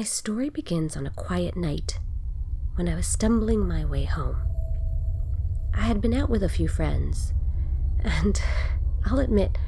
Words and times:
My 0.00 0.04
story 0.04 0.48
begins 0.48 0.96
on 0.96 1.06
a 1.06 1.10
quiet 1.10 1.58
night 1.58 2.00
when 2.76 2.88
I 2.88 2.94
was 2.94 3.06
stumbling 3.06 3.68
my 3.68 3.84
way 3.84 4.04
home. 4.04 4.38
I 5.74 5.82
had 5.82 6.00
been 6.00 6.14
out 6.14 6.30
with 6.30 6.42
a 6.42 6.48
few 6.48 6.68
friends, 6.68 7.34
and 8.02 8.40
I'll 9.04 9.18
admit 9.18 9.58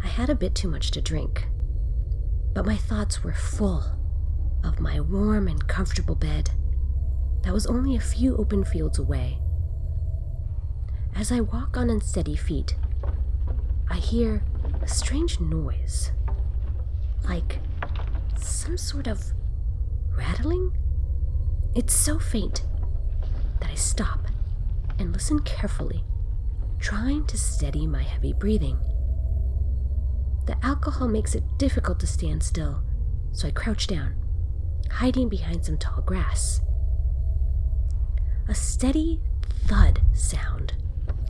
I 0.00 0.06
had 0.06 0.30
a 0.30 0.36
bit 0.36 0.54
too 0.54 0.68
much 0.68 0.92
to 0.92 1.00
drink. 1.00 1.48
But 2.54 2.66
my 2.66 2.76
thoughts 2.76 3.24
were 3.24 3.32
full 3.32 3.82
of 4.62 4.78
my 4.78 5.00
warm 5.00 5.48
and 5.48 5.66
comfortable 5.66 6.14
bed 6.14 6.50
that 7.42 7.52
was 7.52 7.66
only 7.66 7.96
a 7.96 8.00
few 8.00 8.36
open 8.36 8.62
fields 8.62 9.00
away. 9.00 9.40
As 11.16 11.32
I 11.32 11.40
walk 11.40 11.76
on 11.76 11.90
unsteady 11.90 12.36
feet, 12.36 12.76
I 13.90 13.96
hear 13.96 14.44
a 14.82 14.86
strange 14.86 15.40
noise, 15.40 16.12
like 17.24 17.58
some 18.36 18.78
sort 18.78 19.08
of 19.08 19.32
rattling. 20.20 20.70
It's 21.74 21.94
so 21.94 22.18
faint 22.18 22.62
that 23.60 23.70
I 23.70 23.74
stop 23.74 24.26
and 24.98 25.14
listen 25.14 25.40
carefully, 25.40 26.04
trying 26.78 27.26
to 27.28 27.38
steady 27.38 27.86
my 27.86 28.02
heavy 28.02 28.34
breathing. 28.34 28.78
The 30.46 30.58
alcohol 30.62 31.08
makes 31.08 31.34
it 31.34 31.56
difficult 31.56 31.98
to 32.00 32.06
stand 32.06 32.42
still, 32.42 32.82
so 33.32 33.48
I 33.48 33.50
crouch 33.50 33.86
down, 33.86 34.14
hiding 34.90 35.30
behind 35.30 35.64
some 35.64 35.78
tall 35.78 36.02
grass. 36.02 36.60
A 38.46 38.54
steady 38.54 39.22
thud 39.66 40.02
sound 40.12 40.74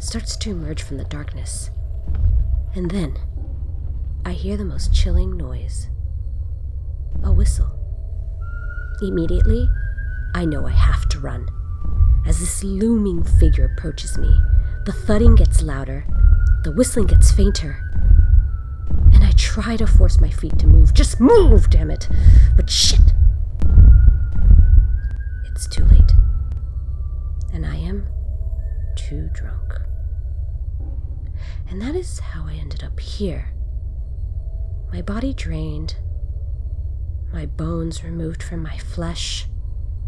starts 0.00 0.36
to 0.38 0.50
emerge 0.50 0.82
from 0.82 0.96
the 0.96 1.04
darkness. 1.04 1.70
And 2.74 2.90
then 2.90 3.16
I 4.24 4.32
hear 4.32 4.56
the 4.56 4.64
most 4.64 4.92
chilling 4.92 5.36
noise 5.36 5.90
a 7.22 7.30
whistle. 7.30 7.79
Immediately, 9.02 9.68
I 10.34 10.45
know 10.45 10.66
I 10.66 10.72
have 10.72 11.09
to 11.09 11.20
run. 11.20 11.48
As 12.27 12.38
this 12.38 12.62
looming 12.62 13.23
figure 13.23 13.65
approaches 13.65 14.18
me, 14.18 14.40
the 14.84 14.93
thudding 14.93 15.34
gets 15.34 15.62
louder, 15.62 16.04
the 16.65 16.73
whistling 16.73 17.06
gets 17.06 17.32
fainter, 17.32 17.82
and 19.12 19.24
I 19.24 19.32
try 19.32 19.76
to 19.76 19.87
force 19.87 20.21
my 20.21 20.30
feet 20.30 20.59
to 20.59 20.66
move. 20.66 20.93
Just 20.93 21.21
move, 21.21 21.71
damn 21.71 21.90
it! 21.90 22.09
But 22.56 22.68
shit! 22.68 23.15
It's 25.45 25.66
too 25.66 25.84
late. 25.87 26.12
And 27.52 27.65
I 27.66 27.76
am 27.76 28.06
too 28.96 29.30
drunk. 29.32 29.80
And 31.68 31.80
that 31.80 31.95
is 31.95 32.18
how 32.21 32.46
I 32.46 32.54
ended 32.54 32.84
up 32.84 32.98
here. 33.01 33.52
My 34.93 35.02
body 35.02 35.32
drained, 35.32 35.96
my 37.32 37.46
bones 37.46 38.02
removed 38.02 38.42
from 38.42 38.62
my 38.62 38.76
flesh, 38.78 39.46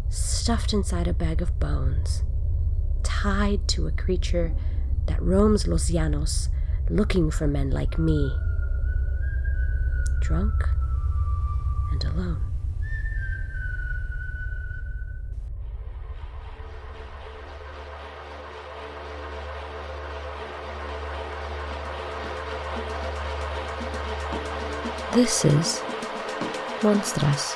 stuffed 0.09 0.73
inside 0.73 1.07
a 1.07 1.15
bag 1.15 1.41
of 1.41 1.59
bones, 1.61 2.25
tied 3.03 3.69
to 3.69 3.87
a 3.87 3.93
creature 3.93 4.55
that 5.07 5.23
roams 5.23 5.67
Los 5.67 5.91
Llanos 5.91 6.49
looking 6.91 7.31
for 7.31 7.47
men 7.47 7.71
like 7.71 7.99
me. 7.99 8.37
Drunk 10.21 10.53
and 11.93 12.05
alone. 12.05 12.53
This 25.15 25.45
is 25.45 25.83
Monstras. 26.83 27.55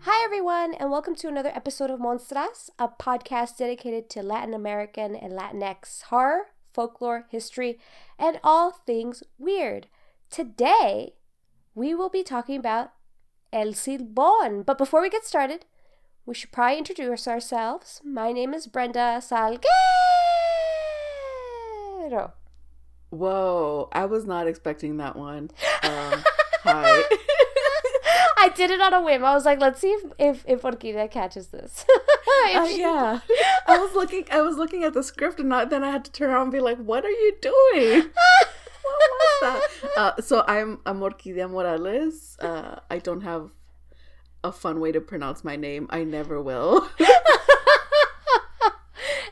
Hi, 0.00 0.22
everyone, 0.24 0.74
and 0.74 0.90
welcome 0.90 1.14
to 1.14 1.28
another 1.28 1.48
episode 1.54 1.88
of 1.88 2.00
Monstras, 2.00 2.68
a 2.78 2.88
podcast 2.88 3.56
dedicated 3.56 4.10
to 4.10 4.22
Latin 4.22 4.52
American 4.52 5.16
and 5.16 5.32
Latinx 5.32 6.02
horror, 6.02 6.48
folklore, 6.74 7.26
history, 7.30 7.78
and 8.18 8.38
all 8.42 8.70
things 8.70 9.22
weird. 9.38 9.86
Today, 10.28 11.14
we 11.74 11.94
will 11.94 12.10
be 12.10 12.22
talking 12.22 12.56
about 12.56 12.92
El 13.52 13.68
Silbón. 13.68 14.66
But 14.66 14.76
before 14.76 15.00
we 15.00 15.08
get 15.08 15.24
started, 15.24 15.64
we 16.26 16.34
should 16.34 16.52
probably 16.52 16.78
introduce 16.78 17.28
ourselves. 17.28 18.00
My 18.04 18.32
name 18.32 18.52
is 18.52 18.66
Brenda 18.66 19.20
Salguero. 19.20 19.62
Whoa, 23.10 23.88
I 23.92 24.06
was 24.06 24.26
not 24.26 24.48
expecting 24.48 24.96
that 24.98 25.16
one. 25.16 25.50
Um, 25.84 26.24
hi. 26.62 27.02
I 28.44 28.50
did 28.50 28.70
it 28.70 28.80
on 28.82 28.92
a 28.92 29.00
whim. 29.00 29.24
I 29.24 29.32
was 29.32 29.46
like, 29.46 29.58
let's 29.58 29.80
see 29.80 29.88
if 29.88 30.02
if, 30.18 30.44
if 30.46 30.62
Orquídea 30.62 31.10
catches 31.10 31.48
this. 31.48 31.84
Uh, 32.54 32.68
yeah, 32.68 33.20
I 33.66 33.78
was 33.78 33.94
looking. 33.94 34.26
I 34.30 34.42
was 34.42 34.56
looking 34.56 34.84
at 34.84 34.92
the 34.92 35.02
script, 35.02 35.40
and 35.40 35.50
then 35.50 35.82
I 35.82 35.90
had 35.90 36.04
to 36.04 36.12
turn 36.12 36.28
around 36.28 36.42
and 36.42 36.52
be 36.52 36.60
like, 36.60 36.76
"What 36.76 37.02
are 37.04 37.16
you 37.24 37.32
doing? 37.40 38.02
what 38.82 39.10
was 39.20 39.38
that?" 39.40 39.60
Uh, 39.96 40.20
so 40.20 40.44
I'm 40.46 40.80
I'm 40.84 41.00
Orquídea 41.00 41.48
Morales. 41.48 42.36
Uh, 42.40 42.80
I 42.90 42.98
don't 42.98 43.22
have 43.22 43.50
a 44.42 44.52
fun 44.52 44.78
way 44.80 44.92
to 44.92 45.00
pronounce 45.00 45.42
my 45.42 45.56
name. 45.56 45.86
I 45.88 46.04
never 46.04 46.42
will. 46.42 46.86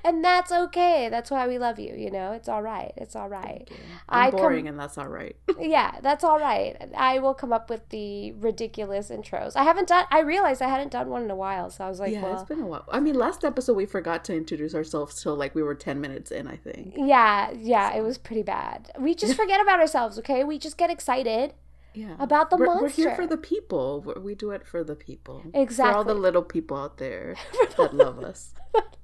And 0.05 0.25
that's 0.25 0.51
okay. 0.53 1.09
That's 1.09 1.31
why 1.31 1.47
we 1.47 1.59
love 1.59 1.79
you. 1.79 1.95
You 1.95 2.11
know, 2.11 2.33
it's 2.33 2.49
all 2.49 2.63
right. 2.63 2.93
It's 2.97 3.15
all 3.17 3.29
right. 3.29 3.69
I 4.09 4.27
I'm 4.27 4.31
come- 4.33 4.41
boring, 4.41 4.69
and 4.69 4.79
that's 4.79 4.99
all 4.99 5.09
right. 5.09 5.37
Yeah, 5.61 5.99
that's 6.03 6.25
all 6.25 6.39
right. 6.41 6.77
I 6.97 7.19
will 7.21 7.35
come 7.35 7.53
up 7.53 7.71
with 7.71 7.89
the 7.91 8.33
ridiculous 8.33 9.11
intros. 9.11 9.53
I 9.55 9.63
haven't 9.65 9.89
done. 9.89 10.07
I 10.11 10.21
realized 10.21 10.61
I 10.61 10.69
hadn't 10.69 10.91
done 10.93 11.09
one 11.09 11.23
in 11.23 11.31
a 11.31 11.37
while, 11.37 11.71
so 11.71 11.85
I 11.85 11.89
was 11.89 12.01
like, 12.01 12.13
yeah, 12.13 12.23
well, 12.23 12.35
it's 12.35 12.49
been 12.49 12.61
a 12.61 12.67
while. 12.67 12.85
I 12.91 12.99
mean, 13.01 13.15
last 13.15 13.45
episode 13.45 13.75
we 13.75 13.87
forgot 13.87 14.25
to 14.27 14.35
introduce 14.37 14.75
ourselves 14.75 15.23
till 15.23 15.37
like 15.37 15.55
we 15.55 15.63
were 15.63 15.75
ten 15.75 16.01
minutes 16.01 16.31
in. 16.33 16.49
I 16.49 16.57
think. 16.57 16.95
yeah, 16.97 17.51
yeah, 17.57 17.95
it 17.95 18.03
was 18.03 18.19
pretty 18.19 18.43
bad. 18.43 18.91
We 18.99 19.15
just 19.23 19.35
forget 19.37 19.61
about 19.61 19.79
ourselves. 19.81 20.19
Okay, 20.19 20.43
we 20.43 20.59
just 20.59 20.77
get 20.77 20.91
excited 20.91 21.55
Yeah. 21.95 22.17
about 22.19 22.51
the 22.51 22.57
we're, 22.57 22.67
monster. 22.67 22.83
We're 22.85 22.91
here 23.09 23.15
for 23.15 23.27
the 23.27 23.37
people. 23.37 24.01
We're- 24.05 24.21
We 24.21 24.35
do 24.35 24.51
it 24.51 24.67
for 24.67 24.83
the 24.83 24.97
people. 24.97 25.43
Exactly. 25.55 25.93
For 25.93 25.97
all 25.99 26.05
the 26.05 26.15
little 26.15 26.43
people 26.43 26.77
out 26.77 26.99
there 26.99 27.37
that 27.77 27.95
love 27.95 28.19
us. 28.19 28.53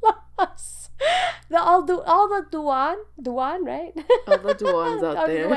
love 0.03 0.23
us. 0.39 0.88
The 1.51 1.59
all 1.59 1.83
the 1.83 2.01
all 2.03 2.29
the 2.29 2.47
Duan 2.51 2.97
Duan 3.21 3.65
right? 3.65 3.95
All 4.27 4.39
the 4.39 4.55
Duans 4.55 5.03
out 5.03 5.27
there. 5.33 5.49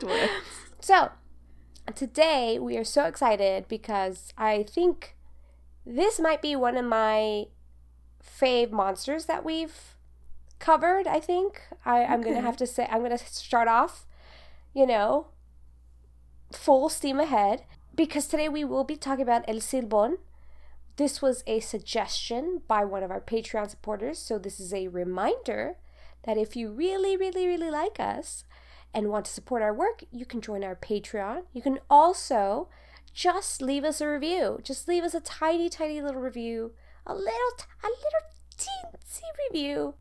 Duans. 0.00 0.30
So, 0.80 1.10
today 1.94 2.58
we 2.58 2.76
are 2.78 2.84
so 2.84 3.04
excited 3.04 3.68
because 3.68 4.32
I 4.38 4.62
think 4.62 5.16
this 5.84 6.18
might 6.18 6.40
be 6.40 6.56
one 6.56 6.76
of 6.76 6.84
my 6.84 7.46
fave 8.22 8.70
monsters 8.70 9.26
that 9.26 9.44
we've 9.44 9.96
covered. 10.58 11.06
I 11.06 11.20
think 11.20 11.60
I, 11.84 12.04
I'm 12.04 12.22
gonna 12.22 12.40
have 12.40 12.56
to 12.58 12.66
say 12.66 12.86
I'm 12.90 13.02
gonna 13.02 13.18
start 13.18 13.68
off, 13.68 14.06
you 14.72 14.86
know, 14.86 15.26
full 16.52 16.88
steam 16.88 17.20
ahead 17.20 17.64
because 17.94 18.26
today 18.26 18.48
we 18.48 18.64
will 18.64 18.84
be 18.84 18.96
talking 18.96 19.22
about 19.22 19.44
El 19.48 19.56
Silbón. 19.56 20.18
This 21.00 21.22
was 21.22 21.42
a 21.46 21.60
suggestion 21.60 22.60
by 22.68 22.84
one 22.84 23.02
of 23.02 23.10
our 23.10 23.22
Patreon 23.22 23.70
supporters, 23.70 24.18
so 24.18 24.38
this 24.38 24.60
is 24.60 24.74
a 24.74 24.88
reminder 24.88 25.76
that 26.24 26.36
if 26.36 26.54
you 26.54 26.70
really, 26.70 27.16
really, 27.16 27.46
really 27.46 27.70
like 27.70 27.98
us, 27.98 28.44
and 28.92 29.08
want 29.08 29.24
to 29.24 29.32
support 29.32 29.62
our 29.62 29.72
work, 29.72 30.04
you 30.10 30.26
can 30.26 30.42
join 30.42 30.62
our 30.62 30.76
Patreon. 30.76 31.44
You 31.54 31.62
can 31.62 31.78
also 31.88 32.68
just 33.14 33.62
leave 33.62 33.82
us 33.82 34.02
a 34.02 34.10
review. 34.10 34.60
Just 34.62 34.88
leave 34.88 35.02
us 35.02 35.14
a 35.14 35.20
tiny, 35.20 35.70
tiny 35.70 36.02
little 36.02 36.20
review. 36.20 36.72
A 37.06 37.14
little, 37.14 37.52
a 37.82 37.88
little 37.88 38.26
teensy 38.58 39.22
review. 39.48 39.94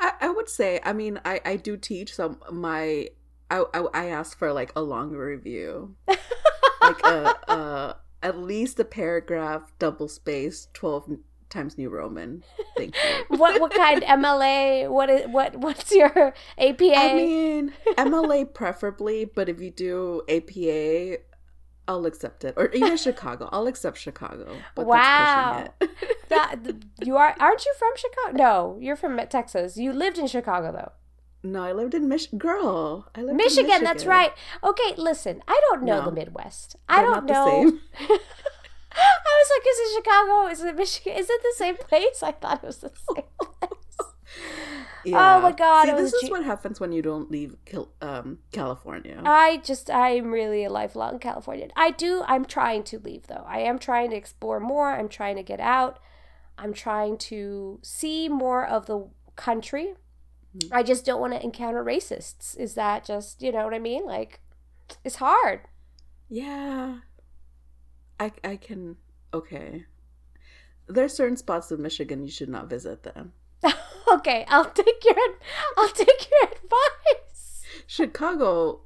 I, 0.00 0.12
I 0.22 0.30
would 0.30 0.48
say, 0.48 0.80
I 0.84 0.94
mean, 0.94 1.20
I, 1.26 1.42
I 1.44 1.56
do 1.56 1.76
teach, 1.76 2.14
so 2.14 2.38
my, 2.50 3.10
I, 3.50 3.62
I, 3.74 3.86
I 3.92 4.04
ask 4.06 4.38
for 4.38 4.54
like 4.54 4.72
a 4.74 4.80
longer 4.80 5.22
review. 5.22 5.96
like 6.08 7.04
a, 7.04 7.36
a, 7.46 7.96
at 8.24 8.38
least 8.38 8.80
a 8.80 8.84
paragraph, 8.84 9.70
double 9.78 10.08
space, 10.08 10.68
12 10.72 11.18
times 11.50 11.78
New 11.78 11.90
Roman. 11.90 12.42
Thank 12.76 12.96
you. 12.96 13.24
What 13.38 13.60
what 13.60 13.72
kind 13.72 14.02
MLA? 14.02 14.90
What 14.90 15.10
is 15.10 15.28
what 15.28 15.56
what's 15.56 15.92
your 15.92 16.34
APA? 16.58 16.96
I 16.96 17.14
mean, 17.14 17.72
MLA 17.96 18.52
preferably, 18.52 19.24
but 19.26 19.48
if 19.48 19.60
you 19.60 19.70
do 19.70 20.22
APA, 20.28 21.18
I'll 21.86 22.06
accept 22.06 22.44
it. 22.44 22.54
Or 22.56 22.70
even 22.70 22.96
Chicago. 22.96 23.48
I'll 23.52 23.66
accept 23.66 23.98
Chicago. 23.98 24.56
But 24.74 24.86
Wow. 24.86 25.68
That, 26.30 26.56
you 27.04 27.16
are 27.16 27.36
aren't 27.38 27.64
you 27.64 27.74
from 27.78 27.92
Chicago? 27.96 28.36
No, 28.36 28.78
you're 28.80 28.96
from 28.96 29.20
Texas. 29.28 29.76
You 29.76 29.92
lived 29.92 30.18
in 30.18 30.26
Chicago 30.26 30.72
though. 30.72 30.92
No, 31.44 31.62
I 31.62 31.72
lived 31.72 31.94
in 31.94 32.08
Mich. 32.08 32.28
Girl, 32.38 33.06
I 33.14 33.20
lived 33.20 33.30
in 33.32 33.36
Michigan, 33.36 33.84
that's 33.84 34.06
right. 34.06 34.32
Okay, 34.62 34.94
listen, 34.96 35.42
I 35.46 35.60
don't 35.70 35.82
know 35.84 36.00
No. 36.00 36.04
the 36.06 36.12
Midwest. 36.12 36.76
I 36.88 37.02
don't 37.02 37.12
not 37.12 37.26
the 37.26 37.32
know. 37.34 37.46
same. 37.46 37.80
I 38.96 39.42
was 39.42 39.50
like, 39.50 39.66
is 39.68 39.78
it 39.78 39.94
Chicago? 39.96 40.46
Is 40.48 40.62
it 40.62 40.76
Michigan? 40.76 41.12
Is 41.18 41.28
it 41.28 41.42
the 41.42 41.54
same 41.56 41.76
place? 41.76 42.22
I 42.22 42.32
thought 42.32 42.62
it 42.62 42.66
was 42.66 42.78
the 42.78 42.90
same 43.14 43.24
place. 43.60 43.70
Yeah. 45.04 45.36
Oh 45.36 45.40
my 45.42 45.52
God, 45.52 45.84
See, 45.84 45.92
this 45.92 46.12
is 46.14 46.22
G- 46.22 46.30
what 46.30 46.44
happens 46.44 46.80
when 46.80 46.92
you 46.92 47.02
don't 47.02 47.30
leave 47.30 47.56
um, 48.00 48.38
California. 48.52 49.20
I 49.24 49.58
just, 49.58 49.90
I'm 49.90 50.32
really 50.32 50.64
a 50.64 50.70
lifelong 50.70 51.18
Californian. 51.18 51.72
I 51.76 51.90
do, 51.90 52.22
I'm 52.26 52.44
trying 52.46 52.84
to 52.84 52.98
leave 52.98 53.26
though. 53.26 53.44
I 53.46 53.58
am 53.60 53.78
trying 53.78 54.10
to 54.10 54.16
explore 54.16 54.60
more. 54.60 54.92
I'm 54.92 55.08
trying 55.08 55.36
to 55.36 55.42
get 55.42 55.60
out. 55.60 55.98
I'm 56.56 56.72
trying 56.72 57.18
to 57.18 57.80
see 57.82 58.28
more 58.28 58.64
of 58.66 58.86
the 58.86 59.08
country. 59.36 59.94
Mhm. 60.56 60.68
I 60.72 60.82
just 60.82 61.04
don't 61.04 61.20
want 61.20 61.32
to 61.32 61.42
encounter 61.42 61.82
racists. 61.84 62.56
Is 62.58 62.74
that 62.74 63.04
just, 63.04 63.42
you 63.42 63.50
know 63.52 63.64
what 63.64 63.74
I 63.74 63.78
mean? 63.78 64.06
Like, 64.06 64.40
it's 65.04 65.16
hard. 65.16 65.60
yeah. 66.28 66.98
I 68.20 68.30
I 68.44 68.56
can 68.56 68.96
okay. 69.32 69.86
There's 70.86 71.12
certain 71.14 71.36
spots 71.36 71.70
of 71.72 71.80
Michigan 71.80 72.22
you 72.22 72.30
should 72.30 72.48
not 72.48 72.68
visit 72.70 73.02
then. 73.02 73.32
okay, 74.12 74.44
I'll 74.48 74.70
take 74.70 75.04
your, 75.04 75.16
I'll 75.76 75.88
take 75.88 76.28
your 76.30 76.50
advice. 76.52 77.62
Chicago, 77.86 78.82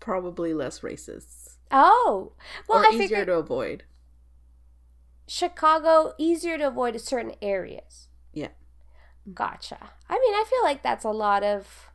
probably 0.00 0.54
less 0.54 0.80
racist. 0.80 1.56
Oh, 1.70 2.32
well, 2.68 2.78
or 2.80 2.86
I 2.86 2.90
easier 2.90 2.98
figured 3.08 3.26
to 3.26 3.34
avoid. 3.34 3.84
Chicago 5.26 6.14
easier 6.18 6.58
to 6.58 6.68
avoid 6.68 7.00
certain 7.00 7.34
areas. 7.42 8.08
Yeah. 8.32 8.48
Gotcha. 9.34 9.78
I 10.08 10.14
mean, 10.18 10.34
I 10.34 10.44
feel 10.48 10.62
like 10.62 10.82
that's 10.82 11.04
a 11.04 11.10
lot 11.10 11.42
of. 11.42 11.90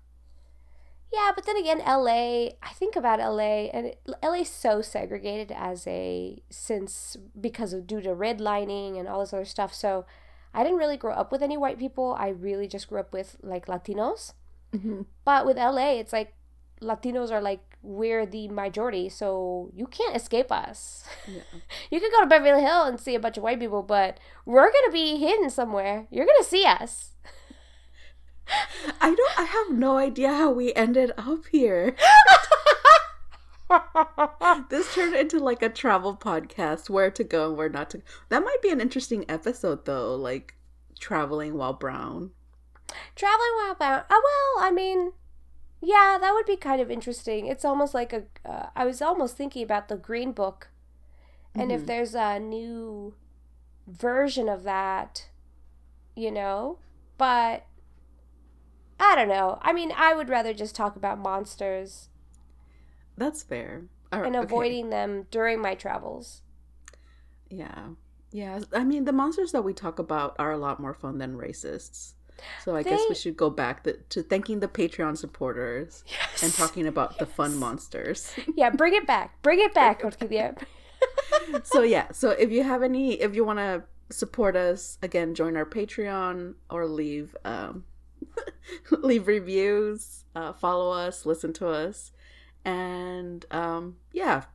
Yeah, 1.14 1.32
but 1.34 1.46
then 1.46 1.56
again, 1.58 1.80
LA, 1.80 2.50
I 2.62 2.74
think 2.74 2.96
about 2.98 3.20
LA, 3.20 3.70
and 3.74 3.86
it, 3.88 4.00
LA's 4.22 4.50
so 4.50 4.82
segregated 4.82 5.52
as 5.56 5.88
a. 5.88 6.42
since. 6.50 7.16
because 7.40 7.74
of 7.74 7.88
due 7.88 8.02
to 8.02 8.10
redlining 8.10 9.00
and 9.00 9.08
all 9.08 9.22
this 9.22 9.34
other 9.34 9.46
stuff. 9.46 9.74
So 9.74 10.06
I 10.54 10.64
didn't 10.64 10.78
really 10.80 10.98
grow 10.98 11.14
up 11.14 11.32
with 11.32 11.42
any 11.42 11.58
white 11.58 11.80
people. 11.80 12.16
I 12.20 12.30
really 12.30 12.68
just 12.68 12.88
grew 12.90 13.00
up 13.00 13.14
with 13.14 13.38
like 13.42 13.68
Latinos. 13.68 14.34
Mhm. 14.74 15.06
But 15.24 15.46
with 15.46 15.58
LA, 15.58 16.00
it's 16.00 16.12
like 16.14 16.34
Latinos 16.82 17.32
are 17.32 17.42
like, 17.42 17.62
we're 17.82 18.26
the 18.26 18.50
majority, 18.50 19.08
so 19.10 19.72
you 19.74 19.88
can't 19.88 20.16
escape 20.16 20.52
us. 20.52 21.06
Yeah. 21.28 21.42
You 21.90 22.00
could 22.02 22.12
go 22.12 22.20
to 22.22 22.28
Beverly 22.28 22.62
Hill 22.62 22.84
and 22.84 23.00
see 23.00 23.16
a 23.16 23.20
bunch 23.20 23.38
of 23.38 23.44
white 23.44 23.60
people, 23.60 23.82
but 23.82 24.20
we're 24.46 24.70
gonna 24.72 24.92
be 24.92 25.18
hidden 25.18 25.50
somewhere. 25.50 26.06
You're 26.12 26.26
gonna 26.26 26.44
see 26.44 26.66
us. 26.66 27.14
I 29.02 29.14
don't. 29.16 29.40
I 29.40 29.44
have 29.44 29.78
no 29.78 29.98
idea 29.98 30.30
how 30.30 30.52
we 30.52 30.74
ended 30.74 31.12
up 31.18 31.46
here. 31.52 31.96
This 34.70 34.94
turned 34.94 35.14
into 35.16 35.40
like 35.40 35.62
a 35.62 35.70
travel 35.70 36.16
podcast, 36.16 36.90
where 36.90 37.12
to 37.12 37.24
go 37.24 37.50
and 37.50 37.58
where 37.58 37.68
not 37.70 37.90
to. 37.92 38.02
That 38.30 38.44
might 38.44 38.62
be 38.62 38.70
an 38.70 38.80
interesting 38.82 39.26
episode, 39.30 39.86
though. 39.86 40.16
Like 40.16 40.56
traveling 41.00 41.56
while 41.56 41.74
brown. 41.74 42.32
Traveling 43.16 43.52
while 43.58 43.76
bound. 43.76 44.04
Oh 44.10 44.22
well, 44.58 44.66
I 44.66 44.72
mean, 44.72 45.12
yeah, 45.82 46.18
that 46.20 46.34
would 46.34 46.46
be 46.46 46.56
kind 46.56 46.82
of 46.82 46.90
interesting. 46.90 47.48
It's 47.48 47.66
almost 47.66 47.94
like 47.94 48.14
a. 48.14 48.24
Uh, 48.46 48.68
I 48.76 48.86
was 48.86 49.02
almost 49.02 49.36
thinking 49.36 49.64
about 49.64 49.90
the 49.90 49.98
Green 49.98 50.32
Book, 50.32 50.70
and 51.54 51.70
if 51.72 51.82
Mhm. 51.82 51.86
there's 51.88 52.16
a 52.16 52.40
new 52.40 53.16
version 53.86 54.48
of 54.48 54.64
that, 54.64 55.28
you 56.16 56.32
know, 56.32 56.80
but 57.18 57.66
I 59.00 59.16
don't 59.16 59.30
know. 59.30 59.60
I 59.62 59.74
mean, 59.74 59.92
I 59.96 60.14
would 60.14 60.30
rather 60.30 60.54
just 60.54 60.76
talk 60.76 60.96
about 60.96 61.20
monsters 61.20 62.10
That's 63.18 63.44
fair. 63.44 63.84
And 64.12 64.22
right, 64.22 64.36
okay. 64.36 64.44
avoiding 64.44 64.90
them 64.90 65.28
during 65.32 65.62
my 65.62 65.76
travels. 65.76 66.42
Yeah. 67.50 67.90
Yeah. 68.32 68.60
I 68.74 68.84
mean, 68.84 69.06
the 69.06 69.12
monsters 69.12 69.52
that 69.52 69.64
we 69.64 69.74
talk 69.74 70.00
about 70.00 70.36
are 70.40 70.52
a 70.52 70.58
lot 70.58 70.80
more 70.80 70.94
fun 70.94 71.18
than 71.18 71.38
racists. 71.38 72.14
So 72.64 72.76
I 72.76 72.84
guess 72.84 73.02
we 73.10 73.16
should 73.16 73.36
go 73.36 73.50
back 73.50 73.84
the, 73.84 73.94
to 74.10 74.22
thanking 74.22 74.60
the 74.60 74.68
Patreon 74.68 75.18
supporters 75.18 76.04
Yes. 76.12 76.44
and 76.44 76.54
talking 76.54 76.86
about 76.88 77.18
the 77.18 77.26
fun 77.26 77.58
monsters. 77.58 78.32
yeah, 78.56 78.70
bring 78.70 78.94
it 78.94 79.08
back. 79.08 79.42
Bring 79.42 79.60
it 79.60 79.74
back, 79.74 80.02
Orquídea. 80.04 80.56
so 81.64 81.82
yeah, 81.82 82.12
so 82.12 82.30
if 82.32 82.52
you 82.52 82.64
have 82.64 82.84
any 82.84 83.14
if 83.22 83.36
you 83.36 83.44
want 83.44 83.60
to 83.60 83.84
support 84.12 84.56
us, 84.56 85.00
again, 85.02 85.34
join 85.34 85.58
our 85.58 85.66
Patreon 85.66 86.54
or 86.70 86.86
leave 86.88 87.36
um 87.44 87.84
leave 88.92 89.28
reviews, 89.28 90.26
uh 90.36 90.54
follow 90.54 90.92
us, 90.92 91.26
listen 91.26 91.54
to 91.54 91.68
us. 91.68 92.12
And 92.66 93.46
um 93.52 93.98
yeah, 94.12 94.46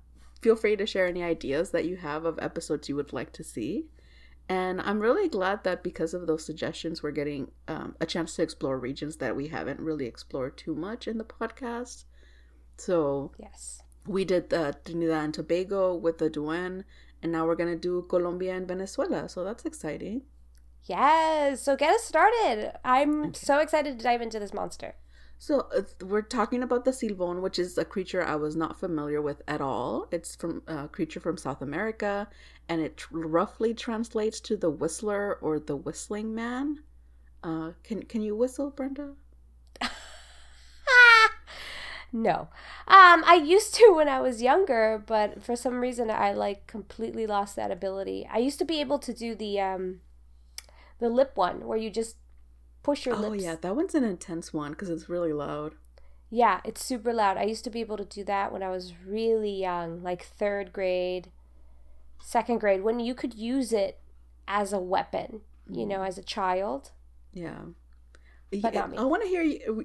feel 0.40 0.56
free 0.56 0.76
to 0.76 0.86
share 0.86 1.06
any 1.06 1.22
ideas 1.22 1.70
that 1.70 1.84
you 1.84 1.96
have 1.96 2.24
of 2.24 2.38
episodes 2.40 2.88
you 2.88 2.96
would 2.96 3.12
like 3.12 3.32
to 3.34 3.44
see. 3.44 3.86
And 4.48 4.80
I'm 4.80 5.00
really 5.00 5.28
glad 5.28 5.64
that 5.64 5.82
because 5.82 6.12
of 6.14 6.26
those 6.26 6.44
suggestions, 6.44 7.02
we're 7.02 7.12
getting 7.12 7.52
um, 7.68 7.94
a 8.00 8.06
chance 8.06 8.34
to 8.36 8.42
explore 8.42 8.78
regions 8.78 9.16
that 9.16 9.36
we 9.36 9.48
haven't 9.48 9.80
really 9.80 10.06
explored 10.06 10.58
too 10.58 10.74
much 10.74 11.06
in 11.08 11.16
the 11.16 11.24
podcast. 11.24 12.04
So 12.76 13.32
Yes. 13.38 13.82
we 14.06 14.24
did 14.24 14.50
the 14.50 14.76
Trinidad 14.84 15.24
and 15.24 15.34
Tobago 15.34 15.94
with 15.94 16.18
the 16.18 16.28
Duen, 16.28 16.84
and 17.22 17.32
now 17.32 17.46
we're 17.46 17.54
gonna 17.56 17.76
do 17.76 18.02
Colombia 18.02 18.54
and 18.56 18.66
Venezuela. 18.68 19.28
So 19.28 19.44
that's 19.44 19.64
exciting. 19.64 20.22
Yes. 20.84 21.62
So 21.62 21.76
get 21.76 21.94
us 21.94 22.04
started. 22.04 22.72
I'm 22.84 23.26
Okay. 23.26 23.38
so 23.38 23.58
excited 23.58 23.98
to 23.98 24.04
dive 24.04 24.22
into 24.22 24.38
this 24.38 24.52
monster. 24.54 24.94
So 25.38 25.68
uh, 25.76 25.82
we're 26.04 26.22
talking 26.22 26.62
about 26.62 26.84
the 26.84 26.92
silbón, 26.92 27.40
which 27.42 27.58
is 27.58 27.76
a 27.76 27.84
creature 27.84 28.22
I 28.24 28.36
was 28.36 28.54
not 28.56 28.78
familiar 28.78 29.20
with 29.20 29.42
at 29.48 29.60
all. 29.60 30.06
It's 30.12 30.36
from 30.36 30.62
a 30.68 30.88
creature 30.88 31.20
from 31.20 31.36
South 31.36 31.60
America, 31.62 32.28
and 32.68 32.80
it 32.80 32.96
tr- 32.96 33.18
roughly 33.18 33.74
translates 33.74 34.40
to 34.40 34.56
the 34.56 34.70
whistler 34.70 35.34
or 35.40 35.58
the 35.58 35.76
whistling 35.76 36.34
man. 36.34 36.82
Uh, 37.42 37.72
can 37.82 38.02
can 38.04 38.22
you 38.22 38.36
whistle, 38.36 38.70
Brenda? 38.70 39.14
no. 42.12 42.48
Um, 42.86 43.24
I 43.26 43.40
used 43.44 43.74
to 43.76 43.92
when 43.94 44.08
I 44.08 44.20
was 44.20 44.42
younger, 44.42 45.02
but 45.04 45.42
for 45.42 45.56
some 45.56 45.80
reason 45.80 46.10
I 46.10 46.32
like 46.32 46.66
completely 46.66 47.26
lost 47.26 47.56
that 47.56 47.70
ability. 47.70 48.28
I 48.30 48.38
used 48.38 48.58
to 48.60 48.64
be 48.64 48.80
able 48.80 48.98
to 49.00 49.12
do 49.12 49.34
the 49.34 49.60
um 49.60 50.00
the 51.02 51.10
lip 51.10 51.32
one 51.34 51.66
where 51.66 51.76
you 51.76 51.90
just 51.90 52.16
push 52.82 53.04
your 53.04 53.16
Oh 53.16 53.18
lips. 53.18 53.42
Oh 53.44 53.46
yeah, 53.46 53.56
that 53.60 53.76
one's 53.76 53.94
an 53.94 54.04
intense 54.04 54.54
one 54.54 54.70
because 54.70 54.88
it's 54.88 55.08
really 55.08 55.32
loud. 55.32 55.74
Yeah, 56.30 56.60
it's 56.64 56.82
super 56.82 57.12
loud. 57.12 57.36
I 57.36 57.42
used 57.42 57.64
to 57.64 57.70
be 57.70 57.80
able 57.80 57.96
to 57.98 58.04
do 58.04 58.24
that 58.24 58.52
when 58.52 58.62
I 58.62 58.70
was 58.70 58.94
really 59.04 59.50
young, 59.50 60.02
like 60.02 60.22
third 60.22 60.72
grade, 60.72 61.30
second 62.22 62.60
grade, 62.60 62.82
when 62.82 63.00
you 63.00 63.14
could 63.14 63.34
use 63.34 63.72
it 63.72 63.98
as 64.46 64.72
a 64.72 64.78
weapon, 64.78 65.40
you 65.68 65.84
know, 65.84 66.04
as 66.04 66.16
a 66.16 66.22
child. 66.22 66.92
Yeah. 67.32 67.58
But 68.50 68.60
Yeah, 68.60 68.70
not 68.70 68.90
me. 68.92 68.98
I 68.98 69.02
want 69.02 69.24
to 69.24 69.28
hear 69.28 69.42
you. 69.42 69.84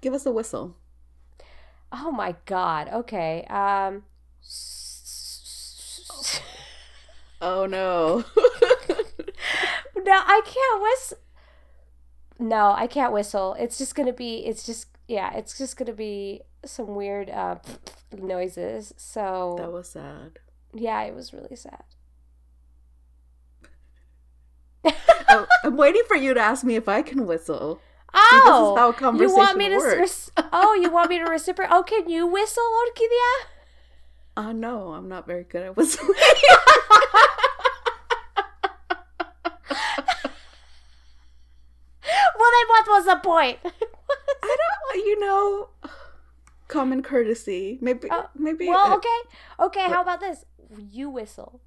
Give 0.00 0.14
us 0.14 0.26
a 0.26 0.30
whistle. 0.30 0.76
Oh 1.90 2.12
my 2.12 2.36
god. 2.46 2.88
Okay. 2.88 3.44
Um 3.50 4.04
Oh 7.40 7.66
no. 7.66 8.24
No, 10.06 10.12
I 10.24 10.40
can't 10.44 10.82
whistle. 10.82 11.18
No, 12.38 12.72
I 12.76 12.86
can't 12.86 13.12
whistle. 13.12 13.56
It's 13.58 13.76
just 13.76 13.96
gonna 13.96 14.12
be. 14.12 14.46
It's 14.46 14.62
just 14.62 14.86
yeah. 15.08 15.36
It's 15.36 15.58
just 15.58 15.76
gonna 15.76 15.92
be 15.92 16.42
some 16.64 16.94
weird 16.94 17.28
uh, 17.28 17.56
noises. 18.16 18.94
So 18.96 19.56
that 19.58 19.72
was 19.72 19.88
sad. 19.88 20.38
yeah, 20.72 21.02
it 21.02 21.14
was 21.14 21.32
really 21.32 21.56
sad. 21.56 21.82
oh, 25.28 25.46
I'm 25.64 25.76
waiting 25.76 26.02
for 26.06 26.16
you 26.16 26.34
to 26.34 26.40
ask 26.40 26.62
me 26.62 26.76
if 26.76 26.88
I 26.88 27.02
can 27.02 27.26
whistle. 27.26 27.80
Oh, 28.14 28.74
how 28.76 28.86
you 28.88 28.92
conversation 28.92 29.36
want 29.36 29.58
me 29.58 29.68
to? 29.70 29.76
works. 29.76 29.98
Res- 29.98 30.30
oh, 30.52 30.74
you 30.74 30.88
want 30.90 31.10
me 31.10 31.18
to 31.18 31.24
reciprocate? 31.24 31.74
Oh, 31.74 31.82
can 31.82 32.08
you 32.08 32.26
whistle, 32.26 32.62
Orquídea? 32.62 33.46
Uh, 34.36 34.52
no, 34.52 34.92
I'm 34.92 35.08
not 35.08 35.26
very 35.26 35.42
good 35.44 35.62
at 35.64 35.76
whistling. 35.76 36.14
Well, 42.38 42.45
then 42.56 42.68
what 42.68 42.86
was 42.88 43.04
the 43.06 43.16
point? 43.22 43.58
I 43.64 44.56
don't, 44.92 45.04
you 45.06 45.20
know, 45.20 45.68
common 46.68 47.02
courtesy. 47.02 47.78
Maybe, 47.80 48.08
Oh, 48.10 48.28
maybe. 48.34 48.68
well, 48.68 48.92
uh, 48.92 48.96
okay, 48.96 49.18
okay. 49.60 49.86
How 49.92 50.02
about 50.02 50.20
this? 50.20 50.44
You 50.90 51.10
whistle. 51.10 51.60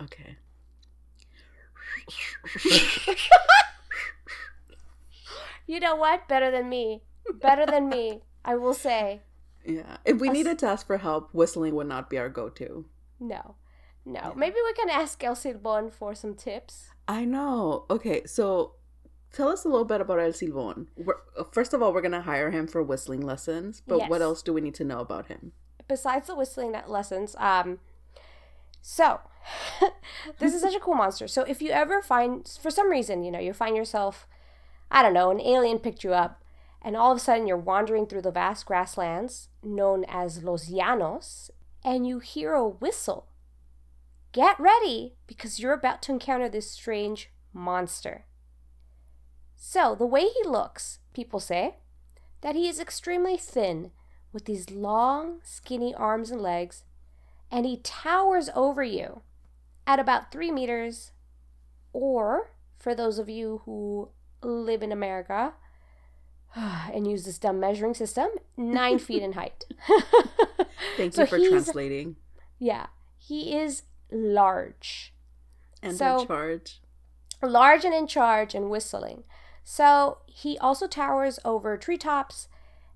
okay. 0.00 0.36
You 5.66 5.80
know 5.80 5.96
what? 5.96 6.28
Better 6.28 6.50
than 6.50 6.68
me. 6.68 7.02
Better 7.40 7.64
than 7.66 7.88
me. 7.88 8.20
I 8.44 8.56
will 8.56 8.74
say. 8.74 9.22
Yeah. 9.64 9.96
If 10.04 10.20
we 10.20 10.28
needed 10.28 10.58
to 10.58 10.66
ask 10.66 10.86
for 10.86 10.98
help, 10.98 11.30
whistling 11.32 11.74
would 11.74 11.86
not 11.86 12.10
be 12.10 12.18
our 12.18 12.28
go-to. 12.28 12.84
No, 13.18 13.54
no. 14.04 14.20
Yeah. 14.20 14.32
Maybe 14.36 14.56
we 14.62 14.74
can 14.74 14.90
ask 14.90 15.24
El 15.24 15.34
Silbon 15.34 15.90
for 15.90 16.14
some 16.14 16.34
tips. 16.34 16.90
I 17.08 17.24
know. 17.24 17.86
Okay, 17.88 18.26
so 18.26 18.74
tell 19.34 19.48
us 19.48 19.64
a 19.64 19.68
little 19.68 19.84
bit 19.84 20.00
about 20.00 20.18
El 20.20 20.30
Silbón. 20.32 20.86
We're, 20.96 21.16
first 21.52 21.74
of 21.74 21.82
all, 21.82 21.92
we're 21.92 22.00
gonna 22.00 22.22
hire 22.22 22.50
him 22.50 22.66
for 22.66 22.82
whistling 22.82 23.20
lessons, 23.20 23.82
but 23.86 23.98
Yes. 23.98 24.08
what 24.10 24.22
else 24.22 24.42
do 24.42 24.52
we 24.52 24.60
need 24.60 24.74
to 24.76 24.84
know 24.84 25.00
about 25.00 25.26
him? 25.26 25.52
besides 25.86 26.28
the 26.28 26.34
whistling 26.34 26.72
lessons 26.86 27.36
um 27.38 27.78
so 28.80 29.20
this 30.38 30.54
is 30.54 30.62
such 30.62 30.74
a 30.74 30.80
cool 30.80 30.94
monster 30.94 31.28
so 31.28 31.42
if 31.42 31.60
you 31.60 31.70
ever 31.70 32.00
find 32.00 32.48
for 32.62 32.70
some 32.70 32.88
reason 32.90 33.22
you 33.22 33.30
know 33.30 33.38
you 33.38 33.52
find 33.52 33.76
yourself 33.76 34.26
i 34.90 35.02
don't 35.02 35.12
know 35.12 35.30
an 35.30 35.42
alien 35.42 35.78
picked 35.78 36.02
you 36.02 36.14
up 36.14 36.42
and 36.80 36.96
all 36.96 37.12
of 37.12 37.18
a 37.18 37.20
sudden 37.20 37.46
you're 37.46 37.58
wandering 37.58 38.06
through 38.06 38.22
the 38.22 38.30
vast 38.30 38.64
grasslands 38.64 39.48
known 39.62 40.06
as 40.08 40.42
los 40.42 40.70
llanos 40.70 41.50
and 41.84 42.06
you 42.06 42.18
hear 42.18 42.54
a 42.54 42.66
whistle 42.66 43.26
get 44.32 44.58
ready 44.58 45.16
because 45.26 45.60
you're 45.60 45.74
about 45.74 46.00
to 46.00 46.12
encounter 46.12 46.48
this 46.48 46.70
strange 46.70 47.30
monster 47.52 48.24
so 49.56 49.94
the 49.94 50.06
way 50.06 50.22
he 50.28 50.48
looks 50.48 50.98
people 51.12 51.40
say 51.40 51.76
that 52.40 52.54
he 52.54 52.68
is 52.68 52.78
extremely 52.80 53.36
thin 53.36 53.90
with 54.32 54.44
these 54.44 54.70
long, 54.70 55.40
skinny 55.44 55.94
arms 55.94 56.30
and 56.30 56.40
legs, 56.40 56.84
and 57.50 57.64
he 57.64 57.76
towers 57.78 58.50
over 58.54 58.82
you 58.82 59.22
at 59.86 59.98
about 60.00 60.30
three 60.32 60.50
meters, 60.50 61.12
or 61.92 62.50
for 62.78 62.94
those 62.94 63.18
of 63.18 63.28
you 63.28 63.62
who 63.64 64.08
live 64.42 64.82
in 64.82 64.90
America 64.92 65.54
and 66.56 67.06
use 67.06 67.24
this 67.24 67.38
dumb 67.38 67.60
measuring 67.60 67.94
system, 67.94 68.28
nine 68.56 68.98
feet 68.98 69.22
in 69.22 69.32
height. 69.32 69.64
Thank 70.96 71.14
So 71.14 71.22
you 71.22 71.26
for 71.26 71.38
translating 71.38 72.16
yeah, 72.58 72.86
he 73.18 73.56
is 73.56 73.82
large. 74.10 75.12
and 75.82 75.96
So- 75.96 76.20
in 76.20 76.26
charge. 76.26 76.80
large 77.42 77.84
and 77.84 77.94
in 77.94 78.06
charge 78.06 78.54
and 78.54 78.68
whistling. 78.70 79.24
So 79.64 80.18
he 80.26 80.58
also 80.58 80.86
towers 80.86 81.40
over 81.44 81.76
treetops, 81.76 82.48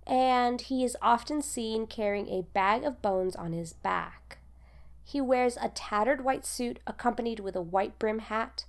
and 0.06 0.60
he 0.60 0.84
is 0.84 0.96
often 1.02 1.42
seen 1.42 1.86
carrying 1.86 2.28
a 2.28 2.42
bag 2.42 2.84
of 2.84 3.02
bones 3.02 3.34
on 3.34 3.52
his 3.52 3.72
back. 3.72 4.38
He 5.02 5.20
wears 5.20 5.56
a 5.56 5.70
tattered 5.70 6.22
white 6.22 6.44
suit 6.44 6.78
accompanied 6.86 7.40
with 7.40 7.56
a 7.56 7.62
white 7.62 7.98
brim 7.98 8.18
hat, 8.18 8.66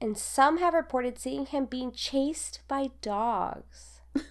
and 0.00 0.18
some 0.18 0.58
have 0.58 0.74
reported 0.74 1.18
seeing 1.18 1.46
him 1.46 1.64
being 1.64 1.92
chased 1.92 2.60
by 2.68 2.90
dogs. 3.00 4.00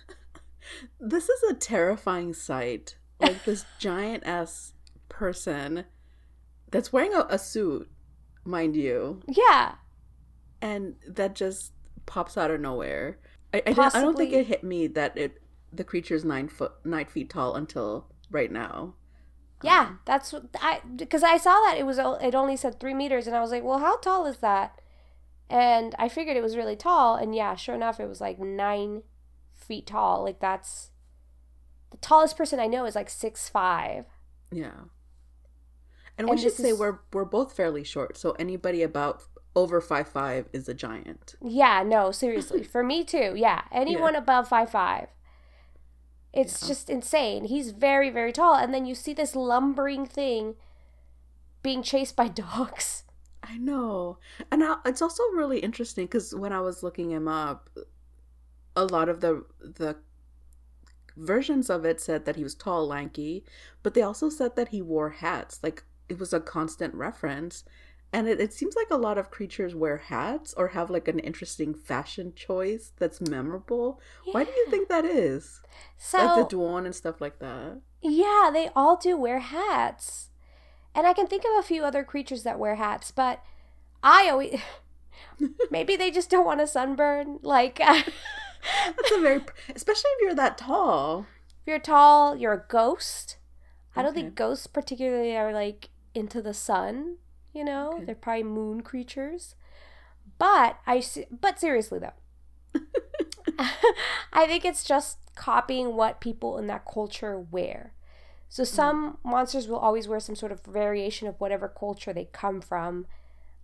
This 1.00 1.30
is 1.30 1.44
a 1.50 1.54
terrifying 1.54 2.34
sight. 2.34 2.98
Like 3.20 3.44
this 3.46 3.66
giant 3.80 4.24
ass 4.26 4.74
person 5.10 5.86
that's 6.70 6.92
wearing 6.94 7.14
a, 7.14 7.26
a 7.30 7.40
suit, 7.40 7.90
mind 8.44 8.76
you, 8.76 9.22
Yeah, 9.28 9.76
and 10.62 10.96
that 11.08 11.36
just 11.36 11.72
pops 12.08 12.38
out 12.38 12.50
of 12.50 12.60
nowhere. 12.60 13.20
I, 13.54 13.62
I, 13.68 13.70
I 13.94 14.02
don't 14.02 14.18
think 14.18 14.34
it 14.34 14.48
hit 14.48 14.64
me 14.64 14.88
that 14.88 15.16
it 15.18 15.40
the 15.72 15.84
creature's 15.84 16.26
nine 16.26 16.48
foot 16.48 16.74
nine 16.84 17.06
feet 17.06 17.30
tall 17.30 17.56
until 17.56 18.08
right 18.32 18.52
now. 18.52 18.96
yeah, 19.64 19.94
that's 20.06 20.34
what 20.34 20.46
I 20.60 20.82
because 20.96 21.24
I 21.24 21.38
saw 21.38 21.54
that 21.68 21.78
it 21.78 21.86
was 21.86 22.00
it 22.00 22.36
only 22.36 22.58
said 22.58 22.80
three 22.80 22.94
meters, 22.96 23.28
and 23.28 23.36
I 23.36 23.42
was 23.42 23.52
like, 23.52 23.64
well, 23.64 23.80
how 23.80 23.98
tall 23.98 24.26
is 24.26 24.38
that? 24.38 24.82
And 25.50 25.96
I 25.98 26.10
figured 26.10 26.36
it 26.36 26.44
was 26.44 26.58
really 26.58 26.76
tall, 26.76 27.16
and 27.16 27.34
yeah, 27.36 27.56
sure 27.56 27.76
enough, 27.76 28.00
it 28.00 28.08
was 28.10 28.20
like 28.20 28.40
nine 28.40 29.04
feet 29.56 29.88
tall. 29.88 30.24
Like 30.24 30.40
that's 30.40 30.92
the 31.92 31.98
tallest 31.98 32.36
person 32.38 32.60
I 32.60 32.68
know 32.68 32.86
is 32.86 32.96
like 32.96 33.10
six 33.10 33.48
five. 33.48 34.06
Yeah. 34.52 34.72
And 36.18 36.30
we 36.30 36.38
should 36.38 36.54
say 36.54 36.70
is- 36.70 36.80
we're 36.80 37.00
we're 37.14 37.26
both 37.26 37.54
fairly 37.56 37.84
short, 37.84 38.18
so 38.18 38.32
anybody 38.34 38.84
about 38.84 39.24
over 39.58 39.82
five 39.82 40.08
five 40.08 40.48
is 40.54 40.70
a 40.70 40.74
giant. 40.76 41.36
Yeah, 41.42 41.82
no, 41.84 42.12
seriously, 42.12 42.64
for 42.64 42.84
me 42.84 43.04
too. 43.04 43.34
Yeah, 43.36 43.64
anyone 43.72 44.16
above 44.16 44.48
five 44.48 44.70
five. 44.70 45.08
It's 46.32 46.62
Yeah. 46.62 46.68
just 46.68 46.90
insane. 46.92 47.46
He's 47.46 47.72
very 47.72 48.12
very 48.12 48.32
tall, 48.32 48.54
and 48.54 48.72
then 48.74 48.86
you 48.86 48.94
see 48.94 49.14
this 49.14 49.36
lumbering 49.36 50.06
thing 50.06 50.56
being 51.64 51.82
chased 51.82 52.16
by 52.16 52.28
dogs. 52.44 53.04
I 53.42 53.58
know, 53.58 54.20
and 54.52 54.64
I, 54.64 54.78
it's 54.86 55.02
also 55.02 55.24
really 55.34 55.60
interesting 55.60 56.06
because 56.06 56.36
when 56.36 56.54
I 56.54 56.62
was 56.62 56.84
looking 56.84 57.10
him 57.12 57.28
up, 57.28 57.70
a 58.76 58.86
lot 58.86 59.10
of 59.10 59.22
the 59.22 59.44
the 59.60 59.98
versions 61.16 61.70
of 61.70 61.84
it 61.84 62.00
said 62.00 62.26
that 62.26 62.36
he 62.36 62.44
was 62.44 62.54
tall, 62.54 62.86
lanky, 62.88 63.44
but 63.82 63.96
they 63.96 64.04
also 64.04 64.30
said 64.30 64.56
that 64.56 64.68
he 64.70 64.82
wore 64.84 65.10
hats. 65.10 65.60
Like 65.64 65.84
it 66.10 66.20
was 66.20 66.32
a 66.32 66.40
constant 66.40 66.94
reference, 66.94 67.64
and 68.14 68.28
it, 68.28 68.40
it 68.40 68.54
seems 68.54 68.76
like 68.76 68.90
a 68.92 68.98
lot 68.98 69.18
of 69.18 69.32
creatures 69.32 69.76
wear 69.76 69.98
hats 69.98 70.54
or 70.56 70.70
have 70.70 70.90
like 70.90 71.08
an 71.08 71.20
interesting 71.20 71.74
fashion 71.74 72.34
choice 72.36 72.92
that's 72.98 73.22
memorable. 73.22 74.00
Why 74.32 74.44
do 74.44 74.52
you 74.52 74.68
think 74.70 74.90
that 74.90 75.06
is? 75.06 75.62
So 75.98 76.18
like 76.18 76.34
the 76.34 76.44
Duan 76.46 76.86
and 76.86 76.96
stuff 76.96 77.22
like 77.22 77.40
that. 77.40 77.82
Yeah, 78.02 78.50
they 78.54 78.70
all 78.76 78.96
do 78.98 79.18
wear 79.18 79.40
hats. 79.40 80.30
And 80.96 81.08
I 81.08 81.14
can 81.14 81.28
think 81.28 81.44
of 81.46 81.58
a 81.60 81.64
few 81.68 81.84
other 81.86 82.04
creatures 82.04 82.44
that 82.44 82.60
wear 82.60 82.76
hats, 82.76 83.12
but 83.12 83.44
I 84.04 84.30
always 84.30 84.62
maybe 85.70 85.96
they 85.96 86.12
just 86.12 86.30
don't 86.30 86.46
want 86.46 86.62
a 86.62 86.68
sunburn. 86.68 87.40
Like 87.42 87.80
That's 88.96 89.12
a 89.12 89.20
very, 89.20 89.42
especially 89.76 90.10
if 90.18 90.22
you're 90.22 90.36
that 90.36 90.58
tall. 90.58 91.28
If 91.62 91.68
you're 91.68 91.80
tall, 91.80 92.36
you're 92.36 92.54
a 92.54 92.66
ghost. 92.68 93.38
I 93.96 94.04
don't 94.04 94.14
Okay. 94.14 94.16
think 94.16 94.36
ghosts 94.36 94.68
particularly 94.68 95.38
are 95.38 95.54
like 95.54 95.90
into 96.16 96.42
the 96.42 96.54
sun, 96.54 97.18
you 97.58 97.64
know? 97.64 97.94
Okay. 97.96 98.06
They're 98.06 98.16
probably 98.16 98.44
moon 98.44 98.82
creatures. 98.82 99.56
But 100.38 100.78
I 100.86 101.04
but 101.32 101.60
seriously 101.60 102.00
though. 102.00 102.80
I 104.34 104.46
think 104.46 104.66
it's 104.66 104.84
just 104.84 105.18
copying 105.36 105.96
what 105.96 106.22
people 106.22 106.58
in 106.58 106.68
that 106.68 106.86
culture 106.86 107.40
wear. 107.40 107.94
So 108.50 108.64
some 108.64 109.18
monsters 109.24 109.68
will 109.68 109.78
always 109.78 110.08
wear 110.08 110.20
some 110.20 110.36
sort 110.36 110.52
of 110.52 110.64
variation 110.64 111.28
of 111.28 111.36
whatever 111.40 111.68
culture 111.68 112.14
they 112.14 112.30
come 112.32 112.62
from, 112.62 113.06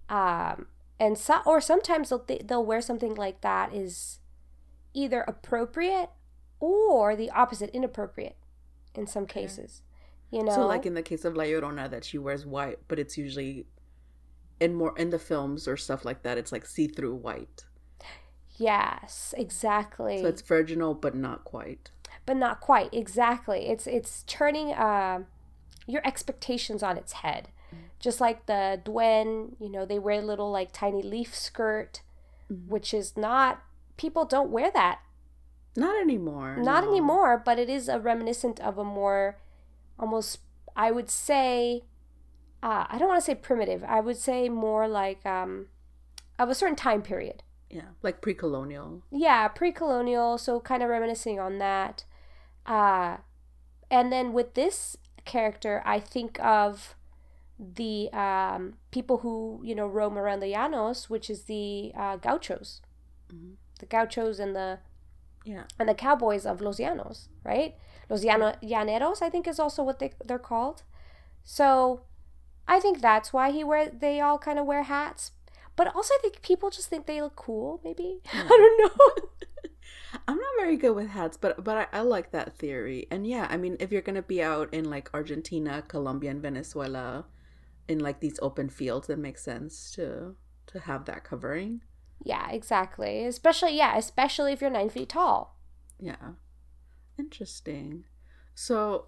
um, 0.09 0.67
and 0.99 1.17
so 1.17 1.39
or 1.45 1.61
sometimes 1.61 2.09
they'll 2.09 2.25
they'll 2.43 2.65
wear 2.65 2.81
something 2.81 3.15
like 3.15 3.39
that 3.41 3.73
is 3.73 4.19
either 4.93 5.21
appropriate 5.21 6.09
or 6.59 7.15
the 7.15 7.29
opposite, 7.31 7.69
inappropriate, 7.71 8.35
in 8.93 9.07
some 9.07 9.25
cases. 9.25 9.81
You 10.31 10.43
know, 10.43 10.53
So, 10.53 10.67
like 10.67 10.85
in 10.85 10.95
the 10.95 11.03
case 11.03 11.25
of 11.25 11.35
La 11.35 11.43
Llorona, 11.43 11.89
that 11.89 12.03
she 12.03 12.17
wears 12.17 12.45
white, 12.45 12.79
but 12.87 12.99
it's 12.99 13.17
usually 13.17 13.65
in 14.59 14.73
more 14.75 14.97
in 14.97 15.09
the 15.09 15.19
films 15.19 15.67
or 15.67 15.75
stuff 15.77 16.05
like 16.05 16.23
that. 16.23 16.37
It's 16.37 16.51
like 16.51 16.65
see 16.65 16.87
through 16.87 17.15
white, 17.15 17.65
yes, 18.57 19.33
exactly. 19.37 20.21
so 20.21 20.27
it's 20.27 20.41
virginal 20.41 20.93
but 20.93 21.15
not 21.15 21.43
quite. 21.43 21.91
but 22.25 22.37
not 22.37 22.61
quite 22.61 22.93
exactly 22.93 23.67
it's 23.67 23.85
it's 23.87 24.23
turning 24.27 24.71
uh, 24.73 25.23
your 25.87 26.01
expectations 26.05 26.81
on 26.83 26.97
its 26.97 27.13
head 27.13 27.49
just 27.99 28.21
like 28.21 28.45
the 28.45 28.79
duen 28.85 29.55
you 29.59 29.67
know 29.69 29.85
they 29.85 29.97
wear 29.99 30.21
a 30.21 30.25
little 30.25 30.51
like 30.51 30.71
tiny 30.71 31.01
leaf 31.01 31.35
skirt 31.35 32.01
Mhm. 32.51 32.67
which 32.67 32.93
is 32.93 33.15
not 33.17 33.61
people 33.97 34.25
don't 34.25 34.51
wear 34.51 34.69
that 34.71 34.99
Not 35.75 35.99
anymore. 36.01 36.55
not 36.57 36.83
no. 36.83 36.89
anymore 36.91 37.41
but 37.43 37.57
it 37.59 37.69
is 37.69 37.89
a 37.89 37.99
reminiscent 37.99 38.59
of 38.59 38.77
a 38.77 38.83
more 38.83 39.37
almost 39.99 40.39
i 40.75 40.91
would 40.91 41.09
say 41.09 41.83
uh, 42.67 42.85
i 42.89 42.97
don't 42.97 43.09
want 43.09 43.19
to 43.21 43.25
say 43.29 43.35
primitive 43.35 43.83
i 43.83 43.99
would 43.99 44.17
say 44.17 44.49
more 44.49 44.87
like 44.87 45.23
um, 45.25 45.67
of 46.39 46.49
a 46.49 46.55
certain 46.55 46.75
time 46.75 47.01
period. 47.03 47.43
Yeah, 47.69 47.89
like 48.03 48.21
pre-colonial. 48.21 49.01
yeah 49.11 49.47
pre-colonial 49.47 50.37
so 50.37 50.59
kind 50.59 50.81
of 50.83 50.89
reminiscing 50.89 51.39
on 51.39 51.57
that. 51.59 52.05
Uh 52.65 53.17
and 53.91 54.11
then 54.13 54.31
with 54.37 54.53
this 54.53 54.97
character 55.25 55.81
i 55.85 55.99
think 55.99 56.39
of 56.43 56.95
the 57.79 58.09
um 58.13 58.73
people 58.91 59.17
who 59.23 59.61
you 59.63 59.75
know 59.75 59.87
roam 59.87 60.17
around 60.17 60.39
the 60.41 60.51
llanos 60.53 61.09
which 61.09 61.29
is 61.29 61.43
the 61.53 61.91
uh 61.97 62.15
gauchos. 62.17 62.81
Mhm. 63.33 63.53
the 63.79 63.85
gauchos 63.87 64.39
and 64.39 64.55
the 64.55 64.69
Yeah, 65.45 65.63
and 65.79 65.87
the 65.89 65.95
cowboys 65.95 66.45
of 66.45 66.61
los 66.61 66.77
llanos 66.79 67.27
right? 67.43 67.75
Los 68.09 68.23
llano 68.23 68.53
llaneros 68.61 69.21
i 69.21 69.29
think 69.29 69.47
is 69.47 69.59
also 69.59 69.81
what 69.83 69.97
they, 69.99 70.11
they're 70.27 70.47
called. 70.51 70.83
So 71.43 72.01
i 72.67 72.79
think 72.79 73.01
that's 73.01 73.33
why 73.33 73.51
he 73.51 73.63
wear 73.63 73.89
they 73.89 74.19
all 74.19 74.37
kind 74.37 74.59
of 74.59 74.65
wear 74.65 74.83
hats 74.83 75.31
but 75.75 75.93
also 75.95 76.13
i 76.13 76.17
think 76.21 76.41
people 76.41 76.69
just 76.69 76.89
think 76.89 77.05
they 77.05 77.21
look 77.21 77.35
cool 77.35 77.79
maybe 77.83 78.19
i 78.33 78.47
don't 78.47 78.79
know 78.79 79.29
I'm 80.27 80.37
not 80.37 80.49
very 80.59 80.77
good 80.77 80.95
with 80.95 81.09
hats, 81.09 81.37
but 81.37 81.63
but 81.63 81.89
I, 81.91 81.99
I 81.99 82.01
like 82.01 82.31
that 82.31 82.55
theory. 82.55 83.07
And 83.09 83.25
yeah, 83.25 83.47
I 83.49 83.57
mean, 83.57 83.77
if 83.79 83.91
you're 83.91 84.01
gonna 84.01 84.21
be 84.21 84.43
out 84.43 84.71
in 84.73 84.89
like 84.89 85.09
Argentina, 85.13 85.83
Colombia, 85.87 86.31
and 86.31 86.41
Venezuela, 86.41 87.25
in 87.87 87.99
like 87.99 88.19
these 88.19 88.39
open 88.41 88.69
fields, 88.69 89.09
it 89.09 89.19
makes 89.19 89.43
sense 89.43 89.91
to 89.91 90.35
to 90.67 90.79
have 90.79 91.05
that 91.05 91.23
covering. 91.23 91.81
Yeah, 92.23 92.49
exactly. 92.51 93.25
Especially, 93.25 93.75
yeah, 93.75 93.97
especially 93.97 94.53
if 94.53 94.61
you're 94.61 94.69
nine 94.69 94.89
feet 94.89 95.09
tall. 95.09 95.57
Yeah. 95.99 96.33
Interesting. 97.19 98.05
So 98.55 99.07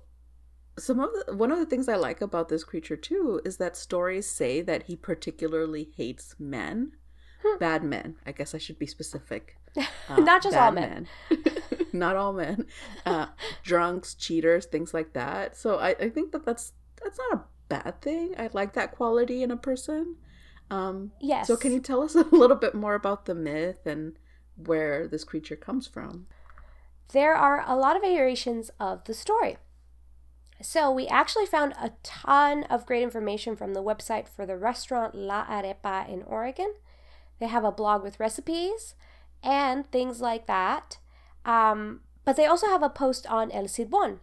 some 0.78 1.00
of 1.00 1.10
the 1.14 1.36
one 1.36 1.52
of 1.52 1.60
the 1.60 1.66
things 1.66 1.88
I 1.88 1.96
like 1.96 2.22
about 2.22 2.50
this 2.50 2.64
creature 2.64 2.98
too 2.98 3.42
is 3.46 3.58
that 3.58 3.78
stories 3.78 4.28
say 4.30 4.62
that 4.62 4.84
he 4.84 4.96
particularly 4.96 5.92
hates 5.96 6.36
men. 6.40 6.94
Hmm. 7.44 7.58
Bad 7.60 7.84
men. 7.84 8.16
I 8.26 8.32
guess 8.32 8.54
I 8.56 8.58
should 8.58 8.80
be 8.80 8.88
specific. 8.88 9.58
uh, 10.10 10.18
Not 10.18 10.44
just 10.44 10.58
all 10.58 10.72
bad 10.72 11.08
men. 11.30 11.44
not 11.94 12.16
all 12.16 12.34
men, 12.34 12.66
uh, 13.06 13.28
drunks, 13.64 14.16
cheaters, 14.16 14.66
things 14.66 14.94
like 14.94 15.14
that. 15.14 15.56
So 15.56 15.78
I, 15.78 15.90
I 16.00 16.10
think 16.10 16.32
that 16.32 16.46
that's 16.46 16.74
that's 17.02 17.18
not 17.18 17.40
a 17.40 17.44
bad 17.70 18.02
thing. 18.02 18.36
I 18.38 18.50
like 18.54 18.74
that 18.74 18.92
quality 18.92 19.44
in 19.44 19.52
a 19.52 19.58
person. 19.58 20.16
Um, 20.72 21.12
Yes. 21.22 21.48
So 21.48 21.56
can 21.56 21.72
you 21.72 21.80
tell 21.80 22.02
us 22.02 22.16
a 22.16 22.24
little 22.24 22.58
bit 22.58 22.74
more 22.74 22.96
about 22.96 23.26
the 23.26 23.36
myth 23.36 23.86
and 23.86 24.18
where 24.56 25.08
this 25.08 25.24
creature 25.24 25.56
comes 25.56 25.88
from? 25.88 26.28
there 27.14 27.36
are 27.36 27.64
a 27.68 27.76
lot 27.76 27.96
of 27.96 28.02
variations 28.02 28.72
of 28.80 29.04
the 29.06 29.14
story. 29.14 29.58
So, 30.62 30.90
we 30.90 31.08
actually 31.08 31.46
found 31.46 31.74
a 31.74 31.92
ton 32.02 32.64
of 32.64 32.86
great 32.86 33.04
information 33.04 33.56
from 33.56 33.74
the 33.74 33.84
website 33.84 34.28
for 34.28 34.46
the 34.46 34.58
restaurant 34.58 35.14
La 35.14 35.46
Arepa 35.46 36.10
in 36.10 36.24
Oregon. 36.24 36.74
They 37.40 37.48
have 37.48 37.66
a 37.66 37.72
blog 37.72 38.04
with 38.04 38.20
recipes 38.20 38.96
and 39.44 39.90
things 39.92 40.22
like 40.22 40.48
that. 40.48 40.98
Um, 41.44 42.02
but 42.24 42.36
they 42.36 42.46
also 42.46 42.68
have 42.68 42.84
a 42.84 42.90
post 42.90 43.28
on 43.28 43.52
El 43.52 43.66
Silbon. 43.66 44.20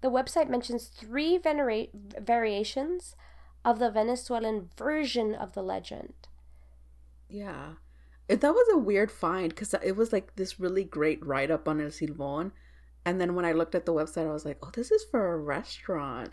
The 0.00 0.10
website 0.10 0.48
mentions 0.48 0.86
three 0.86 1.38
venera- 1.38 1.88
variations 2.20 3.16
of 3.64 3.78
the 3.78 3.90
Venezuelan 3.90 4.70
version 4.76 5.34
of 5.34 5.52
the 5.52 5.62
legend. 5.62 6.14
Yeah. 7.28 7.74
That 8.28 8.42
was 8.42 8.68
a 8.72 8.78
weird 8.78 9.10
find 9.10 9.48
because 9.48 9.74
it 9.82 9.96
was 9.96 10.12
like 10.12 10.36
this 10.36 10.60
really 10.60 10.84
great 10.84 11.24
write 11.24 11.50
up 11.50 11.68
on 11.68 11.80
El 11.80 11.88
Silbon. 11.88 12.52
And 13.04 13.20
then 13.20 13.34
when 13.34 13.44
I 13.44 13.52
looked 13.52 13.74
at 13.74 13.84
the 13.84 13.92
website, 13.92 14.28
I 14.28 14.32
was 14.32 14.44
like, 14.44 14.58
oh, 14.62 14.70
this 14.72 14.90
is 14.90 15.04
for 15.10 15.34
a 15.34 15.38
restaurant. 15.38 16.32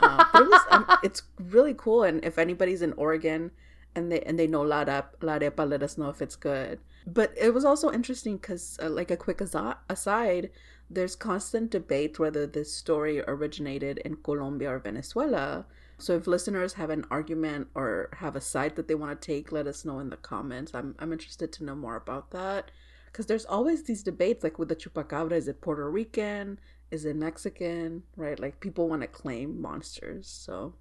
uh, 0.00 0.24
but 0.32 0.42
it 0.42 0.48
was, 0.48 0.62
um, 0.70 0.86
it's 1.02 1.22
really 1.38 1.74
cool. 1.74 2.02
And 2.02 2.24
if 2.24 2.38
anybody's 2.38 2.82
in 2.82 2.92
Oregon 2.94 3.50
and 3.94 4.12
they 4.12 4.20
and 4.20 4.38
they 4.38 4.46
know 4.46 4.62
La, 4.62 4.82
Rep, 4.82 5.16
La 5.22 5.38
Arepa, 5.38 5.68
let 5.68 5.82
us 5.82 5.96
know 5.96 6.10
if 6.10 6.20
it's 6.20 6.36
good. 6.36 6.78
But 7.06 7.32
it 7.36 7.54
was 7.54 7.64
also 7.64 7.90
interesting 7.90 8.36
because, 8.36 8.78
uh, 8.82 8.90
like 8.90 9.10
a 9.10 9.16
quick 9.16 9.40
asi- 9.40 9.78
aside, 9.88 10.50
there's 10.90 11.16
constant 11.16 11.70
debate 11.70 12.18
whether 12.18 12.46
this 12.46 12.72
story 12.72 13.22
originated 13.26 13.98
in 13.98 14.16
Colombia 14.16 14.70
or 14.70 14.78
Venezuela. 14.78 15.64
So 15.96 16.16
if 16.16 16.26
listeners 16.26 16.74
have 16.74 16.90
an 16.90 17.04
argument 17.10 17.68
or 17.74 18.10
have 18.18 18.36
a 18.36 18.40
side 18.40 18.76
that 18.76 18.88
they 18.88 18.94
want 18.94 19.20
to 19.20 19.26
take, 19.26 19.52
let 19.52 19.66
us 19.66 19.84
know 19.84 19.98
in 19.98 20.10
the 20.10 20.16
comments. 20.16 20.74
I'm 20.74 20.94
I'm 20.98 21.12
interested 21.12 21.50
to 21.54 21.64
know 21.64 21.74
more 21.74 21.96
about 21.96 22.30
that 22.32 22.70
because 23.12 23.26
there's 23.26 23.44
always 23.46 23.84
these 23.84 24.02
debates 24.02 24.44
like 24.44 24.58
with 24.58 24.68
the 24.68 24.76
chupacabra 24.76 25.32
is 25.32 25.48
it 25.48 25.60
Puerto 25.60 25.90
Rican, 25.90 26.58
is 26.90 27.04
it 27.04 27.16
Mexican, 27.16 28.02
right? 28.16 28.38
Like 28.38 28.60
people 28.60 28.88
want 28.88 29.02
to 29.02 29.08
claim 29.08 29.60
monsters. 29.60 30.28
So 30.28 30.74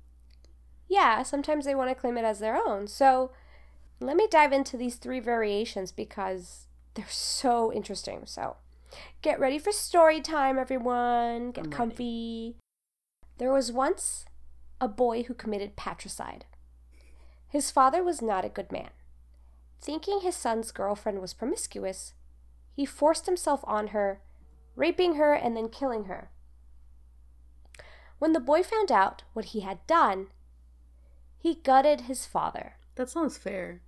Yeah, 0.88 1.24
sometimes 1.24 1.66
they 1.66 1.76
want 1.76 1.90
to 1.90 1.96
claim 1.96 2.18
it 2.18 2.26
as 2.26 2.40
their 2.40 2.56
own. 2.56 2.88
So 2.88 3.32
let 4.00 4.16
me 4.16 4.28
dive 4.30 4.52
into 4.54 4.78
these 4.78 4.96
three 4.96 5.20
variations 5.20 5.92
because 5.92 6.68
they're 6.96 7.06
so 7.10 7.72
interesting. 7.72 8.22
So 8.26 8.58
get 9.22 9.40
ready 9.40 9.60
for 9.60 9.72
story 9.72 10.22
time, 10.22 10.58
everyone. 10.58 11.52
Get 11.52 11.66
I'm 11.66 11.72
ready. 11.72 11.76
comfy. 11.78 12.56
There 13.38 13.52
was 13.54 13.72
once 13.72 14.26
a 14.82 14.88
boy 14.88 15.24
who 15.24 15.34
committed 15.34 15.76
patricide. 15.76 16.46
His 17.48 17.72
father 17.72 18.04
was 18.04 18.22
not 18.22 18.46
a 18.46 18.50
good 18.50 18.72
man. 18.72 18.90
Thinking 19.82 20.22
his 20.22 20.36
son's 20.36 20.72
girlfriend 20.72 21.22
was 21.22 21.34
promiscuous, 21.34 22.14
he 22.80 22.86
forced 22.86 23.26
himself 23.26 23.60
on 23.66 23.88
her, 23.88 24.22
raping 24.78 25.16
her 25.16 25.34
and 25.34 25.54
then 25.58 25.68
killing 25.68 26.06
her. 26.06 26.32
When 28.20 28.32
the 28.32 28.40
boy 28.40 28.64
found 28.64 28.90
out 28.90 29.24
what 29.34 29.52
he 29.52 29.60
had 29.60 29.86
done, 29.86 30.28
he 31.38 31.56
gutted 31.56 32.02
his 32.08 32.26
father. 32.26 32.78
that 32.96 33.10
sounds 33.10 33.38
fair. 33.38 33.82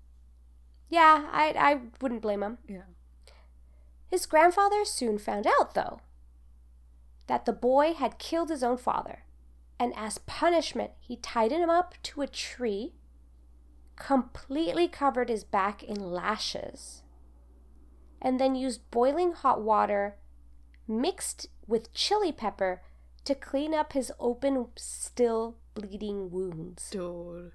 Yeah, 0.89 1.29
I, 1.31 1.53
I 1.57 1.79
wouldn't 2.01 2.21
blame 2.21 2.43
him. 2.43 2.57
Yeah. 2.67 2.81
His 4.09 4.25
grandfather 4.25 4.83
soon 4.83 5.17
found 5.17 5.47
out, 5.47 5.73
though, 5.73 6.01
that 7.27 7.45
the 7.45 7.53
boy 7.53 7.93
had 7.93 8.19
killed 8.19 8.49
his 8.49 8.61
own 8.61 8.75
father, 8.75 9.23
and 9.79 9.93
as 9.95 10.17
punishment, 10.17 10.91
he 10.99 11.15
tied 11.15 11.53
him 11.53 11.69
up 11.69 11.95
to 12.03 12.23
a 12.23 12.27
tree, 12.27 12.95
completely 13.95 14.89
covered 14.89 15.29
his 15.29 15.45
back 15.45 15.81
in 15.81 16.11
lashes, 16.11 17.00
and 18.21 18.39
then 18.39 18.55
used 18.55 18.89
boiling 18.91 19.33
hot 19.33 19.61
water 19.61 20.15
mixed 20.87 21.47
with 21.67 21.93
chili 21.93 22.31
pepper 22.31 22.81
to 23.23 23.35
clean 23.35 23.73
up 23.73 23.93
his 23.93 24.11
open, 24.19 24.67
still 24.75 25.57
bleeding 25.73 26.31
wounds. 26.31 26.89
Dude. 26.89 27.53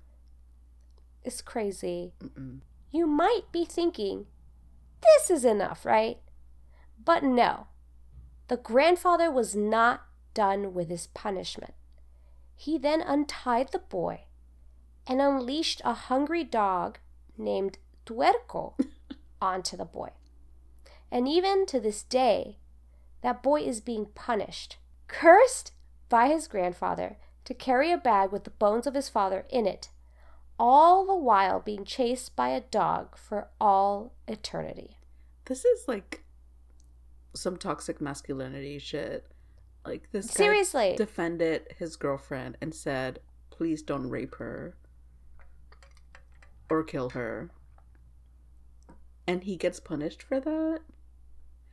It's 1.25 1.43
crazy. 1.43 2.13
Mm-mm. 2.23 2.61
You 2.93 3.07
might 3.07 3.43
be 3.53 3.65
thinking, 3.65 4.27
this 5.03 5.31
is 5.31 5.45
enough, 5.45 5.85
right? 5.85 6.19
But 7.05 7.23
no, 7.23 7.67
the 8.49 8.57
grandfather 8.57 9.31
was 9.31 9.55
not 9.55 10.03
done 10.35 10.73
with 10.73 10.89
his 10.89 11.09
punishment. 11.09 11.75
He 12.55 12.79
then 12.79 13.03
untied 13.03 13.73
the 13.73 13.79
boy 13.79 14.23
and 15.07 15.21
unleashed 15.21 15.83
a 15.85 15.95
hungry 15.95 16.45
dog 16.45 16.99
named 17.37 17.79
Tuerco 18.07 18.75
onto 19.43 19.77
the 19.77 19.85
boy. 19.85 20.11
And 21.11 21.29
even 21.29 21.67
to 21.67 21.81
this 21.81 22.03
day, 22.03 22.59
that 23.23 23.43
boy 23.43 23.61
is 23.61 23.81
being 23.81 24.07
punished, 24.15 24.79
cursed 25.09 25.73
by 26.09 26.29
his 26.29 26.49
grandfather 26.49 27.17
to 27.45 27.55
carry 27.55 27.93
a 27.93 27.99
bag 27.99 28.33
with 28.33 28.45
the 28.45 28.51
bones 28.51 28.87
of 28.87 28.95
his 28.95 29.09
father 29.09 29.47
in 29.49 29.67
it 29.67 29.91
all 30.59 31.07
the 31.07 31.17
while 31.17 31.61
being 31.61 31.85
chased 31.85 32.35
by 32.35 32.49
a 32.49 32.61
dog 32.61 33.17
for 33.17 33.49
all 33.61 34.13
eternity. 34.27 34.99
This 35.45 35.65
is 35.65 35.87
like 35.87 36.25
some 37.35 37.57
toxic 37.57 38.01
masculinity 38.01 38.79
shit. 38.79 39.27
Like 39.85 40.11
this 40.11 40.29
guy 40.29 40.35
Seriously. 40.35 40.95
defended 40.97 41.75
his 41.79 41.97
girlfriend 41.97 42.57
and 42.61 42.75
said, 42.75 43.21
"Please 43.51 43.83
don't 43.83 44.11
rape 44.11 44.35
her 44.37 44.75
or 46.69 46.83
kill 46.83 47.11
her." 47.11 47.51
And 49.29 49.45
he 49.45 49.57
gets 49.57 49.79
punished 49.79 50.23
for 50.23 50.41
that? 50.41 50.81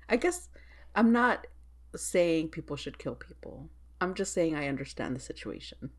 I 0.10 0.16
guess 0.18 0.50
I'm 0.96 1.12
not 1.12 1.48
saying 1.96 2.50
people 2.50 2.76
should 2.76 2.98
kill 2.98 3.16
people. 3.16 3.70
I'm 4.02 4.14
just 4.14 4.34
saying 4.34 4.56
I 4.56 4.68
understand 4.68 5.16
the 5.16 5.20
situation. 5.20 5.92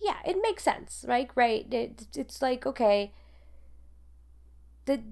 yeah, 0.00 0.18
it 0.24 0.36
makes 0.42 0.62
sense, 0.62 1.04
right? 1.08 1.30
Right. 1.34 1.66
It, 1.72 2.06
it's 2.16 2.40
like 2.42 2.66
okay, 2.66 3.12
the 4.84 5.02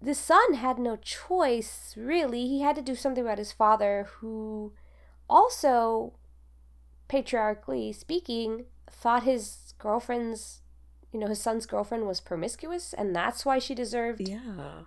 the 0.00 0.14
son 0.14 0.54
had 0.54 0.78
no 0.78 0.96
choice 0.96 1.94
really. 1.96 2.46
He 2.46 2.60
had 2.60 2.76
to 2.76 2.82
do 2.82 2.94
something 2.94 3.24
about 3.24 3.38
his 3.38 3.52
father, 3.52 4.06
who 4.18 4.72
also, 5.28 6.12
patriarchally 7.08 7.92
speaking, 7.92 8.66
thought 8.90 9.22
his 9.24 9.74
girlfriend's, 9.78 10.60
you 11.12 11.18
know, 11.18 11.28
his 11.28 11.40
son's 11.40 11.66
girlfriend 11.66 12.06
was 12.06 12.20
promiscuous, 12.20 12.92
and 12.92 13.16
that's 13.16 13.44
why 13.46 13.58
she 13.58 13.74
deserved 13.74 14.28
Yeah. 14.28 14.82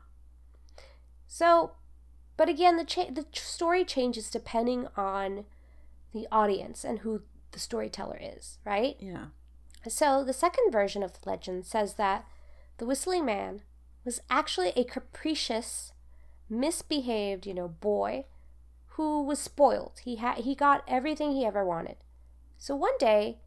So, 1.26 1.72
but 2.38 2.48
again, 2.50 2.78
the 2.78 2.86
cha- 2.86 3.10
the 3.12 3.26
story 3.34 3.84
changes 3.84 4.30
depending 4.30 4.88
on 4.96 5.46
the 6.14 6.28
audience 6.32 6.84
and 6.84 7.00
who 7.00 7.22
the 7.52 7.60
storyteller 7.60 8.20
is, 8.22 8.60
right? 8.66 8.96
Yeah. 9.00 9.26
So, 9.88 10.24
the 10.24 10.34
second 10.34 10.72
version 10.72 11.04
of 11.04 11.14
the 11.14 11.30
legend 11.30 11.66
says 11.66 11.96
that 11.96 12.26
the 12.78 12.86
whistling 12.86 13.26
man 13.26 13.62
was 14.06 14.22
actually 14.30 14.70
a 14.76 14.84
capricious, 14.84 15.92
misbehaved, 16.50 17.46
you 17.46 17.54
know, 17.54 17.68
boy 17.68 18.26
who 18.92 19.24
was 19.24 19.40
spoiled. 19.40 20.00
He 20.04 20.16
had 20.16 20.40
he 20.40 20.56
got 20.56 20.84
everything 20.88 21.32
he 21.32 21.46
ever 21.46 21.64
wanted. 21.66 21.98
So 22.58 22.76
one 22.76 22.98
day, 23.00 23.38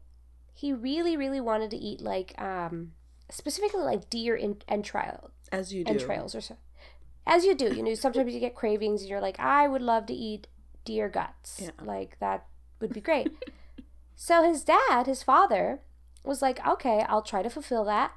he 0.53 0.71
really 0.73 1.17
really 1.17 1.41
wanted 1.41 1.71
to 1.71 1.77
eat 1.77 2.01
like 2.01 2.33
um 2.41 2.93
specifically 3.29 3.81
like 3.81 4.09
deer 4.09 4.35
in- 4.35 4.61
entrail 4.67 5.31
As 5.51 5.73
you 5.73 5.83
do. 5.83 5.91
entrails 5.91 6.35
or 6.35 6.41
so. 6.41 6.55
As 7.25 7.45
you 7.45 7.55
do, 7.55 7.73
you 7.73 7.83
know, 7.83 7.93
sometimes 7.95 8.33
you 8.33 8.39
get 8.39 8.55
cravings 8.55 9.01
and 9.01 9.09
you're 9.09 9.21
like, 9.21 9.39
I 9.39 9.67
would 9.67 9.81
love 9.81 10.05
to 10.07 10.13
eat 10.13 10.47
deer 10.85 11.09
guts. 11.09 11.59
Yeah. 11.61 11.71
Like 11.83 12.17
that 12.19 12.45
would 12.79 12.93
be 12.93 13.01
great. 13.01 13.31
so 14.15 14.43
his 14.43 14.63
dad, 14.63 15.05
his 15.05 15.23
father, 15.23 15.81
was 16.23 16.41
like, 16.41 16.65
okay, 16.65 17.05
I'll 17.07 17.21
try 17.21 17.41
to 17.41 17.49
fulfill 17.49 17.85
that. 17.85 18.13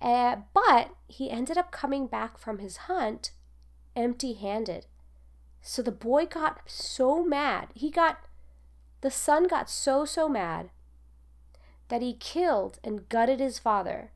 Uh, 0.00 0.36
but 0.52 0.90
he 1.08 1.30
ended 1.30 1.56
up 1.56 1.70
coming 1.70 2.06
back 2.06 2.38
from 2.38 2.58
his 2.58 2.76
hunt 2.88 3.30
empty 3.96 4.34
handed. 4.34 4.86
So 5.62 5.82
the 5.82 5.92
boy 5.92 6.26
got 6.26 6.60
so 6.66 7.24
mad. 7.24 7.68
He 7.74 7.90
got, 7.90 8.24
the 9.00 9.10
son 9.10 9.46
got 9.46 9.70
so, 9.70 10.04
so 10.04 10.28
mad 10.28 10.70
that 11.88 12.02
he 12.02 12.14
killed 12.14 12.78
and 12.82 13.08
gutted 13.08 13.40
his 13.40 13.58
father 13.58 14.12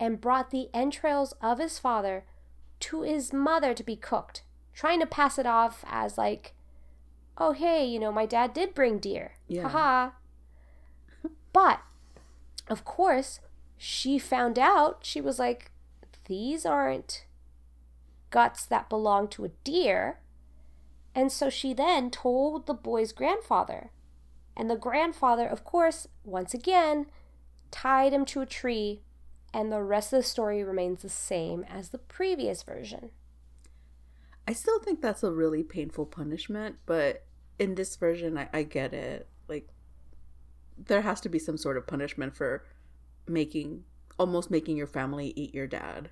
and 0.00 0.20
brought 0.20 0.50
the 0.50 0.68
entrails 0.72 1.34
of 1.42 1.58
his 1.58 1.78
father 1.78 2.24
to 2.80 3.02
his 3.02 3.32
mother 3.32 3.74
to 3.74 3.82
be 3.82 3.96
cooked, 3.96 4.42
trying 4.74 5.00
to 5.00 5.06
pass 5.06 5.38
it 5.38 5.46
off 5.46 5.84
as 5.88 6.18
like, 6.18 6.54
oh 7.36 7.52
hey, 7.52 7.84
you 7.84 7.98
know, 7.98 8.12
my 8.12 8.26
dad 8.26 8.52
did 8.52 8.74
bring 8.74 8.98
deer. 8.98 9.32
Yeah. 9.46 9.68
Haha. 9.68 10.10
but 11.52 11.80
of 12.68 12.84
course, 12.84 13.40
she 13.76 14.18
found 14.18 14.58
out, 14.58 14.98
she 15.02 15.20
was 15.20 15.38
like, 15.38 15.70
these 16.26 16.66
aren't 16.66 17.24
guts 18.30 18.66
that 18.66 18.90
belong 18.90 19.28
to 19.28 19.44
a 19.44 19.50
deer. 19.64 20.18
And 21.14 21.32
so 21.32 21.48
she 21.48 21.72
then 21.72 22.10
told 22.10 22.66
the 22.66 22.74
boy's 22.74 23.12
grandfather. 23.12 23.90
And 24.56 24.70
the 24.70 24.76
grandfather, 24.76 25.46
of 25.46 25.64
course, 25.64 26.08
once 26.24 26.52
again, 26.52 27.06
tied 27.70 28.12
him 28.12 28.24
to 28.26 28.40
a 28.40 28.46
tree. 28.46 29.02
And 29.52 29.72
the 29.72 29.82
rest 29.82 30.12
of 30.12 30.18
the 30.18 30.22
story 30.22 30.62
remains 30.62 31.02
the 31.02 31.08
same 31.08 31.64
as 31.64 31.88
the 31.88 31.98
previous 31.98 32.62
version. 32.62 33.10
I 34.46 34.52
still 34.52 34.78
think 34.80 35.00
that's 35.00 35.22
a 35.22 35.30
really 35.30 35.62
painful 35.62 36.06
punishment, 36.06 36.76
but 36.86 37.24
in 37.58 37.74
this 37.74 37.96
version, 37.96 38.38
I, 38.38 38.48
I 38.52 38.62
get 38.62 38.92
it. 38.92 39.28
Like, 39.48 39.68
there 40.76 41.02
has 41.02 41.20
to 41.22 41.28
be 41.28 41.38
some 41.38 41.58
sort 41.58 41.76
of 41.76 41.86
punishment 41.86 42.36
for 42.36 42.64
making, 43.26 43.84
almost 44.18 44.50
making 44.50 44.76
your 44.76 44.86
family 44.86 45.32
eat 45.36 45.54
your 45.54 45.66
dad. 45.66 46.10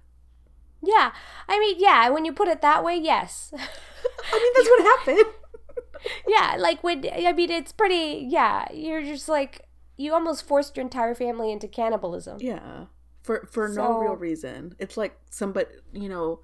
Yeah. 0.83 1.13
I 1.49 1.59
mean, 1.59 1.77
yeah, 1.79 2.09
when 2.11 2.25
you 2.25 2.33
put 2.33 2.49
it 2.49 2.63
that 2.63 2.85
way, 2.85 2.97
yes. 2.97 3.53
I 3.55 3.59
mean, 3.59 4.53
that's 4.55 4.69
what 4.69 4.99
happened. 4.99 5.35
yeah, 6.29 6.57
like 6.59 6.83
when, 6.83 7.05
I 7.11 7.33
mean, 7.33 7.51
it's 7.51 7.73
pretty, 7.73 8.27
yeah, 8.29 8.71
you're 8.73 9.03
just 9.03 9.29
like, 9.29 9.63
you 9.97 10.13
almost 10.13 10.47
forced 10.47 10.77
your 10.77 10.85
entire 10.85 11.15
family 11.15 11.51
into 11.51 11.69
cannibalism. 11.69 12.39
Yeah. 12.41 12.87
For, 13.27 13.47
for 13.51 13.69
so, 13.69 13.83
no 13.83 13.99
real 13.99 14.17
reason. 14.17 14.75
It's 14.79 14.97
like 14.97 15.19
somebody, 15.31 15.69
you 15.93 16.09
know, 16.09 16.41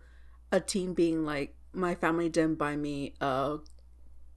a 0.51 0.61
teen 0.61 0.95
being 0.95 1.25
like, 1.25 1.55
my 1.73 1.95
family 1.95 2.29
didn't 2.29 2.59
buy 2.59 2.77
me 2.77 3.15
uh 3.21 3.57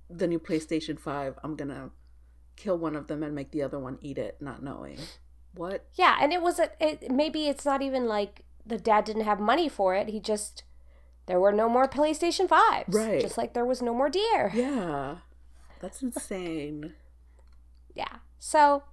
the 0.10 0.28
new 0.28 0.40
PlayStation 0.40 1.00
5. 1.00 1.40
I'm 1.44 1.56
going 1.56 1.70
to 1.70 1.90
kill 2.56 2.78
one 2.78 2.96
of 2.96 3.08
them 3.08 3.24
and 3.24 3.34
make 3.34 3.52
the 3.52 3.64
other 3.64 3.80
one 3.80 3.98
eat 4.02 4.18
it, 4.18 4.38
not 4.40 4.62
knowing. 4.64 5.00
What? 5.56 5.86
Yeah, 5.96 6.18
and 6.22 6.32
it 6.32 6.42
was 6.42 6.60
a 6.60 6.70
it, 6.80 7.10
maybe 7.12 7.48
it's 7.48 7.66
not 7.66 7.82
even 7.82 8.06
like 8.08 8.44
the 8.66 8.78
dad 8.78 9.06
didn't 9.06 9.24
have 9.24 9.40
money 9.40 9.68
for 9.70 9.96
it. 9.96 10.10
He 10.10 10.20
just 10.20 10.64
there 11.26 11.40
were 11.40 11.52
no 11.52 11.68
more 11.68 11.88
PlayStation 11.88 12.48
5s. 12.48 12.94
Right. 12.94 13.22
Just 13.22 13.38
like 13.38 13.54
there 13.54 13.66
was 13.66 13.82
no 13.82 13.94
more 13.94 14.10
deer. 14.10 14.52
Yeah. 14.54 15.18
That's 15.82 16.02
insane. 16.08 16.94
yeah. 17.96 18.18
So 18.38 18.84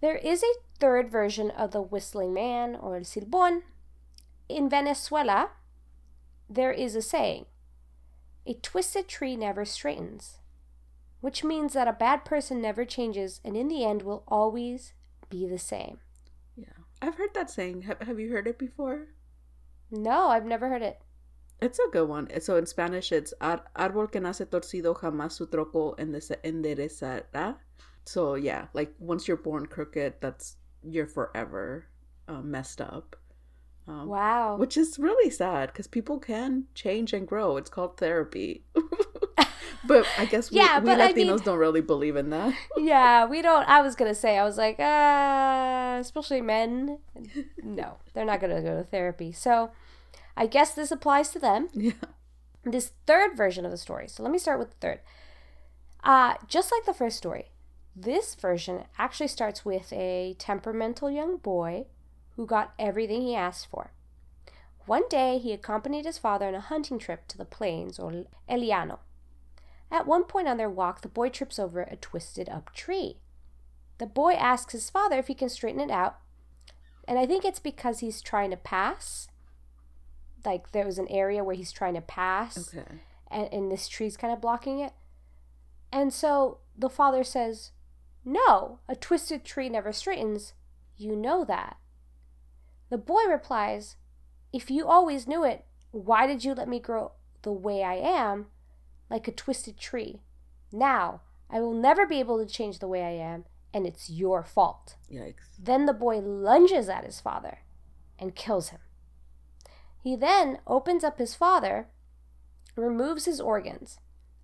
there 0.00 0.16
is 0.16 0.42
a 0.42 0.52
third 0.78 1.10
version 1.10 1.50
of 1.50 1.72
the 1.72 1.82
whistling 1.82 2.32
man 2.32 2.76
or 2.76 2.96
el 2.96 3.02
silbón. 3.02 3.62
In 4.48 4.68
Venezuela, 4.68 5.50
there 6.48 6.72
is 6.72 6.94
a 6.94 7.02
saying 7.02 7.46
a 8.46 8.54
twisted 8.54 9.08
tree 9.08 9.36
never 9.36 9.64
straightens, 9.64 10.38
which 11.20 11.42
means 11.42 11.72
that 11.72 11.88
a 11.88 11.92
bad 11.92 12.24
person 12.24 12.60
never 12.60 12.84
changes 12.84 13.40
and 13.44 13.56
in 13.56 13.68
the 13.68 13.84
end 13.84 14.02
will 14.02 14.22
always 14.28 14.92
be 15.28 15.46
the 15.46 15.58
same. 15.58 15.98
Yeah. 16.56 16.78
I've 17.02 17.16
heard 17.16 17.34
that 17.34 17.50
saying. 17.50 17.82
Have, 17.82 18.00
have 18.02 18.20
you 18.20 18.30
heard 18.30 18.46
it 18.46 18.58
before? 18.58 19.08
No, 19.90 20.28
I've 20.28 20.46
never 20.46 20.68
heard 20.68 20.82
it. 20.82 21.00
It's 21.60 21.78
a 21.78 21.90
good 21.90 22.08
one. 22.08 22.28
So 22.40 22.56
in 22.56 22.66
Spanish, 22.66 23.12
it's 23.12 23.34
árbol 23.40 24.12
que 24.12 24.20
nace 24.20 24.46
torcido 24.46 24.94
jamás 24.94 25.32
su 25.32 25.46
tronco 25.46 25.96
enderezará. 25.98 27.56
So 28.04 28.34
yeah, 28.34 28.66
like 28.74 28.94
once 29.00 29.26
you're 29.26 29.36
born 29.36 29.66
crooked, 29.66 30.14
that's 30.20 30.56
you're 30.88 31.06
forever 31.06 31.86
uh, 32.28 32.40
messed 32.40 32.80
up. 32.80 33.16
Um, 33.88 34.08
wow. 34.08 34.56
Which 34.56 34.76
is 34.76 34.98
really 34.98 35.30
sad 35.30 35.68
because 35.68 35.86
people 35.86 36.18
can 36.18 36.64
change 36.74 37.12
and 37.12 37.26
grow. 37.26 37.56
It's 37.56 37.70
called 37.70 37.96
therapy. 37.96 38.64
but 39.86 40.06
I 40.18 40.24
guess 40.24 40.50
we, 40.50 40.58
yeah, 40.58 40.80
we 40.80 40.90
Latinos 40.90 41.00
I 41.00 41.12
mean, 41.12 41.38
don't 41.38 41.58
really 41.58 41.80
believe 41.80 42.16
in 42.16 42.30
that. 42.30 42.54
yeah, 42.76 43.26
we 43.26 43.42
don't. 43.42 43.68
I 43.68 43.82
was 43.82 43.94
going 43.94 44.10
to 44.10 44.14
say, 44.14 44.38
I 44.38 44.44
was 44.44 44.58
like, 44.58 44.80
uh, 44.80 45.98
especially 46.00 46.40
men. 46.40 46.98
No, 47.62 47.98
they're 48.12 48.24
not 48.24 48.40
going 48.40 48.54
to 48.54 48.62
go 48.62 48.76
to 48.76 48.84
therapy. 48.84 49.30
So 49.30 49.70
I 50.36 50.46
guess 50.46 50.74
this 50.74 50.90
applies 50.90 51.30
to 51.30 51.38
them. 51.38 51.68
Yeah. 51.72 51.92
This 52.64 52.92
third 53.06 53.36
version 53.36 53.64
of 53.64 53.70
the 53.70 53.76
story. 53.76 54.08
So 54.08 54.24
let 54.24 54.32
me 54.32 54.38
start 54.38 54.58
with 54.58 54.70
the 54.70 54.76
third. 54.80 55.00
Uh, 56.02 56.34
just 56.48 56.72
like 56.72 56.84
the 56.84 56.94
first 56.94 57.16
story, 57.16 57.50
this 57.96 58.34
version 58.34 58.84
actually 58.98 59.28
starts 59.28 59.64
with 59.64 59.90
a 59.90 60.36
temperamental 60.38 61.10
young 61.10 61.38
boy 61.38 61.86
who 62.36 62.44
got 62.44 62.74
everything 62.78 63.22
he 63.22 63.34
asked 63.34 63.68
for. 63.70 63.92
One 64.84 65.08
day 65.08 65.38
he 65.38 65.52
accompanied 65.52 66.04
his 66.04 66.18
father 66.18 66.46
on 66.46 66.54
a 66.54 66.60
hunting 66.60 66.98
trip 66.98 67.26
to 67.28 67.38
the 67.38 67.46
plains 67.46 67.98
or 67.98 68.26
el 68.48 68.60
llano. 68.60 69.00
At 69.90 70.06
one 70.06 70.24
point 70.24 70.46
on 70.46 70.58
their 70.58 70.68
walk, 70.68 71.00
the 71.00 71.08
boy 71.08 71.30
trips 71.30 71.58
over 71.58 71.80
a 71.82 71.96
twisted 71.96 72.48
up 72.50 72.72
tree. 72.74 73.16
The 73.98 74.06
boy 74.06 74.34
asks 74.34 74.72
his 74.72 74.90
father 74.90 75.18
if 75.18 75.28
he 75.28 75.34
can 75.34 75.48
straighten 75.48 75.80
it 75.80 75.90
out, 75.90 76.18
and 77.08 77.18
I 77.18 77.24
think 77.24 77.44
it's 77.44 77.60
because 77.60 78.00
he's 78.00 78.20
trying 78.20 78.50
to 78.50 78.56
pass. 78.56 79.28
Like 80.44 80.72
there 80.72 80.84
was 80.84 80.98
an 80.98 81.08
area 81.08 81.42
where 81.42 81.56
he's 81.56 81.72
trying 81.72 81.94
to 81.94 82.00
pass, 82.02 82.74
okay. 82.74 82.86
and, 83.30 83.48
and 83.52 83.72
this 83.72 83.88
tree's 83.88 84.16
kind 84.18 84.32
of 84.32 84.40
blocking 84.40 84.80
it. 84.80 84.92
And 85.90 86.12
so 86.12 86.58
the 86.76 86.90
father 86.90 87.24
says, 87.24 87.70
No, 88.28 88.80
a 88.88 88.96
twisted 88.96 89.44
tree 89.44 89.68
never 89.68 89.92
straightens. 89.92 90.52
You 90.96 91.14
know 91.14 91.44
that. 91.44 91.76
The 92.90 92.98
boy 92.98 93.22
replies, 93.28 93.96
If 94.52 94.68
you 94.68 94.88
always 94.88 95.28
knew 95.28 95.44
it, 95.44 95.64
why 95.92 96.26
did 96.26 96.44
you 96.44 96.52
let 96.52 96.68
me 96.68 96.80
grow 96.80 97.12
the 97.42 97.52
way 97.52 97.84
I 97.84 97.94
am, 97.94 98.46
like 99.08 99.28
a 99.28 99.32
twisted 99.32 99.78
tree? 99.78 100.22
Now, 100.72 101.20
I 101.48 101.60
will 101.60 101.72
never 101.72 102.04
be 102.04 102.18
able 102.18 102.44
to 102.44 102.52
change 102.52 102.80
the 102.80 102.88
way 102.88 103.04
I 103.04 103.10
am, 103.10 103.44
and 103.72 103.86
it's 103.86 104.10
your 104.10 104.42
fault. 104.42 104.96
Yikes. 105.08 105.54
Then 105.56 105.86
the 105.86 105.92
boy 105.92 106.18
lunges 106.18 106.88
at 106.88 107.04
his 107.04 107.20
father 107.20 107.60
and 108.18 108.34
kills 108.34 108.70
him. 108.70 108.80
He 110.02 110.16
then 110.16 110.58
opens 110.66 111.04
up 111.04 111.18
his 111.18 111.36
father, 111.36 111.88
removes 112.74 113.26
his 113.26 113.40
organs, 113.40 113.98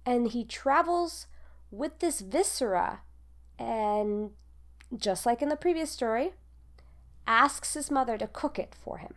and 0.07 0.29
he 0.29 0.45
travels 0.45 1.27
with 1.71 1.99
this 1.99 2.21
viscera. 2.21 3.01
And 3.63 4.31
just 4.97 5.25
like 5.25 5.43
in 5.43 5.49
the 5.49 5.57
previous 5.57 5.91
story, 5.91 6.33
asks 7.27 7.75
his 7.75 7.91
mother 7.91 8.19
to 8.19 8.27
cook 8.27 8.59
it 8.59 8.75
for 8.75 8.99
him. 8.99 9.15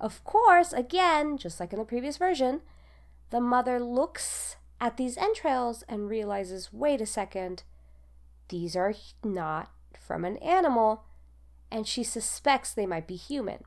Of 0.00 0.22
course, 0.24 0.72
again, 0.72 1.38
just 1.38 1.58
like 1.58 1.72
in 1.72 1.78
the 1.78 1.84
previous 1.84 2.16
version, 2.16 2.60
the 3.30 3.40
mother 3.40 3.80
looks 3.80 4.56
at 4.80 4.96
these 4.96 5.16
entrails 5.16 5.82
and 5.88 6.08
realizes 6.08 6.72
wait 6.72 7.00
a 7.00 7.06
second, 7.06 7.64
these 8.48 8.76
are 8.76 8.94
not 9.24 9.70
from 9.98 10.24
an 10.24 10.36
animal, 10.38 11.04
and 11.70 11.86
she 11.86 12.04
suspects 12.04 12.72
they 12.72 12.86
might 12.86 13.06
be 13.06 13.16
human. 13.16 13.64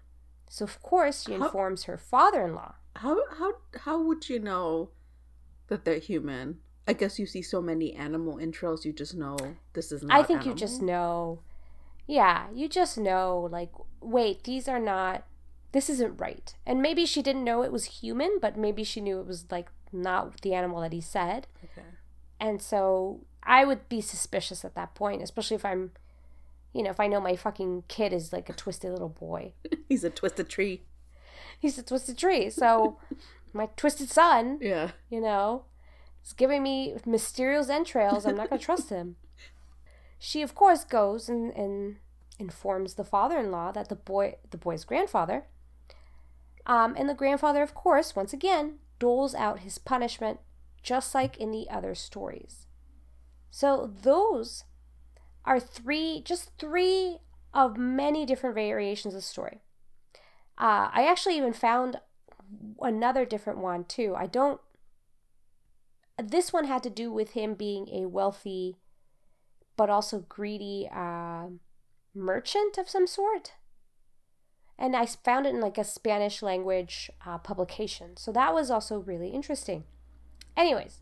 So, 0.49 0.65
of 0.65 0.81
course, 0.81 1.23
she 1.25 1.33
informs 1.33 1.83
how, 1.83 1.93
her 1.93 1.97
father 1.97 2.45
in 2.45 2.55
law. 2.55 2.75
How, 2.95 3.17
how, 3.37 3.53
how 3.81 4.01
would 4.01 4.29
you 4.29 4.39
know 4.39 4.89
that 5.67 5.85
they're 5.85 5.99
human? 5.99 6.59
I 6.87 6.93
guess 6.93 7.19
you 7.19 7.25
see 7.25 7.41
so 7.41 7.61
many 7.61 7.93
animal 7.93 8.39
entrails, 8.39 8.85
you 8.85 8.93
just 8.93 9.15
know 9.15 9.37
this 9.73 9.91
is 9.91 10.03
not. 10.03 10.17
I 10.17 10.23
think 10.23 10.41
animal. 10.41 10.53
you 10.53 10.59
just 10.59 10.81
know 10.81 11.39
yeah, 12.11 12.47
you 12.53 12.67
just 12.67 12.97
know, 12.97 13.47
like, 13.51 13.71
wait, 14.01 14.43
these 14.43 14.67
are 14.67 14.79
not, 14.79 15.23
this 15.71 15.89
isn't 15.89 16.19
right. 16.19 16.53
And 16.65 16.81
maybe 16.81 17.05
she 17.05 17.21
didn't 17.21 17.45
know 17.45 17.63
it 17.63 17.71
was 17.71 17.85
human, 17.85 18.37
but 18.41 18.57
maybe 18.57 18.83
she 18.83 18.99
knew 18.99 19.21
it 19.21 19.27
was, 19.27 19.45
like, 19.49 19.69
not 19.93 20.41
the 20.41 20.53
animal 20.53 20.81
that 20.81 20.91
he 20.91 20.99
said. 20.99 21.47
Okay. 21.63 21.87
And 22.37 22.61
so 22.61 23.21
I 23.43 23.63
would 23.63 23.87
be 23.87 24.01
suspicious 24.01 24.65
at 24.65 24.75
that 24.75 24.93
point, 24.93 25.21
especially 25.21 25.55
if 25.55 25.63
I'm, 25.63 25.91
you 26.73 26.83
know, 26.83 26.89
if 26.89 26.99
I 26.99 27.07
know 27.07 27.21
my 27.21 27.37
fucking 27.37 27.85
kid 27.87 28.11
is 28.11 28.33
like 28.33 28.49
a 28.49 28.53
twisted 28.53 28.91
little 28.91 29.07
boy. 29.07 29.53
He's 29.87 30.03
a 30.03 30.09
twisted 30.09 30.49
tree. 30.49 30.81
He's 31.59 31.77
a 31.77 31.83
twisted 31.83 32.17
tree. 32.17 32.49
So 32.49 32.97
my 33.53 33.67
twisted 33.77 34.09
son, 34.09 34.57
yeah, 34.61 34.91
you 35.09 35.21
know, 35.21 35.63
is 36.25 36.33
giving 36.33 36.63
me 36.63 36.95
mysterious 37.05 37.69
entrails. 37.69 38.25
I'm 38.25 38.35
not 38.35 38.49
going 38.49 38.59
to 38.59 38.65
trust 38.65 38.89
him. 38.89 39.17
She, 40.23 40.43
of 40.43 40.53
course, 40.53 40.83
goes 40.83 41.27
and, 41.29 41.51
and 41.55 41.95
informs 42.37 42.93
the 42.93 43.03
father-in-law 43.03 43.71
that 43.71 43.89
the 43.89 43.95
boy, 43.95 44.35
the 44.51 44.57
boy's 44.57 44.83
grandfather, 44.83 45.45
um, 46.67 46.93
and 46.95 47.09
the 47.09 47.15
grandfather, 47.15 47.63
of 47.63 47.73
course, 47.73 48.15
once 48.15 48.31
again, 48.31 48.75
doles 48.99 49.33
out 49.33 49.61
his 49.61 49.79
punishment, 49.79 50.39
just 50.83 51.15
like 51.15 51.37
in 51.37 51.49
the 51.49 51.67
other 51.71 51.95
stories. 51.95 52.67
So 53.49 53.91
those 54.03 54.63
are 55.43 55.59
three, 55.59 56.21
just 56.23 56.51
three 56.57 57.17
of 57.53 57.77
many 57.77 58.25
different 58.25 58.55
variations 58.55 59.13
of 59.13 59.19
the 59.19 59.23
story. 59.23 59.61
Uh, 60.57 60.89
I 60.93 61.07
actually 61.09 61.37
even 61.37 61.53
found 61.53 61.99
another 62.79 63.25
different 63.25 63.59
one 63.59 63.83
too. 63.85 64.15
I 64.15 64.27
don't. 64.27 64.61
This 66.21 66.53
one 66.53 66.65
had 66.65 66.83
to 66.83 66.89
do 66.89 67.11
with 67.11 67.31
him 67.31 67.53
being 67.53 67.87
a 67.89 68.07
wealthy 68.07 68.77
but 69.77 69.89
also 69.89 70.25
greedy 70.29 70.87
uh, 70.93 71.47
merchant 72.13 72.77
of 72.77 72.89
some 72.89 73.07
sort. 73.07 73.53
And 74.77 74.95
I 74.95 75.05
found 75.05 75.45
it 75.45 75.55
in 75.55 75.61
like 75.61 75.77
a 75.77 75.83
Spanish 75.83 76.41
language 76.41 77.09
uh, 77.25 77.37
publication. 77.37 78.17
So 78.17 78.31
that 78.31 78.53
was 78.53 78.69
also 78.69 78.99
really 78.99 79.29
interesting. 79.29 79.85
Anyways, 80.57 81.01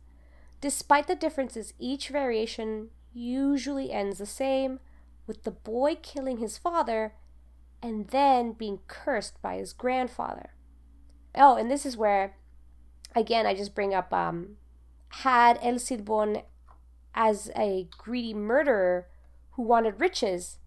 despite 0.62 1.08
the 1.08 1.16
differences, 1.16 1.74
each 1.80 2.10
variation 2.10 2.90
usually 3.14 3.92
ends 3.92 4.20
the 4.20 4.26
same 4.26 4.80
with 5.28 5.44
the 5.44 5.52
boy 5.52 5.96
killing 5.96 6.38
his 6.38 6.58
father 6.58 7.14
and 7.82 8.08
then 8.10 8.54
being 8.54 8.80
cursed 8.88 9.42
by 9.42 9.58
his 9.58 9.74
grandfather. 9.74 10.52
Oh, 11.36 11.56
and 11.56 11.70
this 11.70 11.86
is 11.86 11.98
where, 11.98 12.36
again, 13.16 13.46
I 13.46 13.54
just 13.56 13.76
bring 13.76 13.94
up 13.94 14.14
um, 14.14 14.58
had 15.10 15.60
El 15.62 15.76
Silbon 15.76 16.44
as 17.14 17.52
a 17.56 17.88
greedy 17.98 18.34
murderer 18.34 19.08
who 19.52 19.64
wanted 19.64 20.00
riches. 20.00 20.58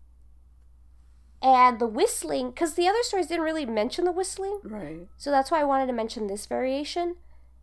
And 1.41 1.79
the 1.81 1.87
whistling, 1.89 2.51
because 2.51 2.75
the 2.75 2.87
other 2.87 3.03
stories 3.03 3.27
didn't 3.27 3.45
really 3.45 3.67
mention 3.67 4.05
the 4.05 4.13
whistling. 4.13 4.61
Right. 4.63 5.09
So 5.17 5.31
that's 5.31 5.51
why 5.51 5.61
I 5.61 5.65
wanted 5.65 5.87
to 5.87 5.93
mention 5.93 6.27
this 6.27 6.47
variation, 6.47 7.17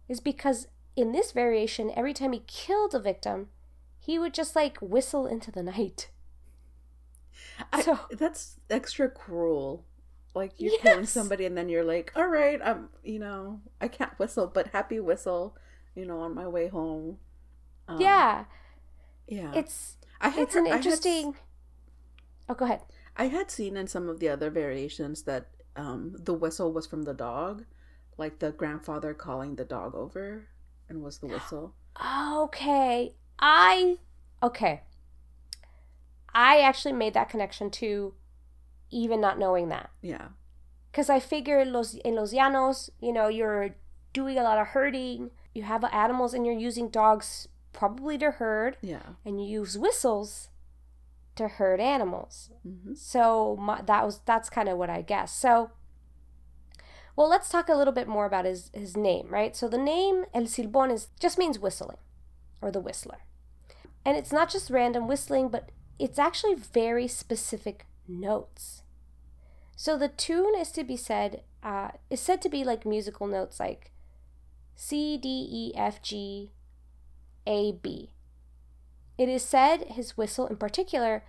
is 0.09 0.19
because 0.19 0.67
in 0.95 1.11
this 1.13 1.31
variation, 1.31 1.91
every 1.95 2.13
time 2.13 2.33
he 2.33 2.43
killed 2.45 2.93
a 2.93 2.99
victim, 2.99 3.47
he 3.97 4.19
would 4.19 4.33
just 4.33 4.55
like 4.55 4.77
whistle 4.81 5.27
into 5.27 5.51
the 5.51 5.63
night. 5.63 6.09
I, 7.71 7.81
So- 7.81 7.99
that's 8.11 8.59
extra 8.69 9.09
cruel. 9.09 9.85
Like 10.35 10.53
you're 10.57 10.77
killing 10.79 11.05
somebody 11.05 11.45
and 11.45 11.57
then 11.57 11.69
you're 11.69 11.83
like, 11.83 12.11
all 12.15 12.27
right, 12.27 12.59
I'm, 12.63 12.89
you 13.03 13.17
know, 13.19 13.61
I 13.81 13.87
can't 13.87 14.17
whistle, 14.19 14.45
but 14.47 14.67
happy 14.67 14.99
whistle, 14.99 15.55
you 15.95 16.05
know, 16.05 16.19
on 16.19 16.35
my 16.35 16.47
way 16.47 16.67
home. 16.67 17.17
Um, 17.87 17.99
yeah, 18.01 18.45
yeah. 19.27 19.51
it's 19.55 19.97
I 20.21 20.29
had 20.29 20.43
it's 20.43 20.55
an 20.55 20.65
heard- 20.65 20.71
I 20.71 20.75
had 20.77 20.85
interesting. 20.85 21.35
Oh, 22.47 22.53
go 22.55 22.65
ahead. 22.65 22.81
I 23.15 23.25
had 23.27 23.51
seen 23.51 23.75
in 23.77 23.87
some 23.87 24.09
of 24.09 24.19
the 24.19 24.29
other 24.29 24.49
variations 24.49 25.23
that 25.23 25.47
um, 25.75 26.15
the 26.17 26.33
whistle 26.33 26.71
was 26.71 26.87
from 26.87 27.03
the 27.03 27.13
dog, 27.13 27.65
like 28.17 28.39
the 28.39 28.51
grandfather 28.51 29.13
calling 29.13 29.55
the 29.55 29.65
dog 29.65 29.93
over, 29.95 30.47
and 30.87 31.03
was 31.03 31.19
the 31.19 31.27
whistle. 31.27 31.73
Okay, 32.01 33.15
I 33.39 33.97
okay. 34.41 34.81
I 36.33 36.59
actually 36.61 36.93
made 36.93 37.13
that 37.15 37.29
connection 37.29 37.69
too, 37.71 38.13
even 38.91 39.19
not 39.19 39.39
knowing 39.39 39.69
that. 39.69 39.89
Yeah, 40.01 40.29
Because 40.91 41.09
I 41.09 41.19
figure 41.19 41.65
los, 41.65 41.95
in 41.95 42.15
Los 42.15 42.31
Llanos, 42.33 42.89
you 43.01 43.11
know, 43.11 43.27
you're 43.27 43.75
doing 44.13 44.37
a 44.37 44.43
lot 44.43 44.59
of 44.59 44.67
herding. 44.67 45.31
You 45.53 45.63
have 45.63 45.83
animals 45.91 46.33
and 46.33 46.45
you're 46.45 46.55
using 46.55 46.89
dogs 46.89 47.47
probably 47.73 48.17
to 48.17 48.31
herd, 48.31 48.77
yeah. 48.81 49.01
and 49.25 49.43
you 49.43 49.61
use 49.61 49.77
whistles 49.77 50.49
to 51.35 51.47
herd 51.47 51.79
animals. 51.79 52.51
hmm 52.63 52.93
So 52.93 53.55
my, 53.59 53.81
that 53.83 54.05
was 54.05 54.19
that's 54.25 54.49
kind 54.49 54.69
of 54.69 54.77
what 54.77 54.89
I 54.89 55.01
guess. 55.01 55.31
So, 55.33 55.71
well, 57.15 57.29
let's 57.29 57.49
talk 57.49 57.69
a 57.69 57.75
little 57.75 57.93
bit 57.93 58.07
more 58.07 58.25
about 58.25 58.45
his 58.45 58.71
his 58.73 58.95
name, 58.95 59.27
right? 59.29 59.55
So 59.55 59.67
the 59.67 59.77
name 59.77 60.25
El 60.33 60.43
Silbón 60.43 60.91
is 60.91 61.07
just 61.19 61.37
means 61.37 61.59
whistling, 61.59 61.97
or 62.61 62.71
the 62.71 62.79
whistler, 62.81 63.19
and 64.05 64.17
it's 64.17 64.31
not 64.31 64.49
just 64.49 64.69
random 64.69 65.07
whistling, 65.07 65.49
but 65.49 65.71
it's 65.97 66.19
actually 66.19 66.55
very 66.55 67.07
specific 67.07 67.85
notes. 68.07 68.83
So 69.75 69.97
the 69.97 70.09
tune 70.09 70.55
is 70.57 70.71
to 70.73 70.83
be 70.83 70.97
said 70.97 71.43
uh, 71.63 71.89
is 72.09 72.19
said 72.19 72.41
to 72.41 72.49
be 72.49 72.63
like 72.63 72.85
musical 72.85 73.27
notes 73.27 73.59
like 73.59 73.91
C 74.81 75.17
D 75.17 75.27
E 75.51 75.73
F 75.77 76.01
G 76.01 76.51
A 77.45 77.73
B. 77.73 78.13
It 79.17 79.27
is 79.27 79.43
said 79.43 79.83
his 79.89 80.15
whistle 80.15 80.47
in 80.47 80.55
particular 80.55 81.25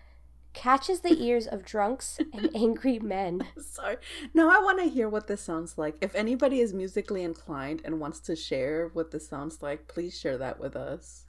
catches 0.52 1.00
the 1.00 1.20
ears 1.24 1.48
of 1.48 1.64
drunks 1.64 2.20
and 2.32 2.48
angry 2.54 3.00
men. 3.00 3.48
Sorry. 3.60 3.96
Now 4.32 4.48
I 4.50 4.62
want 4.62 4.78
to 4.78 4.88
hear 4.88 5.08
what 5.08 5.26
this 5.26 5.40
sounds 5.40 5.76
like. 5.76 5.96
If 6.00 6.14
anybody 6.14 6.60
is 6.60 6.72
musically 6.72 7.24
inclined 7.24 7.82
and 7.84 7.98
wants 7.98 8.20
to 8.20 8.36
share 8.36 8.90
what 8.92 9.10
this 9.10 9.28
sounds 9.28 9.62
like, 9.62 9.88
please 9.88 10.16
share 10.16 10.38
that 10.38 10.60
with 10.60 10.76
us. 10.76 11.24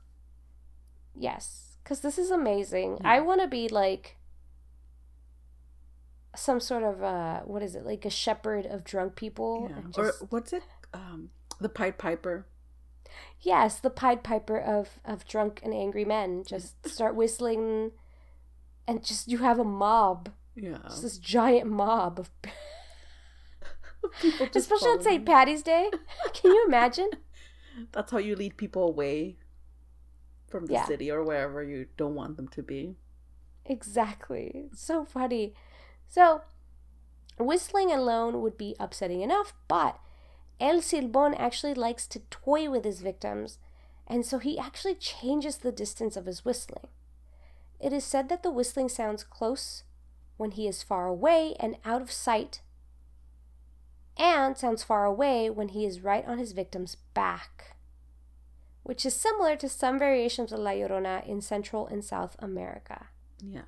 Yes, 1.15 1.77
because 1.84 2.01
this 2.01 2.19
is 2.19 2.29
amazing. 2.29 2.99
Yeah. 3.01 3.13
I 3.13 3.19
want 3.21 3.41
to 3.41 3.47
be 3.47 3.67
like 3.67 4.17
some 6.36 6.60
sort 6.60 6.84
of 6.84 7.01
uh, 7.01 7.39
what 7.45 7.63
is 7.63 7.73
it? 7.75 7.84
Like 7.84 8.05
a 8.05 8.12
shepherd 8.12 8.67
of 8.67 8.84
drunk 8.84 9.15
people. 9.15 9.67
Yeah. 9.71 9.77
and 9.77 9.97
Or 9.97 10.05
just- 10.05 10.31
what's 10.31 10.53
it? 10.53 10.63
Um, 10.93 11.31
the 11.62 11.69
Pied 11.69 11.97
Piper. 11.97 12.45
yes, 13.41 13.80
the 13.80 13.89
Pied 13.89 14.24
Piper 14.24 14.58
of 14.60 15.00
of 15.06 15.26
drunk 15.28 15.62
and 15.63 15.74
angry 15.74 16.06
men. 16.06 16.43
Just 16.45 16.88
start 16.89 17.15
whistling, 17.15 17.91
and 18.88 19.04
just 19.04 19.28
you 19.28 19.38
have 19.39 19.60
a 19.60 19.63
mob. 19.63 20.30
Yeah. 20.56 20.80
Just 20.89 21.02
this 21.04 21.17
giant 21.17 21.69
mob 21.69 22.19
of. 22.19 22.30
People 24.19 24.47
just 24.47 24.56
Especially 24.71 24.89
on. 24.89 25.02
St. 25.04 25.26
Patty's 25.26 25.62
Day. 25.62 25.89
Can 26.34 26.52
you 26.52 26.65
imagine? 26.67 27.10
That's 27.91 28.12
how 28.12 28.17
you 28.17 28.36
lead 28.36 28.58
people 28.58 28.84
away 28.88 29.38
from 30.50 30.65
the 30.65 30.74
Yeah. 30.74 30.86
city 30.86 31.10
or 31.12 31.24
wherever 31.24 31.63
you 31.63 31.86
don't 31.97 32.15
want 32.15 32.36
them 32.36 32.47
to 32.50 32.63
be. 32.63 32.95
Exactly. 33.65 34.65
It's 34.71 34.82
so 34.84 35.06
funny. 35.06 35.54
So, 36.10 36.41
whistling 37.39 37.91
alone 37.91 38.41
would 38.41 38.58
be 38.58 38.76
upsetting 38.80 39.21
enough, 39.21 39.54
but 39.67 40.00
El 40.62 40.78
Silbón 40.78 41.36
actually 41.39 41.74
likes 41.74 42.06
to 42.06 42.19
toy 42.30 42.69
with 42.69 42.86
his 42.86 43.02
victims, 43.02 43.58
and 44.06 44.24
so 44.24 44.38
he 44.38 44.60
actually 44.60 44.93
changes 44.93 45.58
the 45.58 45.71
distance 45.71 46.15
of 46.15 46.28
his 46.28 46.45
whistling. 46.45 46.88
It 47.80 47.91
is 47.91 48.04
said 48.04 48.30
that 48.30 48.43
the 48.43 48.52
whistling 48.52 48.88
sounds 48.88 49.24
close 49.24 49.84
when 50.38 50.52
he 50.52 50.67
is 50.67 50.84
far 50.84 51.08
away 51.08 51.56
and 51.60 51.78
out 51.84 52.04
of 52.04 52.12
sight, 52.12 52.62
and 54.15 54.56
sounds 54.56 54.84
far 54.84 55.04
away 55.04 55.50
when 55.50 55.69
he 55.69 55.84
is 55.84 56.02
right 56.02 56.26
on 56.28 56.38
his 56.38 56.52
victim's 56.52 56.95
back, 57.15 57.76
which 58.84 59.04
is 59.04 59.15
similar 59.15 59.56
to 59.56 59.67
some 59.67 59.97
variations 59.97 60.52
of 60.52 60.60
La 60.60 60.71
Llorona 60.71 61.26
in 61.28 61.41
Central 61.41 61.88
and 61.88 62.06
South 62.06 62.36
America. 62.38 63.08
Yeah. 63.43 63.62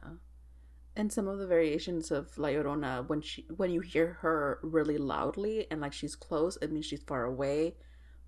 And 0.96 1.12
some 1.12 1.28
of 1.28 1.40
the 1.40 1.48
variations 1.48 2.12
of 2.12 2.38
La 2.38 2.50
Llorona, 2.50 3.08
when 3.08 3.22
she 3.22 3.46
when 3.56 3.72
you 3.72 3.82
hear 3.82 4.18
her 4.22 4.60
really 4.62 4.98
loudly 4.98 5.66
and 5.72 5.82
like 5.82 5.94
she's 5.94 6.16
close, 6.16 6.58
it 6.62 6.72
means 6.72 6.86
she's 6.86 7.02
far 7.02 7.24
away. 7.24 7.76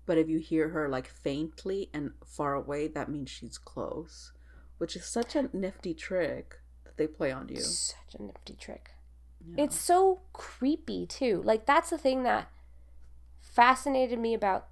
But 0.04 0.18
if 0.18 0.28
you 0.28 0.38
hear 0.38 0.70
her 0.70 0.88
like 0.88 1.08
faintly 1.08 1.90
and 1.92 2.12
far 2.24 2.54
away, 2.54 2.88
that 2.88 3.08
means 3.08 3.30
she's 3.30 3.58
close. 3.58 4.32
Which 4.78 4.96
is 4.96 5.04
such 5.06 5.36
a 5.36 5.48
nifty 5.52 5.94
trick 5.94 6.56
that 6.84 6.96
they 6.96 7.06
play 7.06 7.30
on 7.30 7.48
you. 7.48 7.60
Such 7.60 8.18
a 8.18 8.22
nifty 8.22 8.54
trick. 8.54 8.90
Yeah. 9.46 9.64
It's 9.64 9.78
so 9.78 10.22
creepy 10.32 11.06
too. 11.06 11.42
Like 11.44 11.66
that's 11.66 11.90
the 11.90 11.98
thing 11.98 12.24
that 12.24 12.50
fascinated 13.40 14.18
me 14.18 14.34
about 14.34 14.66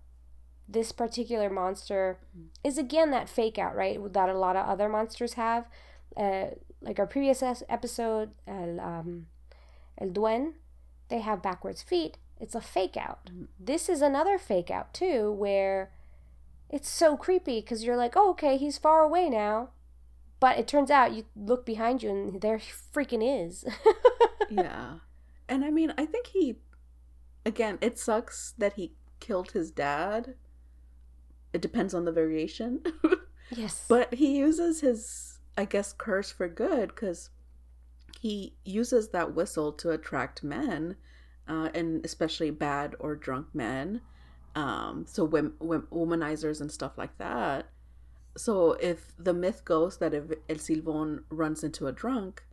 this 0.69 0.93
particular 0.93 1.51
monster 1.51 2.19
is 2.63 2.79
again 2.79 3.11
that 3.11 3.29
fake 3.29 3.59
out, 3.59 3.77
right? 3.77 3.99
That 4.13 4.29
a 4.29 4.39
lot 4.39 4.57
of 4.57 4.67
other 4.67 4.89
monsters 4.89 5.35
have. 5.35 5.69
Uh, 6.17 6.47
like 6.85 6.99
our 6.99 7.07
previous 7.07 7.42
episode, 7.68 8.31
El, 8.47 8.81
um, 8.81 9.27
El 9.99 10.09
Duen, 10.09 10.55
they 11.09 11.20
have 11.20 11.42
backwards 11.42 11.83
feet. 11.83 12.18
It's 12.40 12.55
a 12.55 12.61
fake 12.61 12.97
out. 12.97 13.31
This 13.59 13.88
is 13.88 14.03
another 14.03 14.38
fake 14.38 14.70
out 14.70 14.92
too, 14.92 15.33
where 15.33 15.90
it's 16.68 16.88
so 16.88 17.16
creepy 17.16 17.61
because 17.61 17.85
you're 17.85 17.97
like, 17.97 18.14
oh, 18.16 18.31
okay, 18.31 18.57
he's 18.57 18.79
far 18.79 19.01
away 19.01 19.29
now. 19.29 19.70
But 20.40 20.59
it 20.59 20.68
turns 20.68 20.90
out 20.90 21.14
you 21.14 21.25
look 21.35 21.64
behind 21.64 22.03
you 22.03 22.11
and 22.11 22.40
there 22.40 22.59
he 22.59 22.70
freaking 22.70 23.23
is. 23.23 23.64
yeah. 24.51 24.97
And 25.49 25.64
I 25.64 25.70
mean, 25.70 25.94
I 25.97 26.05
think 26.05 26.29
he 26.29 26.57
again, 27.47 27.79
it 27.81 27.99
sucks 27.99 28.55
that 28.59 28.75
he 28.75 28.92
killed 29.20 29.53
his 29.53 29.70
dad. 29.70 30.35
It 31.53 31.62
depends 31.62 31.94
on 31.94 32.05
the 32.05 32.12
variation. 32.12 32.83
yes. 33.51 33.85
But 33.88 34.14
he 34.14 34.37
uses 34.37 34.81
his, 34.81 35.34
I 35.57 35.64
guess, 35.64 35.93
curse 35.93 36.31
for 36.31 36.49
good 36.49 36.88
because 36.88 37.31
he 38.21 38.55
uses 38.64 39.09
that 39.09 39.35
whistle 39.35 39.73
to 39.73 39.90
attract 39.90 40.43
men, 40.43 40.97
uh, 41.47 41.69
and 41.75 42.05
especially 42.05 42.51
bad 42.51 42.95
or 42.99 43.14
drunk 43.14 43.49
men. 43.55 44.01
Um, 44.55 45.05
so 45.07 45.25
wom- 45.25 45.55
wom- 45.59 45.88
womanizers 45.90 46.61
and 46.61 46.71
stuff 46.71 46.97
like 46.97 47.19
that. 47.19 47.69
So 48.37 48.73
if 48.73 49.14
the 49.19 49.35
myth 49.35 49.64
goes 49.64 49.99
that 49.99 50.14
if 50.14 50.25
El 50.49 50.57
Silbón 50.57 51.25
runs 51.29 51.62
into 51.62 51.87
a 51.87 51.93
drunk, 51.93 52.45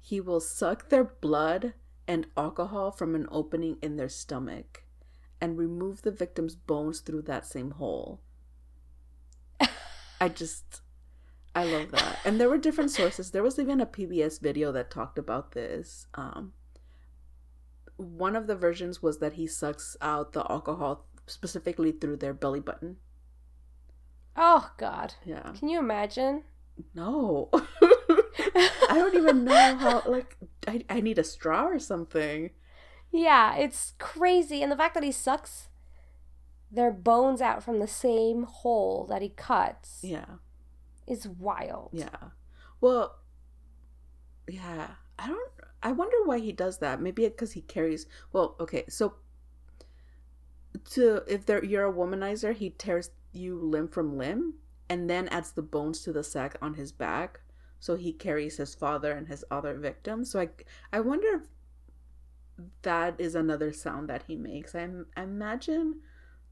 he 0.00 0.20
will 0.20 0.40
suck 0.40 0.88
their 0.88 1.04
blood 1.04 1.74
and 2.06 2.26
alcohol 2.36 2.90
from 2.90 3.14
an 3.14 3.26
opening 3.30 3.76
in 3.80 3.96
their 3.96 4.08
stomach 4.08 4.84
and 5.40 5.56
remove 5.56 6.02
the 6.02 6.10
victim's 6.10 6.56
bones 6.56 7.00
through 7.00 7.22
that 7.22 7.46
same 7.46 7.72
hole. 7.72 8.20
I 10.20 10.28
just 10.28 10.82
I 11.60 11.64
love 11.64 11.90
that. 11.92 12.18
And 12.24 12.40
there 12.40 12.48
were 12.48 12.58
different 12.58 12.90
sources. 12.90 13.30
There 13.30 13.42
was 13.42 13.58
even 13.58 13.80
a 13.80 13.86
PBS 13.86 14.40
video 14.40 14.72
that 14.72 14.90
talked 14.90 15.18
about 15.18 15.52
this. 15.52 16.06
Um 16.14 16.52
one 17.96 18.34
of 18.34 18.46
the 18.46 18.56
versions 18.56 19.02
was 19.02 19.18
that 19.18 19.34
he 19.34 19.46
sucks 19.46 19.96
out 20.00 20.32
the 20.32 20.50
alcohol 20.50 21.06
specifically 21.26 21.92
through 21.92 22.16
their 22.16 22.32
belly 22.32 22.60
button. 22.60 22.96
oh 24.36 24.70
God. 24.78 25.14
Yeah. 25.24 25.52
Can 25.58 25.68
you 25.68 25.78
imagine? 25.78 26.44
No. 26.94 27.50
I 27.52 28.94
don't 28.94 29.14
even 29.14 29.44
know 29.44 29.76
how 29.76 30.02
like 30.06 30.36
I, 30.66 30.84
I 30.88 31.00
need 31.00 31.18
a 31.18 31.24
straw 31.24 31.66
or 31.66 31.78
something. 31.78 32.50
Yeah, 33.12 33.54
it's 33.56 33.92
crazy. 33.98 34.62
And 34.62 34.72
the 34.72 34.76
fact 34.76 34.94
that 34.94 35.02
he 35.02 35.12
sucks 35.12 35.68
their 36.70 36.92
bones 36.92 37.40
out 37.40 37.62
from 37.62 37.80
the 37.80 37.88
same 37.88 38.44
hole 38.44 39.04
that 39.10 39.22
he 39.22 39.28
cuts 39.28 40.00
Yeah. 40.02 40.36
Is 41.10 41.28
wild. 41.28 41.90
Yeah. 41.92 42.30
Well, 42.80 43.18
yeah. 44.48 44.92
I 45.18 45.26
don't. 45.26 45.50
I 45.82 45.92
wonder 45.92 46.16
why 46.24 46.38
he 46.38 46.52
does 46.52 46.78
that. 46.78 47.00
Maybe 47.00 47.26
because 47.26 47.52
he 47.52 47.62
carries. 47.62 48.06
Well, 48.32 48.56
okay. 48.60 48.84
So 48.88 49.14
to 50.90 51.22
if 51.26 51.44
they're 51.44 51.64
you're 51.64 51.86
a 51.86 51.92
womanizer, 51.92 52.54
he 52.54 52.70
tears 52.70 53.10
you 53.32 53.58
limb 53.58 53.88
from 53.88 54.16
limb 54.16 54.54
and 54.88 55.08
then 55.08 55.28
adds 55.28 55.52
the 55.52 55.62
bones 55.62 56.00
to 56.02 56.12
the 56.12 56.24
sack 56.24 56.56
on 56.62 56.74
his 56.74 56.92
back. 56.92 57.40
So 57.78 57.96
he 57.96 58.12
carries 58.12 58.56
his 58.56 58.74
father 58.74 59.12
and 59.12 59.28
his 59.28 59.44
other 59.50 59.74
victims. 59.78 60.30
So 60.30 60.40
I 60.40 60.48
I 60.92 61.00
wonder 61.00 61.28
if 61.34 61.48
that 62.82 63.14
is 63.18 63.34
another 63.34 63.72
sound 63.72 64.08
that 64.08 64.24
he 64.26 64.36
makes. 64.36 64.74
I, 64.74 64.88
I 65.16 65.22
imagine 65.22 66.00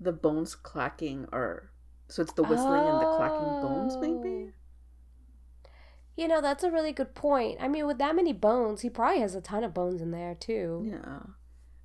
the 0.01 0.13
bones 0.13 0.55
clacking 0.55 1.27
or 1.33 1.71
so 2.09 2.23
it's 2.23 2.33
the 2.33 2.43
whistling 2.43 2.81
oh. 2.81 2.93
and 2.93 3.01
the 3.01 3.17
clacking 3.17 3.61
bones 3.63 3.97
maybe. 3.97 4.47
Oh. 4.47 5.69
You 6.17 6.27
know, 6.27 6.41
that's 6.41 6.65
a 6.65 6.71
really 6.71 6.93
good 6.93 7.15
point. 7.15 7.59
I 7.61 7.69
mean, 7.69 7.87
with 7.87 7.99
that 7.99 8.17
many 8.17 8.33
bones, 8.33 8.81
he 8.81 8.91
probably 8.91 9.21
has 9.21 9.37
a 9.37 9.41
ton 9.41 9.63
of 9.63 9.73
bones 9.73 10.03
in 10.03 10.11
there 10.11 10.35
too. 10.35 10.85
Yeah. 10.91 11.21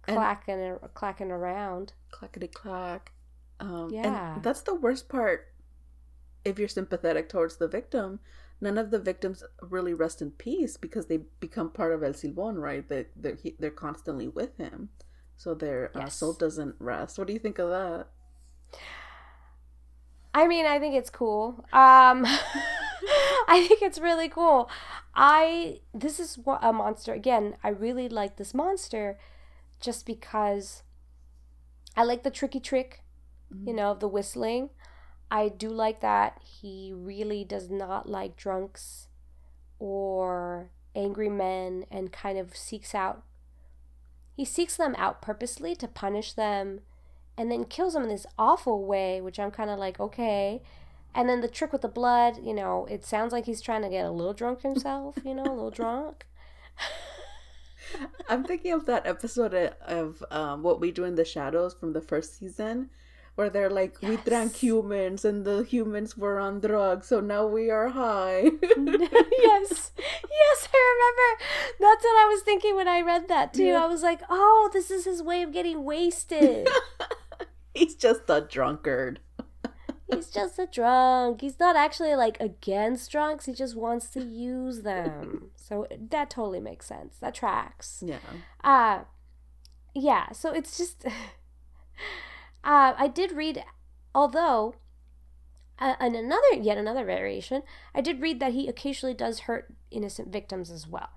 Clacking 0.07 0.59
and, 0.59 0.79
clacking 0.95 1.29
around. 1.29 1.93
Clackety 2.09 2.47
clack. 2.47 3.12
Um, 3.59 3.89
yeah. 3.91 4.36
And 4.36 4.43
that's 4.43 4.62
the 4.62 4.73
worst 4.73 5.07
part 5.07 5.53
if 6.43 6.57
you're 6.57 6.67
sympathetic 6.67 7.29
towards 7.29 7.57
the 7.57 7.67
victim. 7.67 8.19
None 8.59 8.79
of 8.79 8.89
the 8.89 8.99
victims 8.99 9.43
really 9.62 9.93
rest 9.93 10.21
in 10.21 10.31
peace 10.31 10.77
because 10.77 11.05
they 11.05 11.17
become 11.39 11.69
part 11.69 11.93
of 11.93 12.01
El 12.01 12.13
Silbón, 12.13 12.57
right? 12.57 12.88
They, 12.88 13.05
they're, 13.15 13.38
they're 13.59 13.69
constantly 13.69 14.27
with 14.27 14.57
him. 14.57 14.89
So 15.38 15.53
their 15.53 15.91
yes. 15.93 16.03
uh, 16.03 16.09
soul 16.09 16.33
doesn't 16.33 16.75
rest. 16.79 17.19
What 17.19 17.27
do 17.27 17.33
you 17.33 17.39
think 17.39 17.59
of 17.59 17.69
that? 17.69 18.07
I 20.33 20.47
mean, 20.47 20.65
I 20.65 20.79
think 20.79 20.95
it's 20.95 21.09
cool. 21.09 21.65
Um, 21.71 22.25
I 23.47 23.65
think 23.67 23.81
it's 23.81 23.99
really 23.99 24.29
cool. 24.29 24.69
I 25.13 25.81
this 25.93 26.19
is 26.19 26.39
a 26.61 26.73
monster 26.73 27.13
again. 27.13 27.55
I 27.63 27.69
really 27.69 28.09
like 28.09 28.37
this 28.37 28.53
monster, 28.53 29.17
just 29.79 30.05
because 30.05 30.83
I 31.95 32.03
like 32.03 32.23
the 32.23 32.31
tricky 32.31 32.59
trick, 32.59 33.03
mm-hmm. 33.53 33.67
you 33.67 33.73
know, 33.75 33.91
of 33.91 33.99
the 33.99 34.07
whistling. 34.07 34.69
I 35.29 35.49
do 35.49 35.69
like 35.69 36.01
that 36.01 36.39
he 36.43 36.91
really 36.95 37.43
does 37.43 37.69
not 37.69 38.07
like 38.07 38.35
drunks 38.35 39.07
or 39.79 40.69
angry 40.95 41.29
men 41.29 41.85
and 41.89 42.11
kind 42.11 42.37
of 42.37 42.55
seeks 42.55 42.93
out 42.93 43.23
he 44.35 44.45
seeks 44.45 44.77
them 44.77 44.95
out 44.97 45.21
purposely 45.21 45.75
to 45.75 45.87
punish 45.87 46.33
them 46.33 46.81
and 47.37 47.51
then 47.51 47.65
kills 47.65 47.95
him 47.95 48.03
in 48.03 48.09
this 48.09 48.25
awful 48.37 48.85
way, 48.85 49.21
which 49.21 49.39
I'm 49.39 49.51
kind 49.51 49.69
of 49.69 49.79
like, 49.79 49.99
okay. 49.99 50.61
And 51.15 51.29
then 51.29 51.41
the 51.41 51.47
trick 51.47 51.71
with 51.71 51.81
the 51.81 51.87
blood, 51.87 52.39
you 52.43 52.53
know, 52.53 52.87
it 52.89 53.05
sounds 53.05 53.31
like 53.31 53.45
he's 53.45 53.61
trying 53.61 53.83
to 53.83 53.89
get 53.89 54.05
a 54.05 54.11
little 54.11 54.33
drunk 54.33 54.61
himself, 54.61 55.17
you 55.23 55.35
know, 55.35 55.43
a 55.43 55.53
little 55.53 55.71
drunk. 55.71 56.25
I'm 58.29 58.43
thinking 58.43 58.73
of 58.73 58.85
that 58.85 59.05
episode 59.05 59.53
of 59.53 60.23
um, 60.31 60.63
What 60.63 60.79
We 60.79 60.91
Do 60.91 61.03
in 61.03 61.15
the 61.15 61.25
Shadows 61.25 61.73
from 61.73 61.93
the 61.93 62.01
first 62.01 62.39
season, 62.39 62.89
where 63.35 63.49
they're 63.49 63.69
like, 63.69 63.97
yes. 64.01 64.09
we 64.09 64.17
drank 64.17 64.55
humans 64.55 65.25
and 65.25 65.45
the 65.45 65.63
humans 65.63 66.17
were 66.17 66.39
on 66.39 66.59
drugs, 66.59 67.07
so 67.07 67.19
now 67.19 67.45
we 67.45 67.69
are 67.69 67.89
high. 67.89 68.41
yes, 68.77 69.91
yes, 69.97 70.69
I 70.73 70.93
remember. 70.93 71.43
That's 71.79 72.03
what 72.03 72.25
I 72.25 72.29
was 72.31 72.41
thinking 72.41 72.75
when 72.75 72.87
I 72.87 73.01
read 73.01 73.27
that 73.27 73.53
too. 73.53 73.65
Yeah. 73.65 73.83
I 73.83 73.87
was 73.87 74.01
like, 74.01 74.21
oh, 74.29 74.69
this 74.73 74.89
is 74.89 75.05
his 75.05 75.21
way 75.21 75.43
of 75.43 75.51
getting 75.51 75.83
wasted. 75.83 76.67
He's 77.75 77.95
just 77.95 78.21
a 78.29 78.41
drunkard. 78.41 79.19
He's 80.12 80.29
just 80.29 80.59
a 80.59 80.67
drunk. 80.67 81.41
He's 81.41 81.59
not 81.59 81.75
actually 81.75 82.15
like 82.15 82.39
against 82.39 83.12
drunks. 83.12 83.45
He 83.45 83.53
just 83.53 83.75
wants 83.75 84.09
to 84.09 84.23
use 84.23 84.83
them. 84.83 85.49
So 85.55 85.88
that 86.09 86.29
totally 86.29 86.59
makes 86.59 86.86
sense. 86.86 87.17
That 87.17 87.33
tracks. 87.33 88.03
Yeah. 88.05 88.19
Uh 88.63 89.05
yeah, 89.95 90.31
so 90.31 90.51
it's 90.51 90.77
just 90.77 91.05
uh 92.63 92.93
I 92.97 93.07
did 93.07 93.31
read 93.31 93.63
although 94.13 94.75
uh, 95.79 95.95
and 95.99 96.15
another 96.15 96.53
yet 96.62 96.77
another 96.77 97.03
variation, 97.03 97.63
I 97.95 98.01
did 98.01 98.21
read 98.21 98.39
that 98.39 98.53
he 98.53 98.67
occasionally 98.67 99.15
does 99.15 99.41
hurt 99.41 99.73
innocent 99.89 100.31
victims 100.31 100.69
as 100.69 100.88
well. 100.88 101.09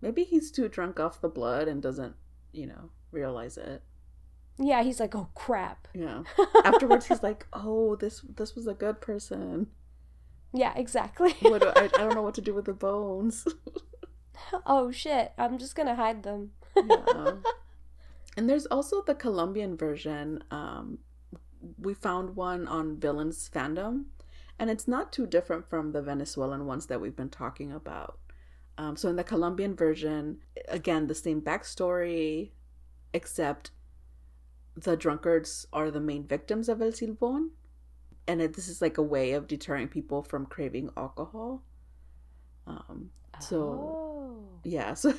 Maybe 0.00 0.24
he's 0.24 0.50
too 0.50 0.68
drunk 0.68 1.00
off 1.00 1.20
the 1.20 1.28
blood 1.28 1.68
and 1.68 1.82
doesn't, 1.82 2.14
you 2.52 2.66
know, 2.66 2.90
realize 3.10 3.58
it. 3.58 3.82
Yeah, 4.60 4.82
he's 4.82 5.00
like, 5.00 5.14
"Oh 5.14 5.28
crap." 5.34 5.88
Yeah. 5.94 6.22
Afterwards, 6.64 7.06
he's 7.06 7.22
like, 7.22 7.46
"Oh, 7.52 7.96
this 7.96 8.20
this 8.20 8.54
was 8.54 8.66
a 8.66 8.74
good 8.74 9.00
person." 9.00 9.68
Yeah, 10.52 10.72
exactly. 10.76 11.32
what 11.40 11.64
I, 11.78 11.84
I 11.84 11.88
don't 11.88 12.14
know 12.14 12.22
what 12.22 12.34
to 12.34 12.40
do 12.42 12.54
with 12.54 12.66
the 12.66 12.74
bones. 12.74 13.46
oh 14.66 14.90
shit! 14.90 15.32
I'm 15.38 15.58
just 15.58 15.74
gonna 15.74 15.94
hide 15.96 16.22
them. 16.22 16.52
yeah. 16.76 17.32
And 18.36 18.48
there's 18.48 18.66
also 18.66 19.02
the 19.02 19.14
Colombian 19.16 19.76
version. 19.76 20.44
Um, 20.52 20.98
we 21.78 21.94
found 21.94 22.36
one 22.36 22.68
on 22.68 22.96
Villains 22.96 23.50
fandom, 23.52 24.04
and 24.56 24.70
it's 24.70 24.86
not 24.86 25.12
too 25.12 25.26
different 25.26 25.68
from 25.68 25.90
the 25.90 26.00
Venezuelan 26.00 26.64
ones 26.64 26.86
that 26.86 27.00
we've 27.00 27.16
been 27.16 27.28
talking 27.28 27.72
about. 27.72 28.18
Um, 28.78 28.96
so 28.96 29.08
in 29.08 29.16
the 29.16 29.24
Colombian 29.24 29.74
version, 29.74 30.38
again, 30.68 31.08
the 31.08 31.14
same 31.14 31.42
backstory, 31.42 32.52
except 33.12 33.72
the 34.76 34.96
drunkards 34.96 35.66
are 35.72 35.90
the 35.90 36.00
main 36.00 36.26
victims 36.26 36.68
of 36.68 36.80
El 36.80 36.92
Silbón. 36.92 37.50
And 38.26 38.40
it, 38.40 38.54
this 38.54 38.68
is 38.68 38.80
like 38.80 38.98
a 38.98 39.02
way 39.02 39.32
of 39.32 39.46
deterring 39.46 39.88
people 39.88 40.22
from 40.22 40.46
craving 40.46 40.90
alcohol. 40.96 41.62
Um, 42.66 43.10
so, 43.40 43.58
oh. 43.58 44.60
yeah, 44.64 44.94
so 45.02 45.14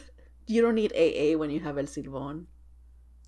you 0.48 0.62
don't 0.62 0.76
need 0.76 0.94
AA 0.94 1.38
when 1.38 1.50
you 1.50 1.60
have 1.60 1.78
El 1.78 1.86
Silbón. 1.86 2.46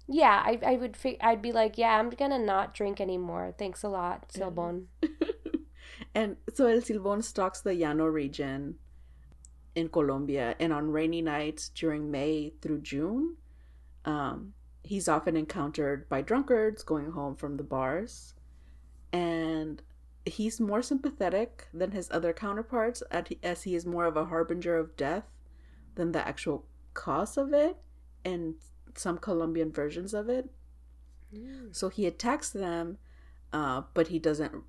Yeah, 0.07 0.43
I, 0.45 0.59
I 0.65 0.75
would 0.75 0.97
I'd 1.21 1.41
be 1.41 1.53
like, 1.53 1.77
yeah, 1.77 1.97
I'm 1.97 2.09
gonna 2.09 2.39
not 2.39 2.73
drink 2.73 2.99
anymore. 2.99 3.53
Thanks 3.57 3.83
a 3.83 3.89
lot, 3.89 4.29
Silbón. 4.29 4.85
and 6.15 6.35
so 6.53 6.67
El 6.67 6.81
Silbón 6.81 7.23
stalks 7.23 7.61
the 7.61 7.73
Llano 7.73 8.05
region 8.05 8.75
in 9.75 9.89
Colombia, 9.89 10.55
and 10.59 10.73
on 10.73 10.91
rainy 10.91 11.21
nights 11.21 11.69
during 11.69 12.11
May 12.11 12.53
through 12.61 12.81
June, 12.81 13.37
um, 14.05 14.53
he's 14.83 15.07
often 15.07 15.35
encountered 15.37 16.07
by 16.09 16.21
drunkards 16.21 16.83
going 16.83 17.11
home 17.11 17.35
from 17.35 17.57
the 17.57 17.63
bars. 17.63 18.33
And 19.11 19.81
he's 20.25 20.59
more 20.59 20.81
sympathetic 20.81 21.67
than 21.73 21.91
his 21.91 22.09
other 22.11 22.33
counterparts, 22.33 23.01
as 23.43 23.63
he 23.63 23.75
is 23.75 23.85
more 23.85 24.05
of 24.05 24.17
a 24.17 24.25
harbinger 24.25 24.77
of 24.77 24.95
death 24.95 25.25
than 25.95 26.11
the 26.11 26.27
actual 26.27 26.65
cause 26.93 27.37
of 27.37 27.53
it, 27.53 27.77
and 28.25 28.55
some 28.95 29.17
Colombian 29.17 29.71
versions 29.71 30.13
of 30.13 30.29
it. 30.29 30.49
Mm. 31.33 31.75
So 31.75 31.89
he 31.89 32.05
attacks 32.05 32.49
them, 32.49 32.97
uh, 33.51 33.83
but 33.93 34.07
he 34.07 34.19
doesn't 34.19 34.63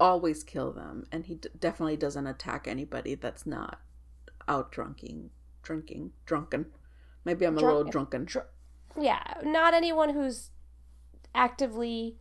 always 0.00 0.42
kill 0.42 0.72
them, 0.72 1.06
and 1.12 1.26
he 1.26 1.36
d- 1.36 1.48
definitely 1.58 1.96
doesn't 1.96 2.26
attack 2.26 2.66
anybody 2.66 3.14
that's 3.14 3.46
not 3.46 3.80
out 4.48 4.72
drinking, 4.72 5.30
drinking, 5.62 6.12
drunken. 6.26 6.66
Maybe 7.24 7.46
I'm 7.46 7.56
a 7.56 7.60
Drunk- 7.60 7.76
little 7.76 7.90
drunken. 7.90 8.24
Dr- 8.24 8.48
yeah, 8.98 9.22
not 9.42 9.74
anyone 9.74 10.10
who's 10.10 10.50
actively 11.34 12.16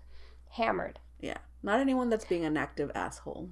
hammered. 0.52 1.00
Yeah, 1.20 1.38
not 1.62 1.80
anyone 1.80 2.10
that's 2.10 2.26
being 2.26 2.46
an 2.46 2.58
active 2.58 2.92
asshole. 2.96 3.50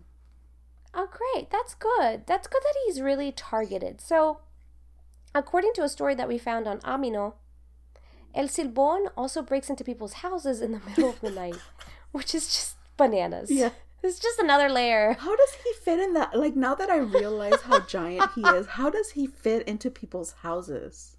Oh, 0.93 1.07
great. 1.09 1.49
That's 1.49 1.73
good. 1.73 2.27
That's 2.27 2.47
good 2.47 2.61
that 2.63 2.75
he's 2.85 3.01
really 3.01 3.31
targeted. 3.31 4.01
So, 4.01 4.39
according 5.33 5.71
to 5.75 5.83
a 5.83 5.89
story 5.89 6.15
that 6.15 6.27
we 6.27 6.37
found 6.37 6.67
on 6.67 6.79
Amino, 6.79 7.35
El 8.33 8.47
Silbón 8.47 9.09
also 9.15 9.41
breaks 9.41 9.69
into 9.69 9.83
people's 9.83 10.13
houses 10.13 10.61
in 10.61 10.71
the 10.71 10.79
middle 10.87 11.09
of 11.09 11.21
the 11.21 11.31
night, 11.31 11.57
which 12.11 12.35
is 12.35 12.47
just 12.47 12.75
bananas. 12.97 13.49
Yeah. 13.49 13.69
It's 14.03 14.19
just 14.19 14.39
another 14.39 14.67
layer. 14.67 15.15
How 15.19 15.35
does 15.35 15.53
he 15.63 15.73
fit 15.73 15.99
in 15.99 16.13
that? 16.13 16.37
Like, 16.37 16.55
now 16.55 16.73
that 16.73 16.89
I 16.89 16.97
realize 16.97 17.61
how 17.61 17.81
giant 17.81 18.31
he 18.33 18.41
is, 18.47 18.65
how 18.65 18.89
does 18.89 19.11
he 19.11 19.27
fit 19.27 19.67
into 19.67 19.91
people's 19.91 20.31
houses? 20.41 21.17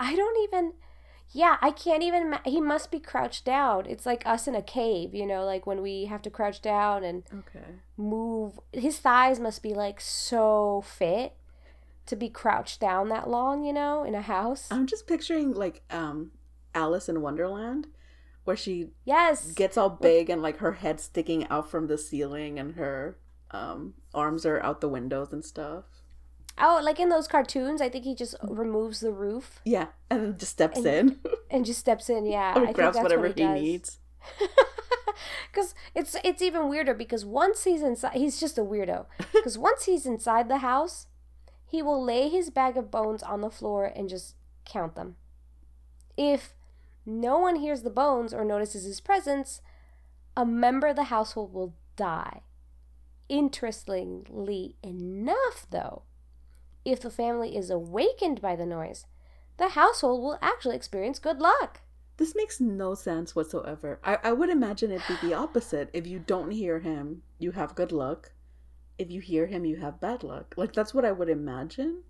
I 0.00 0.16
don't 0.16 0.42
even 0.44 0.72
yeah, 1.36 1.56
I 1.60 1.72
can't 1.72 2.04
even. 2.04 2.36
He 2.44 2.60
must 2.60 2.92
be 2.92 3.00
crouched 3.00 3.44
down. 3.44 3.86
It's 3.86 4.06
like 4.06 4.24
us 4.24 4.46
in 4.46 4.54
a 4.54 4.62
cave, 4.62 5.16
you 5.16 5.26
know, 5.26 5.44
like 5.44 5.66
when 5.66 5.82
we 5.82 6.04
have 6.04 6.22
to 6.22 6.30
crouch 6.30 6.62
down 6.62 7.02
and 7.02 7.24
okay. 7.34 7.80
move. 7.96 8.60
His 8.72 8.98
thighs 8.98 9.40
must 9.40 9.60
be 9.60 9.74
like 9.74 10.00
so 10.00 10.84
fit 10.86 11.34
to 12.06 12.14
be 12.14 12.28
crouched 12.28 12.80
down 12.80 13.08
that 13.08 13.28
long, 13.28 13.64
you 13.64 13.72
know, 13.72 14.04
in 14.04 14.14
a 14.14 14.22
house. 14.22 14.68
I'm 14.70 14.86
just 14.86 15.08
picturing 15.08 15.52
like 15.52 15.82
um 15.90 16.30
Alice 16.72 17.08
in 17.08 17.20
Wonderland 17.20 17.88
where 18.44 18.56
she 18.56 18.90
yes 19.04 19.50
gets 19.52 19.76
all 19.76 19.90
big 19.90 20.30
and 20.30 20.40
like 20.40 20.58
her 20.58 20.72
head 20.72 21.00
sticking 21.00 21.48
out 21.48 21.68
from 21.68 21.88
the 21.88 21.98
ceiling 21.98 22.60
and 22.60 22.76
her 22.76 23.18
um 23.50 23.94
arms 24.12 24.46
are 24.46 24.62
out 24.62 24.80
the 24.80 24.88
windows 24.88 25.32
and 25.32 25.44
stuff. 25.44 25.84
Oh, 26.56 26.80
like 26.82 27.00
in 27.00 27.08
those 27.08 27.26
cartoons, 27.26 27.80
I 27.80 27.88
think 27.88 28.04
he 28.04 28.14
just 28.14 28.36
removes 28.42 29.00
the 29.00 29.12
roof. 29.12 29.60
Yeah, 29.64 29.88
and 30.10 30.38
just 30.38 30.52
steps 30.52 30.78
and, 30.78 30.86
in. 30.86 31.18
and 31.50 31.64
just 31.64 31.80
steps 31.80 32.08
in, 32.08 32.26
yeah. 32.26 32.56
or 32.56 32.72
grabs 32.72 32.96
whatever 32.96 33.28
what 33.28 33.38
he, 33.38 33.44
he 33.44 33.50
needs. 33.50 33.98
Because 35.50 35.74
it's 35.94 36.16
it's 36.24 36.42
even 36.42 36.68
weirder 36.68 36.94
because 36.94 37.24
once 37.24 37.64
he's 37.64 37.82
inside, 37.82 38.14
he's 38.14 38.40
just 38.40 38.58
a 38.58 38.62
weirdo. 38.62 39.06
Because 39.32 39.56
once 39.56 39.84
he's 39.84 40.06
inside 40.06 40.48
the 40.48 40.58
house, 40.58 41.06
he 41.64 41.82
will 41.82 42.02
lay 42.02 42.28
his 42.28 42.50
bag 42.50 42.76
of 42.76 42.90
bones 42.90 43.22
on 43.22 43.40
the 43.40 43.50
floor 43.50 43.84
and 43.84 44.08
just 44.08 44.34
count 44.64 44.96
them. 44.96 45.16
If 46.16 46.54
no 47.06 47.38
one 47.38 47.56
hears 47.56 47.82
the 47.82 47.90
bones 47.90 48.32
or 48.32 48.44
notices 48.44 48.84
his 48.84 49.00
presence, 49.00 49.60
a 50.36 50.44
member 50.44 50.88
of 50.88 50.96
the 50.96 51.04
household 51.04 51.52
will 51.52 51.74
die. 51.96 52.42
Interestingly 53.28 54.76
enough, 54.82 55.66
though, 55.70 56.02
if 56.84 57.00
the 57.00 57.10
family 57.10 57.56
is 57.56 57.70
awakened 57.70 58.40
by 58.40 58.56
the 58.56 58.66
noise, 58.66 59.06
the 59.56 59.70
household 59.70 60.22
will 60.22 60.38
actually 60.42 60.76
experience 60.76 61.18
good 61.18 61.40
luck. 61.40 61.80
This 62.16 62.34
makes 62.36 62.60
no 62.60 62.94
sense 62.94 63.34
whatsoever. 63.34 63.98
I, 64.04 64.18
I 64.22 64.32
would 64.32 64.50
imagine 64.50 64.90
it'd 64.90 65.20
be 65.20 65.28
the 65.28 65.34
opposite. 65.38 65.90
If 65.92 66.06
you 66.06 66.18
don't 66.18 66.50
hear 66.50 66.78
him, 66.78 67.22
you 67.38 67.52
have 67.52 67.74
good 67.74 67.92
luck. 67.92 68.32
If 68.98 69.10
you 69.10 69.20
hear 69.20 69.46
him, 69.46 69.64
you 69.64 69.76
have 69.76 70.00
bad 70.00 70.22
luck. 70.22 70.54
Like, 70.56 70.72
that's 70.72 70.94
what 70.94 71.04
I 71.04 71.12
would 71.12 71.28
imagine. 71.28 72.02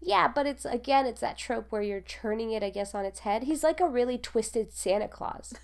Yeah, 0.00 0.28
but 0.28 0.46
it's 0.46 0.64
again, 0.64 1.06
it's 1.06 1.20
that 1.20 1.38
trope 1.38 1.70
where 1.70 1.82
you're 1.82 2.00
turning 2.00 2.52
it, 2.52 2.62
I 2.62 2.70
guess, 2.70 2.94
on 2.94 3.04
its 3.04 3.20
head. 3.20 3.44
He's 3.44 3.64
like 3.64 3.80
a 3.80 3.88
really 3.88 4.18
twisted 4.18 4.72
Santa 4.72 5.08
Claus. 5.08 5.54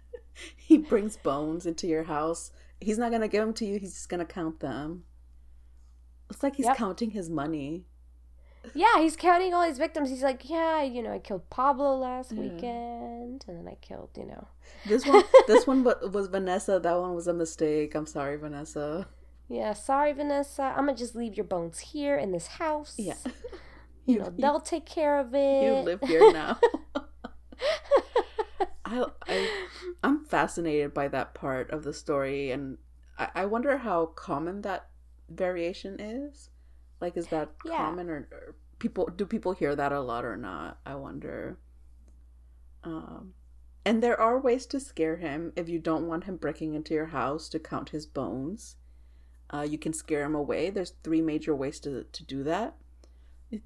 he 0.56 0.78
brings 0.78 1.16
bones 1.16 1.66
into 1.66 1.86
your 1.86 2.04
house. 2.04 2.50
He's 2.80 2.98
not 2.98 3.10
gonna 3.10 3.28
give 3.28 3.44
them 3.44 3.54
to 3.54 3.66
you. 3.66 3.78
He's 3.78 3.92
just 3.92 4.08
gonna 4.08 4.24
count 4.24 4.60
them. 4.60 5.04
It's 6.30 6.42
like 6.42 6.56
he's 6.56 6.66
Yep. 6.66 6.76
counting 6.76 7.10
his 7.10 7.28
money. 7.30 7.84
Yeah, 8.74 8.98
he's 8.98 9.14
counting 9.14 9.52
all 9.52 9.62
his 9.62 9.76
victims. 9.76 10.08
He's 10.08 10.22
like, 10.22 10.48
yeah, 10.48 10.82
you 10.82 11.02
know, 11.02 11.12
I 11.12 11.18
killed 11.18 11.50
Pablo 11.50 11.96
last 11.96 12.32
Yeah. 12.32 12.40
weekend, 12.40 13.44
and 13.46 13.58
then 13.58 13.68
I 13.68 13.74
killed, 13.82 14.10
you 14.16 14.24
know, 14.24 14.48
This 14.86 15.06
one, 15.06 15.22
this 15.46 15.66
one 15.66 15.84
wa- 15.84 15.94
was 16.10 16.28
Vanessa. 16.28 16.80
That 16.80 16.98
one 16.98 17.14
was 17.14 17.26
a 17.28 17.34
mistake. 17.34 17.94
I'm 17.94 18.06
sorry, 18.06 18.36
Vanessa. 18.36 19.06
yeah, 19.48 19.74
sorry, 19.74 20.12
Vanessa, 20.14 20.62
I'm 20.62 20.86
gonna 20.86 20.94
just 20.96 21.14
leave 21.14 21.34
your 21.36 21.44
bones 21.44 21.78
here 21.78 22.16
in 22.16 22.32
this 22.32 22.46
house. 22.46 22.94
Yeah, 22.98 23.16
you 24.06 24.18
know, 24.18 24.32
they'll 24.38 24.60
take 24.60 24.86
care 24.86 25.18
of 25.20 25.34
it. 25.34 25.62
you 25.64 25.72
live 25.84 26.00
here 26.00 26.32
now. 26.32 26.58
I, 28.86 29.04
I, 29.28 29.48
I'm 30.02 30.24
fascinated 30.24 30.92
by 30.94 31.08
that 31.08 31.34
part 31.34 31.70
of 31.70 31.84
the 31.84 31.92
story, 31.92 32.50
and 32.50 32.78
I, 33.18 33.28
I 33.34 33.44
wonder 33.46 33.78
how 33.78 34.06
common 34.06 34.60
that 34.62 34.88
variation 35.36 36.00
is. 36.00 36.50
Like, 37.00 37.16
is 37.16 37.26
that 37.28 37.50
Yeah. 37.64 37.76
common, 37.76 38.08
or, 38.08 38.28
or 38.32 38.54
people 38.78 39.06
do 39.14 39.26
people 39.26 39.52
hear 39.52 39.74
that 39.76 39.92
a 39.92 40.00
lot 40.00 40.24
or 40.24 40.36
not? 40.36 40.78
I 40.86 40.94
wonder. 40.94 41.58
Um, 42.82 43.34
and 43.84 44.02
there 44.02 44.20
are 44.20 44.40
ways 44.40 44.66
to 44.66 44.80
scare 44.80 45.16
him 45.16 45.52
if 45.56 45.68
you 45.68 45.78
don't 45.78 46.06
want 46.06 46.24
him 46.24 46.36
breaking 46.36 46.74
into 46.74 46.94
your 46.94 47.06
house 47.06 47.48
to 47.50 47.58
count 47.58 47.90
his 47.90 48.06
bones. 48.06 48.76
Uh, 49.52 49.66
you 49.68 49.78
can 49.78 49.92
scare 49.92 50.24
him 50.24 50.34
away. 50.34 50.70
There's 50.70 50.94
three 51.02 51.20
major 51.20 51.54
ways 51.54 51.78
to 51.80 52.04
to 52.04 52.24
do 52.24 52.42
that. 52.44 52.76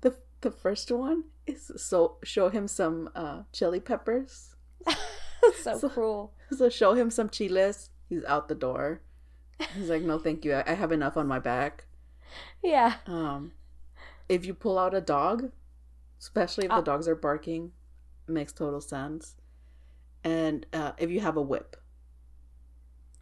The 0.00 0.16
the 0.40 0.50
first 0.50 0.90
one 0.90 1.24
is 1.46 1.70
so 1.76 2.18
show 2.24 2.48
him 2.48 2.66
some 2.68 3.10
uh, 3.14 3.42
chili 3.52 3.80
peppers. 3.80 4.54
so 5.62 5.78
So- 5.78 5.88
cruel. 5.88 6.34
So 6.50 6.68
show 6.68 6.94
him 6.94 7.10
some 7.10 7.28
chiles. 7.28 7.90
He's 8.08 8.24
out 8.24 8.48
the 8.48 8.54
door. 8.54 9.02
He's 9.74 9.90
like, 9.90 10.02
no, 10.02 10.18
thank 10.18 10.44
you. 10.44 10.54
I, 10.54 10.74
have 10.74 10.92
enough 10.92 11.16
on 11.16 11.26
my 11.26 11.38
back. 11.38 11.84
Yeah. 12.62 12.94
Um, 13.06 13.52
if 14.28 14.44
you 14.44 14.54
pull 14.54 14.78
out 14.78 14.94
a 14.94 15.00
dog, 15.00 15.50
especially 16.20 16.66
if 16.66 16.70
the 16.70 16.80
dogs 16.80 17.09
are 17.09 17.14
barking, 17.16 17.72
makes 18.26 18.52
total 18.52 18.80
sense. 18.80 19.34
And 20.22 20.66
uh, 20.72 20.92
if 20.98 21.11
you 21.11 21.20
have 21.20 21.36
a 21.36 21.42
whip, 21.42 21.76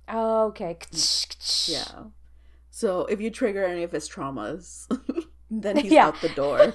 Oh, 0.09 0.47
okay. 0.47 0.78
yeah. 1.66 2.05
So 2.70 3.07
if 3.07 3.20
you 3.20 3.30
trigger 3.30 3.64
any 3.64 3.82
of 3.82 3.93
his 3.93 4.09
traumas, 4.09 4.87
then 5.51 5.76
he's 5.78 5.93
Yeah. 5.93 6.09
out 6.09 6.20
the 6.20 6.28
door. 6.28 6.74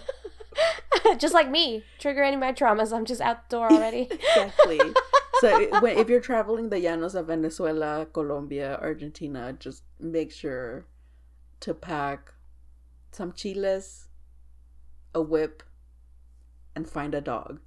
just 1.17 1.33
like 1.33 1.49
me, 1.49 1.83
trigger 1.99 2.23
any 2.23 2.35
of 2.35 2.39
my 2.41 2.51
traumas. 2.51 2.91
I'm 2.91 3.05
just 3.05 3.21
out 3.21 3.49
the 3.49 3.57
door 3.57 3.71
already. 3.71 4.01
exactly. 4.11 4.79
So 5.41 5.79
when, 5.81 5.97
if 5.97 6.07
you're 6.09 6.21
traveling 6.21 6.69
the 6.69 6.77
llanos 6.77 7.15
of 7.15 7.27
Venezuela, 7.27 8.05
Colombia, 8.13 8.77
Argentina, 8.81 9.53
just 9.53 9.83
make 9.99 10.31
sure 10.31 10.85
to 11.61 11.73
pack 11.73 12.33
some 13.11 13.33
chiles, 13.33 14.07
a 15.15 15.21
whip, 15.21 15.63
and 16.75 16.87
find 16.87 17.13
a 17.15 17.21
dog. 17.21 17.59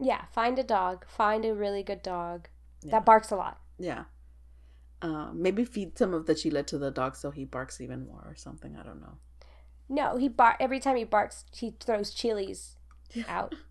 yeah, 0.00 0.26
find 0.32 0.58
a 0.58 0.62
dog. 0.62 1.04
Find 1.08 1.44
a 1.44 1.54
really 1.54 1.82
good 1.82 2.02
dog 2.02 2.48
Yeah. 2.82 2.92
that 2.92 3.04
barks 3.04 3.30
a 3.32 3.36
lot. 3.36 3.60
Yeah. 3.78 4.04
Um, 5.02 5.42
maybe 5.42 5.64
feed 5.64 5.98
some 5.98 6.14
of 6.14 6.26
the 6.26 6.34
chile 6.34 6.62
to 6.64 6.78
the 6.78 6.90
dog 6.90 7.14
so 7.16 7.30
he 7.30 7.44
barks 7.44 7.80
even 7.80 8.06
more 8.06 8.22
or 8.26 8.34
something. 8.36 8.76
I 8.76 8.82
don't 8.84 9.00
know. 9.00 9.18
No, 9.88 10.16
he 10.16 10.28
bar 10.28 10.56
every 10.60 10.80
time 10.80 10.96
he 10.96 11.04
barks, 11.04 11.44
he 11.52 11.74
throws 11.80 12.12
chilies 12.14 12.76
out. 13.28 13.54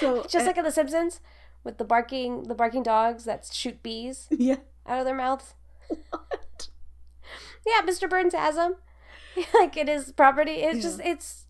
So 0.00 0.22
Just 0.28 0.44
uh, 0.44 0.46
like 0.46 0.56
in 0.56 0.64
The 0.64 0.70
Simpsons, 0.72 1.20
with 1.64 1.78
the 1.78 1.84
barking, 1.84 2.44
the 2.44 2.54
barking 2.54 2.82
dogs 2.82 3.24
that 3.24 3.48
shoot 3.52 3.82
bees 3.82 4.28
yeah. 4.30 4.56
out 4.86 4.98
of 5.00 5.04
their 5.06 5.16
mouths. 5.16 5.54
What? 6.10 6.68
Yeah, 7.66 7.80
Mr. 7.82 8.08
Burns 8.08 8.34
has 8.34 8.56
them. 8.56 8.76
like 9.54 9.76
it 9.76 9.88
is 9.88 10.12
property. 10.12 10.52
It's 10.62 10.76
Yeah. 10.76 10.82
just 10.82 11.00
it's 11.02 11.46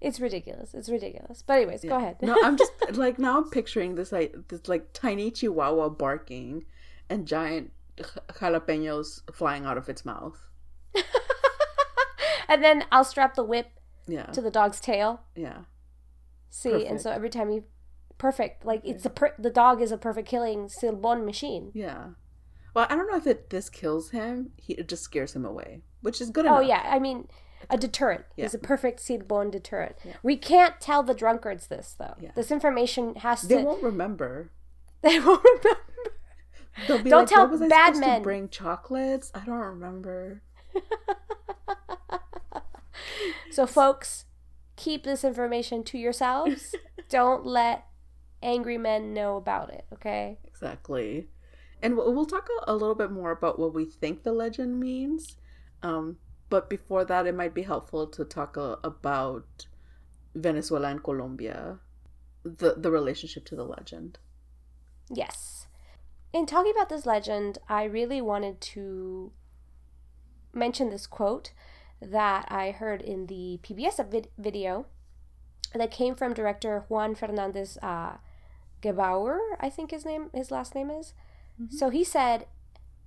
it's 0.00 0.20
ridiculous. 0.20 0.74
It's 0.74 0.88
ridiculous. 0.88 1.42
But 1.46 1.54
anyways, 1.58 1.84
go 1.84 1.96
ahead. 1.96 2.16
no, 2.22 2.36
I'm 2.42 2.56
just 2.56 2.72
like 2.92 3.18
now 3.18 3.36
I'm 3.38 3.50
picturing 3.50 3.94
this 3.94 4.10
like 4.10 4.34
this 4.48 4.66
like 4.68 4.92
tiny 4.92 5.30
chihuahua 5.30 5.90
barking 5.90 6.64
and 7.10 7.26
giant 7.26 7.70
jalapenos 7.98 9.22
flying 9.32 9.66
out 9.66 9.76
of 9.76 9.88
its 9.88 10.04
mouth. 10.04 10.38
and 12.48 12.62
then 12.64 12.84
I'll 12.90 13.04
strap 13.04 13.34
the 13.34 13.44
whip 13.44 13.68
Yeah. 14.06 14.26
to 14.26 14.40
the 14.40 14.50
dog's 14.50 14.80
tail. 14.80 15.20
Yeah. 15.34 15.62
See, 16.50 16.86
and 16.86 17.00
so 17.00 17.10
every 17.10 17.28
time 17.28 17.50
he 17.50 17.62
perfect, 18.18 18.64
like 18.64 18.82
it's 18.84 19.04
a 19.04 19.10
per- 19.10 19.34
the 19.38 19.50
dog 19.50 19.80
is 19.80 19.92
a 19.92 19.98
perfect 19.98 20.28
killing 20.28 20.68
Silbon 20.68 21.24
machine. 21.24 21.70
Yeah. 21.74 22.10
Well, 22.74 22.86
I 22.90 22.96
don't 22.96 23.10
know 23.10 23.16
if 23.16 23.26
it 23.26 23.50
this 23.50 23.70
kills 23.70 24.10
him. 24.10 24.50
He 24.56 24.74
it 24.74 24.88
just 24.88 25.02
scares 25.02 25.34
him 25.34 25.44
away, 25.44 25.82
which 26.02 26.20
is 26.20 26.30
good 26.30 26.46
Oh 26.46 26.60
yeah, 26.60 26.82
I 26.84 26.98
mean 26.98 27.28
a 27.70 27.76
deterrent. 27.76 28.24
He's 28.36 28.54
a 28.54 28.58
perfect 28.58 29.00
Silbon 29.00 29.50
deterrent. 29.50 29.96
Yeah. 30.04 30.14
We 30.22 30.36
can't 30.36 30.80
tell 30.80 31.02
the 31.02 31.14
drunkards 31.14 31.66
this 31.68 31.94
though. 31.98 32.14
Yeah. 32.20 32.30
This 32.34 32.50
information 32.50 33.16
has 33.16 33.42
They 33.42 33.56
to. 33.56 33.60
They 33.60 33.64
won't 33.64 33.82
remember. 33.82 34.50
They 35.00 35.20
won't 35.20 35.44
remember. 35.44 35.80
They'll 36.88 37.02
be 37.04 37.10
Don't 37.10 37.20
like, 37.20 37.28
tell 37.28 37.48
"What 37.48 37.60
was 37.60 37.70
bad 37.70 37.96
men." 37.96 38.18
to 38.18 38.24
bring 38.24 38.48
chocolates? 38.48 39.30
I 39.32 39.44
don't 39.44 39.58
remember." 39.58 40.42
So, 43.58 43.66
folks, 43.66 44.26
keep 44.76 45.02
this 45.02 45.24
information 45.24 45.82
to 45.84 45.98
yourselves. 45.98 46.76
Don't 47.08 47.44
let 47.44 47.86
angry 48.42 48.78
men 48.78 49.14
know 49.14 49.36
about 49.36 49.70
it. 49.70 49.84
Okay. 49.92 50.38
Exactly. 50.44 51.28
And 51.82 51.96
we'll 51.96 52.26
talk 52.26 52.48
a, 52.66 52.72
a 52.72 52.74
little 52.74 52.94
bit 52.94 53.10
more 53.10 53.30
about 53.30 53.58
what 53.58 53.72
we 53.74 53.84
think 53.84 54.22
the 54.22 54.32
legend 54.32 54.80
means. 54.80 55.36
Um, 55.82 56.18
but 56.50 56.68
before 56.68 57.04
that, 57.04 57.26
it 57.26 57.34
might 57.34 57.54
be 57.54 57.62
helpful 57.62 58.06
to 58.08 58.24
talk 58.24 58.56
uh, 58.56 58.76
about 58.82 59.66
Venezuela 60.34 60.88
and 60.88 61.02
Colombia, 61.02 61.78
the 62.42 62.74
the 62.76 62.90
relationship 62.90 63.44
to 63.46 63.56
the 63.56 63.64
legend. 63.64 64.18
Yes. 65.10 65.66
In 66.32 66.46
talking 66.46 66.72
about 66.74 66.88
this 66.88 67.06
legend, 67.06 67.58
I 67.68 67.84
really 67.84 68.20
wanted 68.20 68.60
to 68.60 69.32
mention 70.52 70.90
this 70.90 71.06
quote 71.06 71.52
that 72.00 72.46
I 72.50 72.70
heard 72.70 73.02
in 73.02 73.26
the 73.26 73.58
PBS 73.62 74.10
vid- 74.10 74.28
video 74.36 74.86
that 75.74 75.90
came 75.90 76.14
from 76.14 76.34
director 76.34 76.84
Juan 76.88 77.14
Fernandez 77.14 77.78
uh, 77.82 78.16
Gebauer, 78.82 79.38
I 79.60 79.70
think 79.70 79.90
his 79.90 80.04
name, 80.04 80.30
his 80.34 80.50
last 80.50 80.74
name 80.74 80.90
is. 80.90 81.14
Mm-hmm. 81.60 81.76
So 81.76 81.90
he 81.90 82.04
said, 82.04 82.46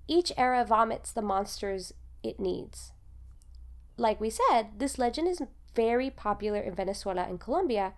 "Each 0.08 0.32
era 0.38 0.66
vomits 0.66 1.12
the 1.12 1.22
monsters 1.22 1.94
it 2.24 2.40
needs." 2.40 2.92
Like 3.98 4.20
we 4.20 4.30
said, 4.30 4.80
this 4.80 4.98
legend 4.98 5.28
is 5.28 5.42
very 5.76 6.10
popular 6.10 6.60
in 6.60 6.76
Venezuela 6.76 7.24
and 7.24 7.40
Colombia. 7.40 7.94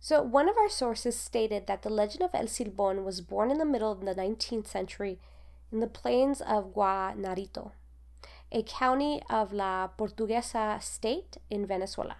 So, 0.00 0.22
one 0.22 0.48
of 0.48 0.56
our 0.56 0.68
sources 0.68 1.16
stated 1.16 1.66
that 1.66 1.82
the 1.82 1.90
legend 1.90 2.22
of 2.22 2.34
El 2.34 2.46
Silbón 2.46 3.04
was 3.04 3.20
born 3.20 3.50
in 3.50 3.58
the 3.58 3.64
middle 3.64 3.90
of 3.90 4.00
the 4.00 4.14
19th 4.14 4.66
century 4.66 5.18
in 5.72 5.80
the 5.80 5.86
plains 5.86 6.40
of 6.40 6.72
Guanarito, 6.72 7.72
a 8.52 8.62
county 8.62 9.20
of 9.28 9.52
La 9.52 9.88
Portuguesa 9.88 10.80
state 10.80 11.38
in 11.50 11.66
Venezuela. 11.66 12.16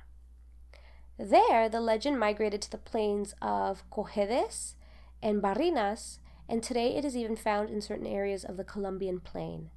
There, 1.18 1.68
the 1.68 1.80
legend 1.80 2.18
migrated 2.18 2.62
to 2.62 2.70
the 2.70 2.78
plains 2.78 3.34
of 3.42 3.88
Cojedes 3.90 4.74
and 5.20 5.42
Barinas, 5.42 6.18
and 6.48 6.62
today 6.62 6.96
it 6.96 7.04
is 7.04 7.16
even 7.16 7.34
found 7.36 7.70
in 7.70 7.80
certain 7.80 8.06
areas 8.06 8.44
of 8.44 8.56
the 8.56 8.64
Colombian 8.64 9.20
plain. 9.20 9.70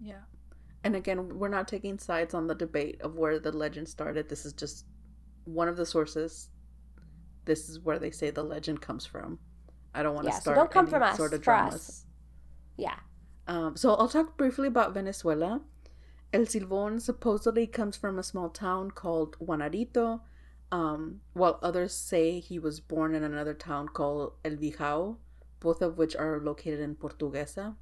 Yeah. 0.00 0.22
And 0.82 0.96
again, 0.96 1.38
we're 1.38 1.48
not 1.48 1.68
taking 1.68 1.98
sides 1.98 2.34
on 2.34 2.46
the 2.46 2.54
debate 2.54 3.00
of 3.02 3.14
where 3.16 3.38
the 3.38 3.52
legend 3.52 3.88
started. 3.88 4.28
This 4.28 4.44
is 4.44 4.52
just 4.52 4.86
one 5.44 5.68
of 5.68 5.76
the 5.76 5.86
sources. 5.86 6.48
This 7.44 7.68
is 7.68 7.80
where 7.80 7.98
they 7.98 8.10
say 8.10 8.30
the 8.30 8.42
legend 8.42 8.80
comes 8.80 9.06
from. 9.06 9.38
I 9.94 10.02
don't 10.02 10.14
want 10.14 10.26
to 10.26 10.32
Yeah, 10.32 10.36
so 10.36 10.40
start 10.40 10.56
don't 10.56 10.70
come 10.70 10.86
from 10.86 11.02
us, 11.02 11.16
sort 11.16 11.34
of 11.34 11.44
for 11.44 11.54
us. 11.54 12.04
Yeah. 12.76 12.96
Um, 13.46 13.76
so 13.76 13.94
I'll 13.94 14.08
talk 14.08 14.36
briefly 14.36 14.68
about 14.68 14.94
Venezuela. 14.94 15.60
El 16.32 16.42
Silbón 16.42 17.00
supposedly 17.00 17.66
comes 17.66 17.96
from 17.96 18.18
a 18.18 18.22
small 18.22 18.48
town 18.48 18.90
called 18.92 19.36
Guanarito, 19.38 20.20
um, 20.72 21.20
while 21.32 21.58
others 21.62 21.92
say 21.94 22.40
he 22.40 22.58
was 22.58 22.80
born 22.80 23.14
in 23.14 23.22
another 23.24 23.54
town 23.54 23.88
called 23.88 24.34
El 24.44 24.52
Bijao, 24.56 25.16
both 25.60 25.82
of 25.82 25.98
which 25.98 26.14
are 26.16 26.40
located 26.40 26.80
in 26.80 26.94
Portuguesa, 26.94 27.76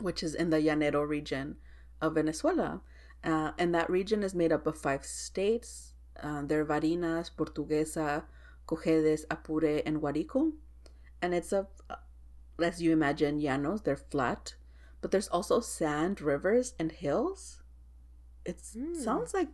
which 0.00 0.22
is 0.22 0.34
in 0.34 0.50
the 0.50 0.58
Llanero 0.58 1.06
region 1.06 1.56
of 2.00 2.14
Venezuela. 2.14 2.80
Uh, 3.22 3.52
and 3.58 3.74
that 3.74 3.90
region 3.90 4.22
is 4.22 4.34
made 4.34 4.52
up 4.52 4.66
of 4.66 4.78
five 4.78 5.04
states. 5.04 5.94
Uh, 6.22 6.42
they're 6.42 6.64
Barinas, 6.64 7.30
Portuguesa, 7.36 8.24
Cojedes, 8.66 9.24
Apure, 9.30 9.82
and 9.84 10.00
Guarico. 10.00 10.52
And 11.20 11.34
it's 11.34 11.52
a, 11.52 11.66
as 12.62 12.80
you 12.80 12.92
imagine, 12.92 13.40
llanos, 13.40 13.82
they're 13.84 13.96
flat. 13.96 14.54
But 15.00 15.10
there's 15.10 15.28
also 15.28 15.60
sand, 15.60 16.20
rivers, 16.20 16.74
and 16.78 16.90
hills. 16.92 17.62
It 18.44 18.58
Mm. 18.58 18.96
sounds 18.96 19.34
like 19.34 19.48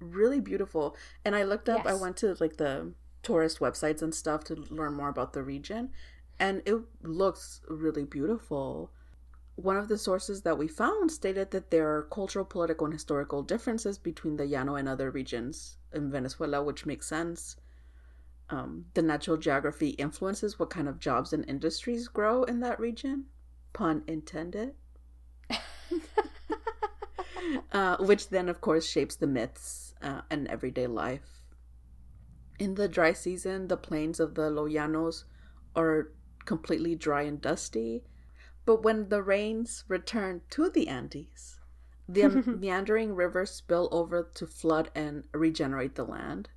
really 0.00 0.40
beautiful. 0.40 0.96
And 1.24 1.34
I 1.34 1.42
looked 1.42 1.68
up, 1.68 1.86
I 1.86 1.94
went 1.94 2.16
to 2.18 2.36
like 2.40 2.56
the 2.56 2.92
tourist 3.22 3.58
websites 3.58 4.02
and 4.02 4.14
stuff 4.14 4.44
to 4.44 4.54
learn 4.70 4.94
more 4.94 5.08
about 5.08 5.32
the 5.32 5.42
region. 5.42 5.90
And 6.38 6.62
it 6.64 6.76
looks 7.02 7.60
really 7.68 8.04
beautiful. 8.04 8.92
One 9.56 9.76
of 9.76 9.88
the 9.88 9.98
sources 9.98 10.42
that 10.42 10.58
we 10.58 10.68
found 10.68 11.10
stated 11.10 11.50
that 11.50 11.70
there 11.70 11.88
are 11.96 12.02
cultural, 12.02 12.44
political, 12.44 12.84
and 12.84 12.94
historical 12.94 13.42
differences 13.42 13.96
between 13.98 14.36
the 14.36 14.44
Llano 14.44 14.74
and 14.74 14.88
other 14.88 15.10
regions 15.10 15.78
in 15.92 16.10
Venezuela, 16.10 16.62
which 16.62 16.84
makes 16.84 17.08
sense. 17.08 17.56
Um, 18.48 18.84
the 18.94 19.02
natural 19.02 19.38
geography 19.38 19.90
influences 19.90 20.58
what 20.58 20.70
kind 20.70 20.88
of 20.88 21.00
jobs 21.00 21.32
and 21.32 21.48
industries 21.48 22.06
grow 22.06 22.44
in 22.44 22.60
that 22.60 22.78
region. 22.78 23.24
Pun 23.72 24.04
intended. 24.06 24.74
uh, 27.72 27.96
which 27.96 28.28
then, 28.28 28.48
of 28.48 28.60
course, 28.60 28.86
shapes 28.86 29.16
the 29.16 29.26
myths 29.26 29.85
uh, 30.02 30.22
and 30.30 30.46
everyday 30.48 30.86
life. 30.86 31.42
In 32.58 32.74
the 32.74 32.88
dry 32.88 33.12
season, 33.12 33.68
the 33.68 33.76
plains 33.76 34.18
of 34.18 34.34
the 34.34 34.50
Llanos 34.50 35.24
are 35.74 36.12
completely 36.44 36.94
dry 36.94 37.22
and 37.22 37.40
dusty. 37.40 38.04
But 38.64 38.82
when 38.82 39.10
the 39.10 39.22
rains 39.22 39.84
return 39.88 40.40
to 40.50 40.70
the 40.70 40.88
Andes, 40.88 41.60
the 42.08 42.28
meandering 42.58 43.14
rivers 43.14 43.50
spill 43.50 43.88
over 43.92 44.30
to 44.34 44.46
flood 44.46 44.90
and 44.94 45.24
regenerate 45.32 45.94
the 45.94 46.04
land. 46.04 46.48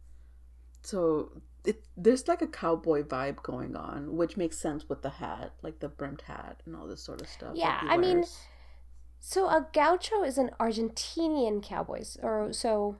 So 0.81 1.41
it, 1.65 1.83
there's 1.97 2.27
like 2.27 2.41
a 2.41 2.47
cowboy 2.47 3.03
vibe 3.03 3.43
going 3.43 3.75
on, 3.75 4.15
which 4.15 4.37
makes 4.37 4.57
sense 4.57 4.87
with 4.87 5.01
the 5.01 5.09
hat, 5.09 5.53
like 5.61 5.79
the 5.79 5.89
brimmed 5.89 6.21
hat 6.21 6.61
and 6.65 6.75
all 6.75 6.87
this 6.87 7.03
sort 7.03 7.21
of 7.21 7.27
stuff. 7.27 7.51
Yeah, 7.55 7.79
I 7.83 7.97
mean. 7.97 8.23
So 9.19 9.47
a 9.47 9.67
gaucho 9.73 10.23
is 10.23 10.37
an 10.37 10.51
Argentinian 10.59 11.61
cowboys, 11.61 12.17
or 12.23 12.53
so. 12.53 12.97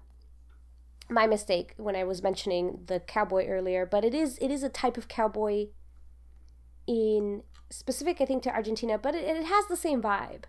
My 1.09 1.25
mistake 1.25 1.73
when 1.77 1.95
I 1.95 2.03
was 2.03 2.21
mentioning 2.21 2.83
the 2.85 2.99
cowboy 2.99 3.47
earlier, 3.47 3.85
but 3.85 4.05
it 4.05 4.13
is 4.13 4.37
it 4.39 4.51
is 4.51 4.63
a 4.63 4.69
type 4.69 4.97
of 4.97 5.07
cowboy. 5.07 5.67
In 6.87 7.43
specific, 7.69 8.19
I 8.19 8.25
think 8.25 8.43
to 8.43 8.53
Argentina, 8.53 8.97
but 8.97 9.15
it, 9.15 9.23
it 9.23 9.45
has 9.45 9.67
the 9.67 9.77
same 9.77 10.01
vibe, 10.01 10.45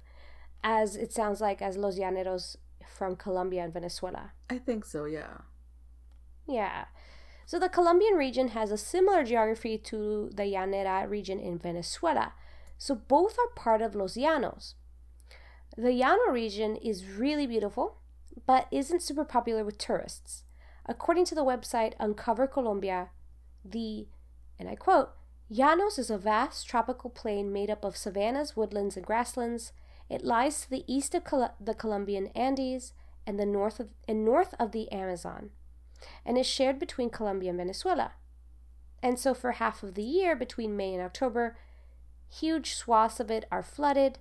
as 0.64 0.96
it 0.96 1.12
sounds 1.12 1.40
like 1.40 1.61
as 1.61 1.76
los 1.76 1.98
llaneros 1.98 2.56
from 2.86 3.16
Colombia 3.16 3.62
and 3.64 3.72
Venezuela. 3.72 4.32
I 4.48 4.58
think 4.58 4.84
so. 4.84 5.04
Yeah. 5.04 5.38
Yeah. 6.46 6.84
So 7.46 7.58
the 7.58 7.68
Colombian 7.68 8.14
region 8.14 8.48
has 8.48 8.70
a 8.70 8.78
similar 8.78 9.24
geography 9.24 9.76
to 9.78 10.30
the 10.32 10.44
Llanera 10.44 11.08
region 11.08 11.40
in 11.40 11.58
Venezuela. 11.58 12.34
So 12.78 12.94
both 12.94 13.36
are 13.38 13.54
part 13.56 13.82
of 13.82 13.94
Los 13.94 14.16
Llanos. 14.16 14.74
The 15.76 15.92
Llano 15.92 16.30
region 16.30 16.76
is 16.76 17.06
really 17.06 17.46
beautiful, 17.46 17.98
but 18.46 18.66
isn't 18.70 19.02
super 19.02 19.24
popular 19.24 19.64
with 19.64 19.78
tourists. 19.78 20.44
According 20.91 21.24
to 21.26 21.36
the 21.36 21.45
website 21.45 21.93
Uncover 22.01 22.49
Colombia, 22.49 23.11
the, 23.64 24.09
and 24.59 24.68
I 24.68 24.74
quote, 24.74 25.11
Llanos 25.49 26.01
is 26.01 26.11
a 26.11 26.18
vast 26.18 26.66
tropical 26.66 27.11
plain 27.11 27.53
made 27.53 27.70
up 27.70 27.84
of 27.84 27.97
savannas, 27.97 28.57
woodlands, 28.57 28.97
and 28.97 29.07
grasslands. 29.07 29.72
It 30.09 30.24
lies 30.24 30.62
to 30.62 30.70
the 30.70 30.84
east 30.93 31.14
of 31.14 31.22
Col- 31.22 31.55
the 31.61 31.74
Colombian 31.74 32.26
Andes 32.34 32.93
and 33.24 33.38
the 33.38 33.47
north 33.47 33.78
of 33.78 33.91
and 34.09 34.24
north 34.24 34.53
of 34.59 34.72
the 34.72 34.91
Amazon, 34.91 35.51
and 36.26 36.36
is 36.36 36.47
shared 36.47 36.80
between 36.80 37.09
Colombia 37.09 37.51
and 37.51 37.59
Venezuela. 37.59 38.14
And 39.01 39.16
so, 39.16 39.32
for 39.32 39.53
half 39.53 39.84
of 39.84 39.95
the 39.95 40.03
year 40.03 40.34
between 40.34 40.76
May 40.76 40.95
and 40.95 41.03
October, 41.03 41.57
huge 42.28 42.74
swaths 42.74 43.20
of 43.20 43.30
it 43.30 43.45
are 43.53 43.62
flooded, 43.62 44.18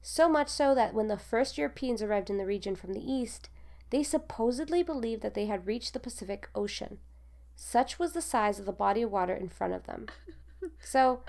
so 0.00 0.28
much 0.28 0.48
so 0.48 0.72
that 0.72 0.94
when 0.94 1.08
the 1.08 1.18
first 1.18 1.58
Europeans 1.58 2.00
arrived 2.00 2.30
in 2.30 2.38
the 2.38 2.46
region 2.46 2.76
from 2.76 2.92
the 2.92 3.12
east, 3.12 3.48
they 3.92 4.02
supposedly 4.02 4.82
believed 4.82 5.22
that 5.22 5.34
they 5.34 5.46
had 5.46 5.66
reached 5.68 5.92
the 5.92 6.00
Pacific 6.00 6.48
Ocean. 6.54 6.98
Such 7.54 7.98
was 8.00 8.12
the 8.12 8.20
size 8.22 8.58
of 8.58 8.66
the 8.66 8.72
body 8.72 9.02
of 9.02 9.12
water 9.12 9.34
in 9.34 9.48
front 9.48 9.74
of 9.74 9.84
them. 9.84 10.06
So, 10.80 11.22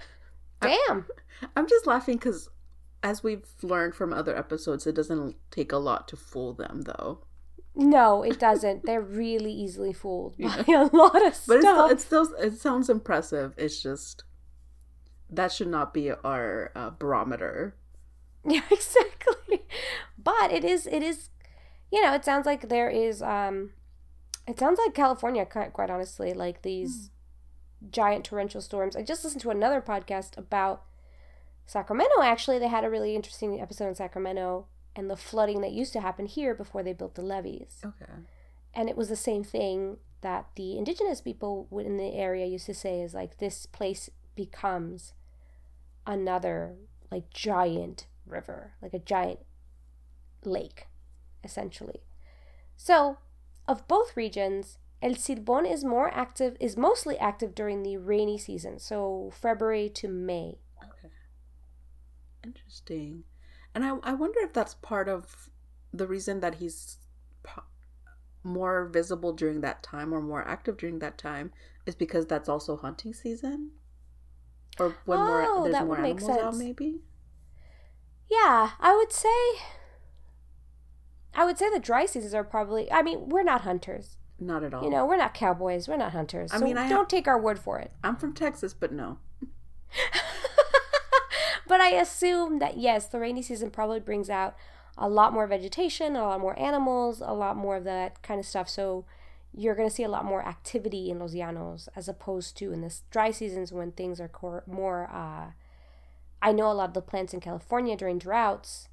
damn. 0.62 1.06
I'm 1.56 1.68
just 1.68 1.86
laughing 1.88 2.18
because, 2.18 2.50
as 3.02 3.24
we've 3.24 3.48
learned 3.64 3.96
from 3.96 4.14
other 4.14 4.36
episodes, 4.38 4.86
it 4.88 4.96
doesn't 4.96 5.36
take 5.52 5.72
a 5.72 5.78
lot 5.78 6.08
to 6.10 6.16
fool 6.16 6.54
them, 6.54 6.82
though. 6.82 7.20
No, 7.76 8.22
it 8.24 8.40
doesn't. 8.48 8.86
They're 8.86 9.02
really 9.02 9.52
easily 9.52 9.92
fooled 9.94 10.38
by 10.38 10.64
a 10.68 10.86
lot 10.96 11.16
of 11.26 11.34
But 11.48 11.62
stuff. 11.62 11.92
it's 11.92 12.06
still 12.06 12.34
it 12.40 12.60
sounds 12.60 12.90
impressive. 12.90 13.54
It's 13.58 13.82
just 13.82 14.24
that 15.32 15.52
should 15.52 15.68
not 15.70 15.94
be 15.94 16.12
our 16.12 16.72
uh, 16.76 16.92
barometer. 16.92 17.76
Yeah, 18.46 18.62
exactly. 18.70 19.64
But 20.22 20.52
it 20.52 20.64
is 20.66 20.86
it 20.86 21.02
is 21.02 21.30
you 21.92 22.02
know, 22.02 22.14
it 22.14 22.26
sounds 22.26 22.46
like 22.46 22.70
there 22.70 22.90
is 22.90 23.22
um 23.22 23.72
it 24.48 24.60
sounds 24.60 24.80
like 24.84 24.94
California 24.94 25.46
quite, 25.46 25.74
quite 25.74 25.90
honestly, 25.90 26.34
like 26.34 26.62
these 26.62 27.10
giant 27.92 28.26
torrential 28.26 28.62
storms. 28.62 28.96
I 28.96 29.04
just 29.04 29.24
listened 29.24 29.42
to 29.42 29.50
another 29.50 29.82
podcast 29.82 30.38
about 30.38 30.84
Sacramento 31.66 32.22
actually. 32.22 32.60
They 32.60 32.68
had 32.68 32.84
a 32.84 32.90
really 32.90 33.16
interesting 33.16 33.62
episode 33.62 33.88
on 33.88 33.96
Sacramento 33.96 34.68
and 34.96 35.10
the 35.10 35.18
flooding 35.18 35.62
that 35.62 35.72
used 35.72 35.94
to 35.94 36.02
happen 36.02 36.26
here 36.26 36.54
before 36.54 36.84
they 36.84 36.94
built 36.94 37.16
the 37.16 37.22
levees. 37.22 37.82
Okay. 37.84 38.12
And 38.74 38.90
it 38.90 38.98
was 38.98 39.10
the 39.10 39.16
same 39.16 39.44
thing 39.44 39.98
that 40.22 40.48
the 40.56 40.78
indigenous 40.78 41.22
people 41.22 41.68
in 41.72 41.98
the 41.98 42.14
area 42.14 42.46
used 42.46 42.66
to 42.66 42.74
say 42.74 43.02
is 43.02 43.14
like 43.14 43.38
this 43.38 43.66
place 43.66 44.10
becomes 44.36 45.14
another 46.08 46.76
like 47.12 47.30
giant 47.30 48.08
river, 48.26 48.74
like 48.82 48.94
a 48.94 49.00
giant 49.00 49.40
lake, 50.44 50.88
essentially. 51.44 52.02
So, 52.78 53.18
of 53.68 53.88
both 53.88 54.18
regions, 54.18 54.78
El 55.02 55.14
Silbón 55.16 55.70
is 55.72 55.84
more 55.86 56.10
active, 56.14 56.58
is 56.60 56.78
mostly 56.78 57.18
active 57.20 57.56
during 57.56 57.84
the 57.84 57.98
rainy 57.98 58.38
season, 58.38 58.80
so 58.80 59.32
February 59.34 59.90
to 59.92 60.08
May. 60.08 60.60
Okay. 60.84 61.10
Interesting. 62.44 63.24
And 63.74 63.84
I 63.84 63.98
I 64.04 64.14
wonder 64.14 64.40
if 64.42 64.54
that's 64.54 64.76
part 64.76 65.10
of 65.10 65.50
the 65.92 66.08
reason 66.08 66.40
that 66.42 66.56
he's 66.56 66.98
more 68.44 68.86
visible 68.86 69.34
during 69.34 69.60
that 69.62 69.84
time 69.84 70.14
or 70.14 70.22
more 70.22 70.48
active 70.48 70.78
during 70.78 71.00
that 71.00 71.18
time 71.18 71.52
is 71.86 71.94
because 71.96 72.26
that's 72.26 72.48
also 72.48 72.78
hunting 72.78 73.14
season. 73.14 73.72
Or 74.78 75.00
when 75.06 75.24
Oh, 75.24 75.24
more 75.24 75.52
there's 75.64 75.80
that 75.80 75.88
more 75.88 75.98
would 75.98 76.00
make 76.00 76.20
animals 76.20 76.38
out, 76.38 76.56
sense. 76.56 76.56
maybe. 76.56 77.02
Yeah, 78.30 78.72
I 78.82 78.96
would 78.96 79.12
say. 79.14 79.30
I 81.36 81.46
would 81.46 81.58
say 81.58 81.70
the 81.70 81.80
dry 81.80 82.06
seasons 82.06 82.34
are 82.34 82.44
probably. 82.44 82.92
I 82.92 83.02
mean, 83.02 83.30
we're 83.30 83.44
not 83.44 83.62
hunters. 83.62 84.18
Not 84.40 84.64
at 84.64 84.74
all. 84.74 84.84
You 84.84 84.90
know, 84.90 85.06
we're 85.06 85.18
not 85.18 85.34
cowboys. 85.34 85.88
We're 85.88 85.98
not 85.98 86.12
hunters. 86.12 86.52
I 86.52 86.60
so 86.60 86.66
mean, 86.66 86.78
I 86.78 86.90
don't 86.90 87.10
take 87.10 87.28
our 87.28 87.40
word 87.40 87.60
for 87.60 87.80
it. 87.80 87.92
I'm 88.04 88.16
from 88.16 88.34
Texas, 88.34 88.74
but 88.74 88.92
no. 88.92 89.18
but 91.68 91.82
I 91.82 91.90
assume 91.90 92.60
that 92.60 92.78
yes, 92.78 93.08
the 93.08 93.20
rainy 93.20 93.42
season 93.42 93.72
probably 93.72 94.00
brings 94.00 94.30
out 94.30 94.56
a 94.98 95.10
lot 95.10 95.34
more 95.34 95.48
vegetation, 95.48 96.16
a 96.16 96.24
lot 96.24 96.40
more 96.40 96.58
animals, 96.60 97.22
a 97.22 97.34
lot 97.34 97.58
more 97.58 97.78
of 97.78 97.84
that 97.86 98.22
kind 98.22 98.40
of 98.40 98.46
stuff. 98.46 98.70
So 98.70 99.06
you're 99.56 99.76
going 99.76 99.88
to 99.88 99.94
see 99.94 100.04
a 100.04 100.10
lot 100.10 100.26
more 100.26 100.46
activity 100.46 101.10
in 101.10 101.20
Los 101.20 101.34
Llanos 101.34 101.88
as 101.96 102.08
opposed 102.08 102.58
to 102.58 102.72
in 102.72 102.82
the 102.82 102.94
dry 103.12 103.32
seasons 103.32 103.72
when 103.72 103.92
things 103.92 104.20
are 104.20 104.28
cor- 104.28 104.64
more. 104.68 105.10
Uh, 105.12 105.52
I 106.42 106.52
know 106.52 106.72
a 106.72 106.74
lot 106.74 106.90
of 106.90 106.94
the 106.94 107.02
plants 107.02 107.34
in 107.34 107.40
California 107.40 107.96
during 107.96 108.18
droughts, 108.18 108.90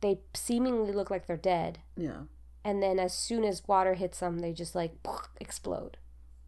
they 0.00 0.20
seemingly 0.34 0.92
look 0.92 1.10
like 1.10 1.26
they're 1.26 1.36
dead. 1.36 1.80
Yeah. 1.96 2.22
And 2.64 2.82
then 2.82 2.98
as 2.98 3.14
soon 3.14 3.44
as 3.44 3.66
water 3.66 3.94
hits 3.94 4.20
them, 4.20 4.38
they 4.40 4.52
just 4.52 4.74
like 4.74 4.94
explode. 5.40 5.96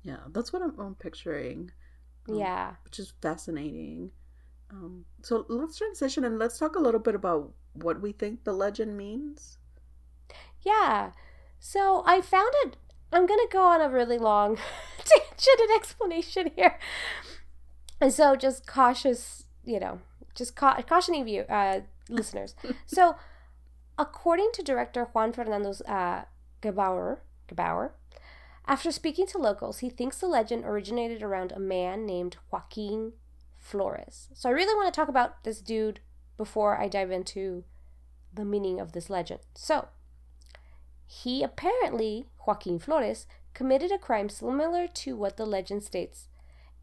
Yeah, 0.02 0.18
that's 0.32 0.52
what 0.52 0.62
I'm, 0.62 0.78
I'm 0.78 0.94
picturing. 0.94 1.70
Um, 2.28 2.36
Yeah. 2.36 2.74
which 2.84 2.98
is 2.98 3.12
fascinating. 3.22 4.10
Um, 4.70 5.04
so 5.22 5.46
let's 5.48 5.76
transition 5.78 6.24
and 6.24 6.38
let's 6.38 6.58
talk 6.58 6.76
a 6.76 6.80
little 6.80 7.00
bit 7.00 7.14
about 7.14 7.52
what 7.72 8.00
we 8.00 8.12
think 8.12 8.44
the 8.44 8.52
legend 8.52 8.96
means. 8.96 9.58
Yeah. 10.62 11.12
So 11.58 12.02
I 12.06 12.20
found 12.20 12.52
it. 12.64 12.76
I'm 13.12 13.26
going 13.26 13.40
to 13.40 13.48
go 13.52 13.64
on 13.64 13.80
a 13.80 13.88
really 13.88 14.18
long 14.18 14.56
tangent 14.98 15.60
and 15.60 15.70
explanation 15.76 16.50
here. 16.54 16.78
And 18.00 18.12
so 18.12 18.36
just 18.36 18.66
cautious, 18.66 19.44
you 19.64 19.80
know, 19.80 20.00
just 20.34 20.54
ca- 20.56 20.80
cautioning 20.82 21.26
you, 21.28 21.42
uh, 21.42 21.80
listeners. 22.08 22.54
So 22.86 23.16
according 24.00 24.50
to 24.54 24.62
director 24.62 25.04
Juan 25.12 25.30
Fernando 25.30 25.74
uh, 25.86 26.22
Gebauer, 26.62 27.18
Gebauer, 27.48 27.90
After 28.66 28.90
speaking 28.90 29.26
to 29.26 29.38
locals, 29.38 29.80
he 29.80 29.90
thinks 29.90 30.16
the 30.18 30.26
legend 30.26 30.64
originated 30.64 31.22
around 31.22 31.52
a 31.52 31.60
man 31.60 32.06
named 32.06 32.38
Joaquin 32.50 33.12
Flores. 33.58 34.28
So 34.32 34.48
I 34.48 34.52
really 34.52 34.74
want 34.74 34.92
to 34.92 34.98
talk 34.98 35.08
about 35.08 35.44
this 35.44 35.60
dude 35.60 36.00
before 36.38 36.80
I 36.80 36.88
dive 36.88 37.10
into 37.10 37.64
the 38.32 38.44
meaning 38.44 38.80
of 38.80 38.92
this 38.92 39.10
legend. 39.10 39.40
So, 39.54 39.88
he 41.06 41.42
apparently, 41.42 42.26
Joaquin 42.46 42.78
Flores, 42.78 43.26
committed 43.52 43.92
a 43.92 43.98
crime 43.98 44.30
similar 44.30 44.86
to 44.86 45.16
what 45.16 45.36
the 45.36 45.44
legend 45.44 45.82
states. 45.82 46.28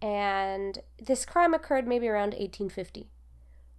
And 0.02 0.80
this 1.00 1.26
crime 1.26 1.56
occurred 1.56 1.88
maybe 1.88 2.08
around 2.08 2.34
1850. 2.34 3.10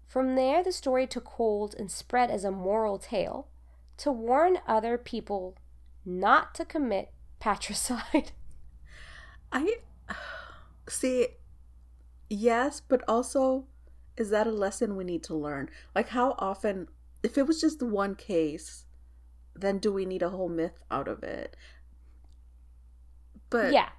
From 0.08 0.36
there, 0.36 0.64
the 0.64 0.72
story 0.72 1.06
took 1.06 1.28
hold 1.28 1.74
and 1.78 1.90
spread 1.90 2.30
as 2.30 2.42
a 2.42 2.50
moral 2.50 2.98
tale 2.98 3.46
to 3.98 4.10
warn 4.10 4.58
other 4.66 4.96
people 4.96 5.54
not 6.04 6.54
to 6.54 6.64
commit 6.64 7.12
patricide. 7.40 8.32
I 9.52 9.76
see, 10.88 11.28
yes, 12.30 12.80
but 12.80 13.02
also, 13.06 13.66
is 14.16 14.30
that 14.30 14.46
a 14.46 14.50
lesson 14.50 14.96
we 14.96 15.04
need 15.04 15.22
to 15.24 15.34
learn? 15.34 15.68
Like, 15.94 16.08
how 16.08 16.34
often, 16.38 16.88
if 17.22 17.36
it 17.36 17.46
was 17.46 17.60
just 17.60 17.82
one 17.82 18.14
case, 18.14 18.86
then 19.54 19.78
do 19.78 19.92
we 19.92 20.06
need 20.06 20.22
a 20.22 20.30
whole 20.30 20.48
myth 20.48 20.78
out 20.90 21.08
of 21.08 21.22
it? 21.22 21.54
But 23.50 23.72
yeah, 23.72 23.90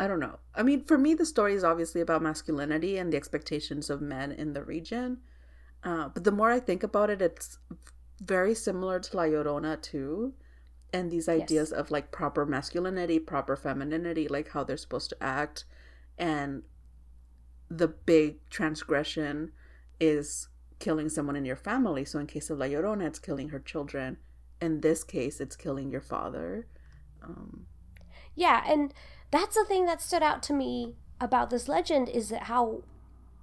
I 0.00 0.06
don't 0.06 0.20
know. 0.20 0.38
I 0.54 0.62
mean, 0.62 0.84
for 0.84 0.96
me, 0.96 1.14
the 1.14 1.26
story 1.26 1.54
is 1.54 1.64
obviously 1.64 2.00
about 2.00 2.22
masculinity 2.22 2.98
and 2.98 3.12
the 3.12 3.16
expectations 3.16 3.90
of 3.90 4.00
men 4.00 4.30
in 4.32 4.52
the 4.52 4.62
region. 4.62 5.18
Uh, 5.82 6.08
but 6.08 6.24
the 6.24 6.32
more 6.32 6.50
I 6.50 6.60
think 6.60 6.82
about 6.82 7.10
it, 7.10 7.20
it's 7.20 7.58
very 8.22 8.54
similar 8.54 9.00
to 9.00 9.16
La 9.16 9.24
Llorona 9.24 9.80
too, 9.80 10.34
and 10.92 11.10
these 11.10 11.28
ideas 11.28 11.70
Yes. 11.70 11.78
of 11.80 11.90
like 11.90 12.10
proper 12.12 12.46
masculinity, 12.46 13.18
proper 13.18 13.56
femininity, 13.56 14.28
like 14.28 14.50
how 14.50 14.64
they're 14.64 14.76
supposed 14.76 15.10
to 15.10 15.22
act, 15.22 15.64
and 16.16 16.62
the 17.68 17.88
big 17.88 18.48
transgression 18.50 19.52
is 20.00 20.48
killing 20.78 21.08
someone 21.08 21.36
in 21.36 21.44
your 21.44 21.56
family. 21.56 22.04
So 22.04 22.18
in 22.18 22.26
case 22.26 22.50
of 22.50 22.58
La 22.58 22.66
Llorona, 22.66 23.06
it's 23.06 23.18
killing 23.18 23.48
her 23.50 23.58
children. 23.58 24.16
In 24.60 24.80
this 24.80 25.04
case, 25.04 25.40
it's 25.40 25.56
killing 25.56 25.90
your 25.90 26.00
father. 26.00 26.66
Um, 27.22 27.66
Yeah, 28.34 28.62
and 28.66 28.94
that's 29.30 29.56
the 29.56 29.64
thing 29.64 29.86
that 29.86 30.02
stood 30.02 30.22
out 30.22 30.42
to 30.44 30.52
me 30.52 30.94
about 31.20 31.50
this 31.50 31.68
legend 31.68 32.08
is 32.08 32.28
that 32.28 32.44
how 32.44 32.82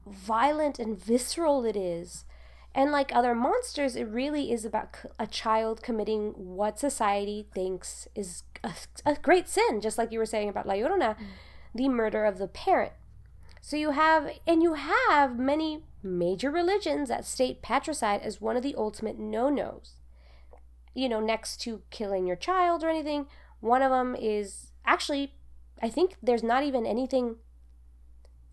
violent 0.08 0.80
and 0.80 0.98
visceral 0.98 1.66
it 1.66 1.76
is. 1.76 2.26
And 2.74 2.92
like 2.92 3.16
other 3.16 3.34
monsters, 3.34 3.96
it 3.96 4.04
really 4.04 4.52
is 4.52 4.66
about 4.66 4.98
a 5.18 5.28
child 5.28 5.82
committing 5.82 6.34
what 6.36 6.78
society 6.78 7.48
thinks 7.54 8.08
is 8.16 8.44
a, 8.64 8.74
a 9.06 9.16
great 9.16 9.48
sin, 9.48 9.80
just 9.80 9.98
like 9.98 10.12
you 10.12 10.20
were 10.20 10.26
saying 10.26 10.50
about 10.50 10.68
La 10.68 10.74
Llorona, 10.74 11.16
mm. 11.16 11.26
the 11.74 11.88
murder 11.88 12.26
of 12.26 12.38
the 12.38 12.48
parent. 12.48 12.92
So 13.62 13.78
you 13.78 13.92
have, 13.92 14.30
and 14.46 14.62
you 14.62 14.74
have 14.74 15.40
many 15.40 15.84
major 16.04 16.52
religions 16.52 17.10
that 17.10 17.26
state 17.26 17.62
patricide 17.62 18.22
as 18.22 18.42
one 18.42 18.58
of 18.58 18.64
the 18.64 18.76
ultimate 18.78 19.18
no 19.18 19.50
nos. 19.50 19.94
You 20.94 21.10
know, 21.10 21.20
next 21.20 21.62
to 21.62 21.82
killing 21.90 22.28
your 22.28 22.36
child 22.36 22.84
or 22.84 22.90
anything, 22.90 23.28
one 23.62 23.82
of 23.82 23.90
them 23.90 24.16
is 24.16 24.72
actually, 24.86 25.34
I 25.86 25.90
think 25.90 26.16
there's 26.24 26.42
not 26.42 26.64
even 26.64 26.88
anything. 26.88 27.36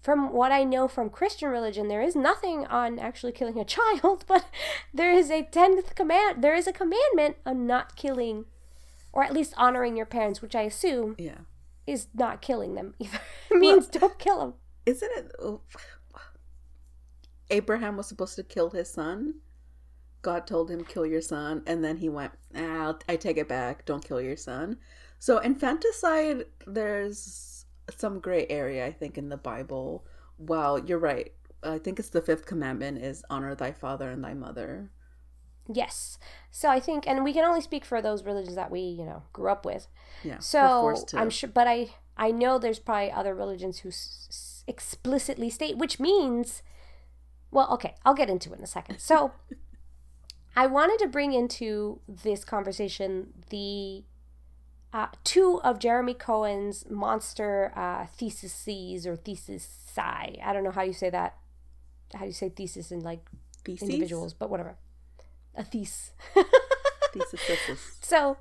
From 0.02 0.34
what 0.34 0.52
I 0.52 0.64
know 0.64 0.86
from 0.86 1.08
Christian 1.08 1.48
religion, 1.48 1.88
there 1.88 2.02
is 2.02 2.14
nothing 2.14 2.66
on 2.66 2.98
actually 2.98 3.32
killing 3.32 3.58
a 3.58 3.64
child, 3.76 4.26
but 4.28 4.44
there 4.92 5.12
is 5.12 5.30
a 5.30 5.42
tenth 5.44 5.94
command. 5.94 6.44
There 6.44 6.54
is 6.54 6.66
a 6.66 6.74
commandment 6.74 7.36
on 7.46 7.66
not 7.66 7.96
killing, 7.96 8.44
or 9.14 9.24
at 9.24 9.32
least 9.32 9.54
honoring 9.56 9.96
your 9.96 10.04
parents, 10.04 10.42
which 10.42 10.54
I 10.54 10.62
assume 10.62 11.14
yeah. 11.18 11.38
is 11.86 12.08
not 12.12 12.42
killing 12.42 12.74
them 12.74 12.94
either. 12.98 13.20
it 13.50 13.58
means 13.58 13.86
don't 13.86 14.18
kill 14.18 14.40
them. 14.40 14.54
Isn't 14.84 15.12
it? 15.16 15.32
oh, 15.40 15.62
Abraham 17.48 17.96
was 17.96 18.08
supposed 18.08 18.36
to 18.36 18.42
kill 18.42 18.70
his 18.70 18.90
son. 18.90 19.36
God 20.20 20.46
told 20.46 20.70
him, 20.70 20.84
kill 20.84 21.06
your 21.06 21.22
son. 21.22 21.62
And 21.66 21.82
then 21.82 21.96
he 21.96 22.10
went, 22.10 22.32
ah, 22.54 22.94
I 23.08 23.16
take 23.16 23.38
it 23.38 23.48
back. 23.48 23.86
Don't 23.86 24.04
kill 24.06 24.20
your 24.20 24.36
son. 24.36 24.76
So, 25.22 25.38
infanticide, 25.38 26.46
there's 26.66 27.64
some 27.96 28.18
gray 28.18 28.44
area, 28.50 28.84
I 28.84 28.90
think, 28.90 29.16
in 29.16 29.28
the 29.28 29.36
Bible. 29.36 30.04
Well, 30.36 30.80
you're 30.80 30.98
right. 30.98 31.32
I 31.62 31.78
think 31.78 32.00
it's 32.00 32.08
the 32.08 32.20
fifth 32.20 32.44
commandment 32.44 32.98
is 32.98 33.22
honor 33.30 33.54
thy 33.54 33.70
father 33.70 34.10
and 34.10 34.24
thy 34.24 34.34
mother. 34.34 34.90
Yes. 35.72 36.18
So 36.50 36.68
I 36.68 36.80
think, 36.80 37.06
and 37.06 37.22
we 37.22 37.32
can 37.32 37.44
only 37.44 37.60
speak 37.60 37.84
for 37.84 38.02
those 38.02 38.24
religions 38.24 38.56
that 38.56 38.72
we, 38.72 38.80
you 38.80 39.04
know, 39.04 39.22
grew 39.32 39.48
up 39.48 39.64
with. 39.64 39.86
Yeah. 40.24 40.40
So. 40.40 40.96
I'm 41.14 41.30
sure, 41.30 41.48
but 41.48 41.68
I 41.68 41.90
I 42.16 42.32
know 42.32 42.58
there's 42.58 42.80
probably 42.80 43.12
other 43.12 43.32
religions 43.32 43.78
who 43.78 43.90
s- 43.90 44.64
explicitly 44.66 45.50
state, 45.50 45.78
which 45.78 46.00
means, 46.00 46.64
well, 47.52 47.70
okay, 47.74 47.94
I'll 48.04 48.14
get 48.14 48.28
into 48.28 48.52
it 48.52 48.58
in 48.58 48.64
a 48.64 48.66
second. 48.66 48.98
So 48.98 49.30
I 50.56 50.66
wanted 50.66 50.98
to 50.98 51.06
bring 51.06 51.32
into 51.32 52.00
this 52.08 52.44
conversation 52.44 53.34
the 53.50 54.02
uh, 54.92 55.06
two 55.24 55.60
of 55.62 55.78
Jeremy 55.78 56.14
Cohen's 56.14 56.88
monster 56.90 57.72
uh, 57.74 58.06
theses 58.06 59.06
or 59.06 59.16
thesis. 59.16 59.68
I 59.96 60.52
don't 60.52 60.64
know 60.64 60.70
how 60.70 60.82
you 60.82 60.92
say 60.92 61.10
that. 61.10 61.36
How 62.14 62.20
do 62.20 62.26
you 62.26 62.32
say 62.32 62.48
thesis 62.48 62.90
in 62.90 63.00
like 63.00 63.20
Theses? 63.64 63.88
individuals, 63.88 64.34
but 64.34 64.50
whatever. 64.50 64.76
A 65.54 65.64
thesis. 65.64 66.12
Thesis, 67.12 67.40
thesis. 67.46 67.98
So, 68.00 68.38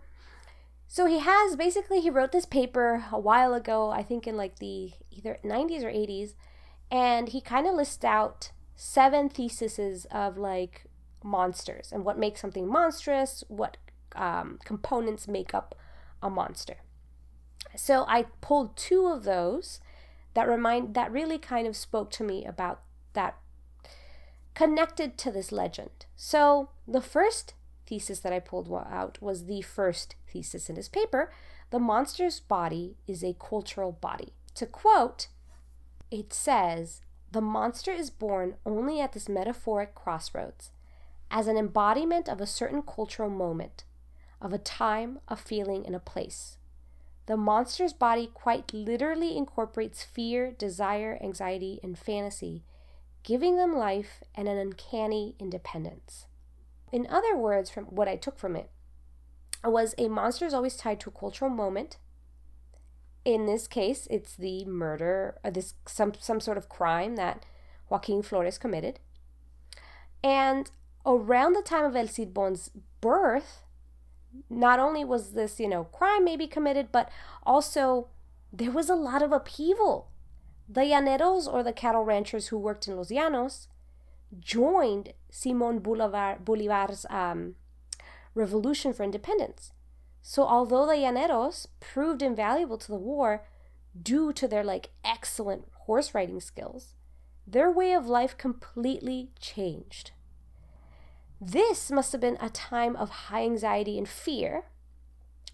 so 0.87 1.05
he 1.05 1.19
has 1.19 1.57
basically 1.57 1.99
he 1.99 2.09
wrote 2.09 2.31
this 2.31 2.45
paper 2.45 3.03
a 3.11 3.19
while 3.19 3.53
ago, 3.53 3.89
I 3.89 4.01
think 4.01 4.25
in 4.25 4.37
like 4.37 4.59
the 4.59 4.93
either 5.11 5.37
90s 5.43 5.83
or 5.83 5.89
80s, 5.91 6.35
and 6.89 7.27
he 7.27 7.41
kind 7.41 7.67
of 7.67 7.75
lists 7.75 8.05
out 8.05 8.51
seven 8.77 9.27
theses 9.27 10.05
of 10.09 10.37
like 10.37 10.85
monsters 11.21 11.91
and 11.91 12.05
what 12.05 12.17
makes 12.17 12.39
something 12.39 12.65
monstrous, 12.65 13.43
what 13.49 13.75
um, 14.15 14.57
components 14.63 15.27
make 15.27 15.53
up 15.53 15.75
a 16.21 16.29
monster. 16.29 16.77
So 17.75 18.05
I 18.07 18.23
pulled 18.41 18.75
two 18.75 19.07
of 19.07 19.23
those 19.23 19.79
that 20.33 20.47
remind 20.47 20.93
that 20.93 21.11
really 21.11 21.37
kind 21.37 21.67
of 21.67 21.75
spoke 21.75 22.11
to 22.11 22.23
me 22.23 22.45
about 22.45 22.81
that 23.13 23.37
connected 24.53 25.17
to 25.17 25.31
this 25.31 25.51
legend. 25.51 26.05
So 26.15 26.69
the 26.87 27.01
first 27.01 27.53
thesis 27.87 28.19
that 28.19 28.33
I 28.33 28.39
pulled 28.39 28.71
out 28.71 29.17
was 29.21 29.45
the 29.45 29.61
first 29.61 30.15
thesis 30.27 30.69
in 30.69 30.75
his 30.75 30.89
paper 30.89 31.31
The 31.71 31.79
monster's 31.79 32.39
body 32.39 32.97
is 33.07 33.23
a 33.23 33.35
cultural 33.39 33.93
body. 33.93 34.33
To 34.55 34.65
quote, 34.65 35.27
it 36.09 36.33
says, 36.33 37.01
The 37.31 37.41
monster 37.41 37.91
is 37.91 38.09
born 38.09 38.55
only 38.65 38.99
at 38.99 39.13
this 39.13 39.29
metaphoric 39.29 39.95
crossroads, 39.95 40.71
as 41.29 41.47
an 41.47 41.57
embodiment 41.57 42.27
of 42.27 42.41
a 42.41 42.45
certain 42.45 42.81
cultural 42.81 43.29
moment, 43.29 43.85
of 44.41 44.53
a 44.53 44.57
time, 44.57 45.19
a 45.27 45.35
feeling, 45.35 45.85
and 45.85 45.95
a 45.95 45.99
place. 45.99 46.57
The 47.27 47.37
monster's 47.37 47.93
body 47.93 48.29
quite 48.33 48.73
literally 48.73 49.37
incorporates 49.37 50.03
fear, 50.03 50.51
desire, 50.51 51.19
anxiety, 51.23 51.79
and 51.83 51.97
fantasy, 51.97 52.63
giving 53.23 53.57
them 53.57 53.75
life 53.75 54.23
and 54.35 54.47
an 54.47 54.57
uncanny 54.57 55.35
independence. 55.39 56.25
In 56.91 57.07
other 57.07 57.37
words, 57.37 57.69
from 57.69 57.85
what 57.85 58.07
I 58.07 58.15
took 58.15 58.37
from 58.37 58.55
it, 58.55 58.69
was 59.63 59.93
a 59.97 60.07
monster 60.07 60.45
is 60.45 60.53
always 60.53 60.75
tied 60.75 60.99
to 61.01 61.09
a 61.09 61.17
cultural 61.17 61.51
moment. 61.51 61.97
In 63.23 63.45
this 63.45 63.67
case, 63.67 64.07
it's 64.09 64.35
the 64.35 64.65
murder, 64.65 65.37
or 65.43 65.51
this 65.51 65.75
some 65.85 66.13
some 66.19 66.39
sort 66.39 66.57
of 66.57 66.67
crime 66.67 67.15
that 67.17 67.45
Joaquin 67.87 68.23
Flores 68.23 68.57
committed. 68.57 68.99
And 70.23 70.71
around 71.05 71.53
the 71.53 71.61
time 71.61 71.85
of 71.85 71.95
El 71.95 72.07
Silbón's 72.07 72.71
birth, 72.99 73.60
not 74.49 74.79
only 74.79 75.03
was 75.03 75.31
this, 75.31 75.59
you 75.59 75.67
know, 75.67 75.85
crime 75.85 76.23
maybe 76.23 76.47
committed, 76.47 76.91
but 76.91 77.09
also 77.43 78.07
there 78.51 78.71
was 78.71 78.89
a 78.89 78.95
lot 78.95 79.21
of 79.21 79.31
upheaval. 79.31 80.09
The 80.67 80.81
llaneros, 80.81 81.51
or 81.51 81.63
the 81.63 81.73
cattle 81.73 82.05
ranchers 82.05 82.47
who 82.47 82.57
worked 82.57 82.87
in 82.87 82.95
Los 82.95 83.11
Llanos, 83.11 83.67
joined 84.39 85.13
Simon 85.29 85.79
Bolivar, 85.79 86.37
Bolivar's 86.39 87.05
um, 87.09 87.55
revolution 88.33 88.93
for 88.93 89.03
independence. 89.03 89.73
So 90.21 90.43
although 90.43 90.85
the 90.85 90.93
llaneros 90.93 91.67
proved 91.79 92.21
invaluable 92.21 92.77
to 92.77 92.87
the 92.87 92.97
war 92.97 93.45
due 93.99 94.31
to 94.33 94.47
their 94.47 94.63
like 94.63 94.91
excellent 95.03 95.65
horse 95.85 96.13
riding 96.13 96.39
skills, 96.39 96.95
their 97.45 97.71
way 97.71 97.93
of 97.93 98.05
life 98.07 98.37
completely 98.37 99.31
changed. 99.39 100.11
This 101.43 101.89
must 101.89 102.11
have 102.11 102.21
been 102.21 102.37
a 102.39 102.51
time 102.51 102.95
of 102.95 103.09
high 103.09 103.43
anxiety 103.43 103.97
and 103.97 104.07
fear. 104.07 104.65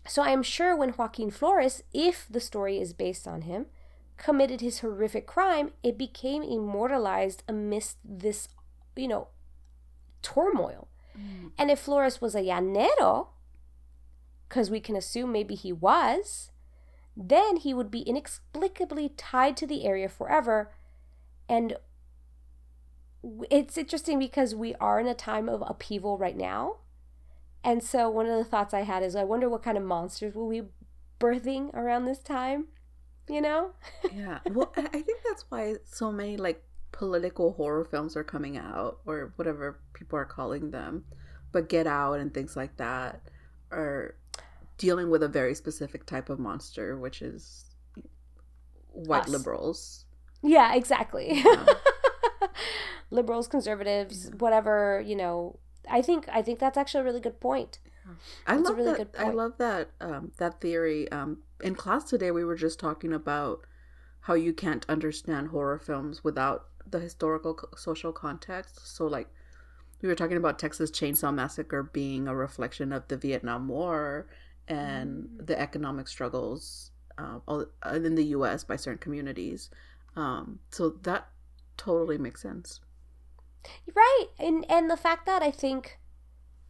So 0.06 0.22
I 0.22 0.32
am 0.32 0.44
sure 0.44 0.76
when 0.76 0.94
Joaquin 0.96 1.32
Flores, 1.32 1.82
if 1.94 2.28
the 2.30 2.42
story 2.42 2.82
is 2.82 2.92
based 2.92 3.26
on 3.26 3.44
him, 3.44 3.68
committed 4.18 4.60
his 4.60 4.80
horrific 4.80 5.26
crime, 5.26 5.72
it 5.84 5.98
became 5.98 6.44
immortalized 6.44 7.44
amidst 7.48 7.98
this, 8.04 8.50
you 8.98 9.08
know, 9.08 9.30
turmoil. 10.22 10.90
Mm. 11.18 11.52
And 11.58 11.72
if 11.72 11.80
Flores 11.80 12.20
was 12.20 12.36
a 12.36 12.42
llanero, 12.42 13.28
because 14.50 14.70
we 14.70 14.82
can 14.82 14.98
assume 14.98 15.32
maybe 15.32 15.56
he 15.56 15.72
was, 15.72 16.52
then 17.16 17.58
he 17.58 17.74
would 17.74 17.90
be 17.90 18.02
inexplicably 18.02 19.10
tied 19.16 19.56
to 19.58 19.68
the 19.68 19.86
area 19.86 20.10
forever. 20.10 20.72
And 21.48 21.78
it's 23.50 23.78
interesting 23.78 24.20
because 24.20 24.56
we 24.56 24.76
are 24.76 25.00
in 25.00 25.08
a 25.08 25.14
time 25.14 25.50
of 25.50 25.64
upheaval 25.66 26.18
right 26.18 26.38
now. 26.38 26.78
And 27.64 27.84
so 27.84 28.10
one 28.10 28.28
of 28.28 28.38
the 28.38 28.46
thoughts 28.46 28.74
I 28.74 28.82
had 28.82 29.04
is 29.04 29.16
I 29.16 29.24
wonder 29.24 29.50
what 29.50 29.64
kind 29.64 29.78
of 29.78 29.84
monsters 29.84 30.36
will 30.36 30.48
we 30.48 30.64
birthing 31.20 31.74
around 31.74 32.06
this 32.06 32.20
time, 32.20 32.68
you 33.28 33.42
know? 33.42 33.72
yeah. 34.16 34.40
Well, 34.52 34.72
I 34.78 35.02
think 35.02 35.20
that's 35.28 35.46
why 35.50 35.76
so 35.84 36.12
many 36.12 36.38
like 36.38 36.64
political 36.92 37.54
horror 37.54 37.86
films 37.86 38.16
are 38.16 38.24
coming 38.24 38.58
out 38.58 39.00
or 39.06 39.34
whatever 39.36 39.80
people 39.94 40.18
are 40.18 40.26
calling 40.26 40.72
them. 40.72 41.06
But 41.52 41.70
Get 41.70 41.88
Out 41.88 42.20
and 42.20 42.34
things 42.34 42.56
like 42.56 42.78
that 42.78 43.22
are 43.72 44.16
dealing 44.78 45.10
with 45.10 45.24
a 45.24 45.28
very 45.28 45.56
specific 45.56 46.06
type 46.06 46.30
of 46.30 46.40
monster, 46.40 46.98
which 46.98 47.22
is 47.22 47.66
white 48.90 49.24
Us. 49.24 49.30
liberals. 49.30 50.06
Yeah, 50.44 50.76
exactly. 50.76 51.42
Yeah. 51.44 51.66
Liberals, 53.10 53.48
conservatives, 53.48 54.32
whatever, 54.38 55.02
you 55.06 55.16
know. 55.16 55.60
I 55.90 56.02
think 56.02 56.28
I 56.30 56.42
think 56.42 56.60
that's 56.60 56.78
actually 56.78 57.02
a 57.02 57.04
really 57.06 57.22
good 57.22 57.40
point. 57.40 57.80
I 58.46 58.56
That's 58.56 58.70
love 58.70 58.78
really 58.78 58.94
that. 58.94 59.16
I 59.18 59.30
love 59.30 59.58
that. 59.58 59.92
Um, 60.02 60.32
that 60.38 60.62
theory. 60.62 61.10
Um, 61.12 61.40
in 61.62 61.76
class 61.76 62.04
today, 62.06 62.32
we 62.32 62.44
were 62.46 62.56
just 62.56 62.80
talking 62.80 63.14
about 63.14 63.62
how 64.22 64.34
you 64.34 64.54
can't 64.54 64.86
understand 64.90 65.50
horror 65.50 65.80
films 65.80 66.24
without 66.24 66.68
the 66.90 67.00
historical 67.00 67.60
social 67.76 68.12
context. 68.14 68.96
So, 68.96 69.06
like, 69.08 69.30
we 70.02 70.08
were 70.10 70.16
talking 70.16 70.38
about 70.38 70.60
Texas 70.60 70.92
Chainsaw 70.92 71.34
Massacre 71.34 71.84
being 71.84 72.28
a 72.28 72.36
reflection 72.36 72.92
of 72.94 73.08
the 73.08 73.18
Vietnam 73.18 73.68
War 73.68 74.28
and 74.68 75.30
Mm. 75.30 75.46
the 75.48 75.60
economic 75.60 76.08
struggles 76.08 76.92
uh, 77.18 77.40
uh, 77.48 77.66
in 77.94 78.16
the 78.16 78.26
U.S. 78.38 78.64
by 78.64 78.76
certain 78.76 79.00
communities. 79.00 79.70
Um, 80.16 80.60
so 80.72 80.90
that 81.04 81.30
totally 81.78 82.18
makes 82.18 82.42
sense. 82.42 82.80
Right. 83.94 84.28
And 84.40 84.66
and 84.70 84.90
the 84.90 84.98
fact 84.98 85.26
that 85.26 85.42
I 85.42 85.52
think 85.52 86.00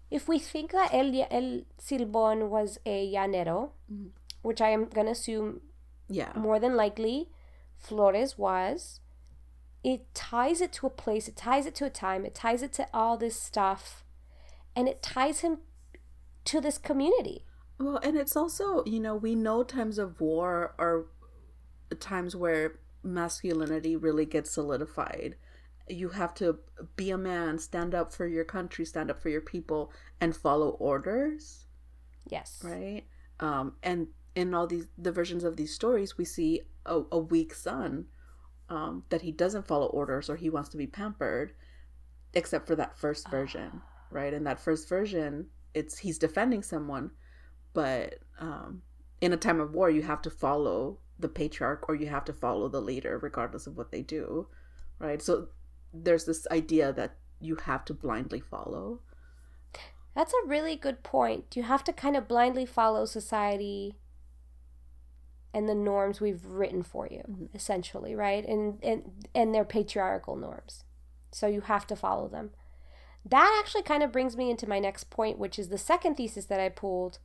if 0.10 0.28
we 0.28 0.40
think 0.40 0.72
that 0.72 0.94
El, 0.94 1.14
El 1.30 1.62
Silbón 1.80 2.50
was 2.50 2.80
a 2.86 3.12
llanero, 3.14 3.72
Mhm. 3.92 4.12
which 4.42 4.62
I 4.62 4.70
am 4.70 4.86
going 4.86 5.06
to 5.08 5.12
assume 5.12 5.62
Yeah. 6.08 6.32
more 6.36 6.60
than 6.60 6.76
likely 6.76 7.30
Flores 7.78 8.38
was, 8.38 9.02
it 9.84 10.14
ties 10.14 10.62
it 10.62 10.72
to 10.74 10.88
a 10.88 10.90
place, 10.90 11.28
it 11.28 11.36
ties 11.36 11.66
it 11.66 11.76
to 11.76 11.86
a 11.86 11.90
time, 11.90 12.26
it 12.26 12.34
ties 12.34 12.62
it 12.62 12.74
to 12.74 12.88
all 12.94 13.18
this 13.18 13.40
stuff, 13.40 14.04
and 14.76 14.88
it 14.88 15.02
ties 15.02 15.42
him 15.42 15.60
to 16.46 16.62
this 16.62 16.78
community. 16.78 17.46
Well, 17.78 17.98
and 17.98 18.18
it's 18.18 18.36
also, 18.36 18.84
you 18.86 19.00
know, 19.00 19.16
we 19.16 19.36
know 19.36 19.64
times 19.64 19.98
of 20.00 20.20
war 20.20 20.74
are 20.80 21.06
times 22.00 22.36
where 22.36 22.80
masculinity 23.04 23.96
really 23.96 24.26
gets 24.26 24.52
solidified. 24.52 25.36
You 25.90 26.10
have 26.10 26.34
to 26.36 26.60
be 26.96 27.12
a 27.12 27.18
man, 27.18 27.60
stand 27.60 27.96
up 27.96 28.14
for 28.14 28.28
your 28.28 28.44
country, 28.44 28.86
stand 28.86 29.10
up 29.10 29.22
for 29.22 29.30
your 29.30 29.42
people, 29.42 29.92
and 30.20 30.36
follow 30.36 30.70
orders, 30.72 31.66
Yes. 32.30 32.62
right? 32.64 33.04
Um, 33.40 33.76
and 33.84 34.08
in 34.36 34.54
all 34.54 34.68
these 34.68 34.88
the 34.98 35.12
versions 35.12 35.44
of 35.44 35.56
these 35.58 35.74
stories, 35.74 36.18
we 36.18 36.26
see 36.26 36.62
a, 36.86 37.02
a 37.12 37.18
weak 37.20 37.54
son 37.54 38.06
um, 38.70 39.04
that 39.10 39.22
he 39.22 39.32
doesn't 39.32 39.68
follow 39.68 39.88
orders 39.88 40.30
or 40.30 40.36
he 40.36 40.50
wants 40.50 40.70
to 40.70 40.78
be 40.78 40.88
pampered, 40.88 41.54
except 42.34 42.68
for 42.68 42.76
that 42.76 42.98
first 42.98 43.30
version, 43.30 43.82
right? 44.12 44.34
In 44.34 44.44
that 44.44 44.60
first 44.60 44.90
version, 44.90 45.48
it's 45.74 45.98
he's 46.00 46.18
defending 46.18 46.64
someone, 46.64 47.12
but 47.74 48.20
um, 48.40 48.82
in 49.22 49.34
a 49.34 49.38
time 49.38 49.60
of 49.60 49.74
war, 49.74 49.90
you 49.90 50.02
have 50.02 50.22
to 50.24 50.30
follow 50.30 51.00
the 51.20 51.30
patriarch 51.30 51.88
or 51.90 51.96
you 51.96 52.08
have 52.08 52.26
to 52.26 52.34
follow 52.34 52.68
the 52.68 52.82
leader, 52.82 53.18
regardless 53.18 53.68
of 53.68 53.78
what 53.78 53.92
they 53.92 54.02
do, 54.02 54.48
right? 55.00 55.22
So 55.22 55.48
there's 55.94 56.26
this 56.26 56.48
idea 56.52 56.92
that 56.94 57.16
you 57.40 57.56
have 57.56 57.86
to 57.86 57.94
blindly 57.94 58.40
follow. 58.40 59.02
That's 60.16 60.34
a 60.34 60.48
really 60.48 60.76
good 60.76 61.04
point. 61.04 61.56
You 61.56 61.64
have 61.64 61.84
to 61.86 61.94
kind 61.94 62.16
of 62.18 62.28
blindly 62.28 62.66
follow 62.66 63.06
society 63.06 63.98
and 65.54 65.68
the 65.70 65.76
norms 65.76 66.20
we've 66.20 66.46
written 66.46 66.84
for 66.84 67.08
you, 67.08 67.24
Mhm. 67.30 67.56
essentially, 67.56 68.16
right? 68.16 68.46
And 68.46 68.80
and 68.84 69.28
and 69.34 69.54
their 69.56 69.66
patriarchal 69.66 70.36
norms. 70.36 70.84
So 71.32 71.48
you 71.48 71.62
have 71.62 71.88
to 71.88 71.96
follow 71.96 72.28
them. 72.28 72.52
That 73.26 73.56
actually 73.60 73.84
kind 73.84 74.04
of 74.04 74.12
brings 74.12 74.38
me 74.38 74.50
into 74.50 74.68
my 74.70 74.80
next 74.80 75.10
point, 75.10 75.38
which 75.38 75.60
is 75.60 75.70
the 75.70 75.78
second 75.78 76.16
thesis 76.16 76.46
that 76.46 76.60
I 76.60 76.70
pulled, 76.70 77.20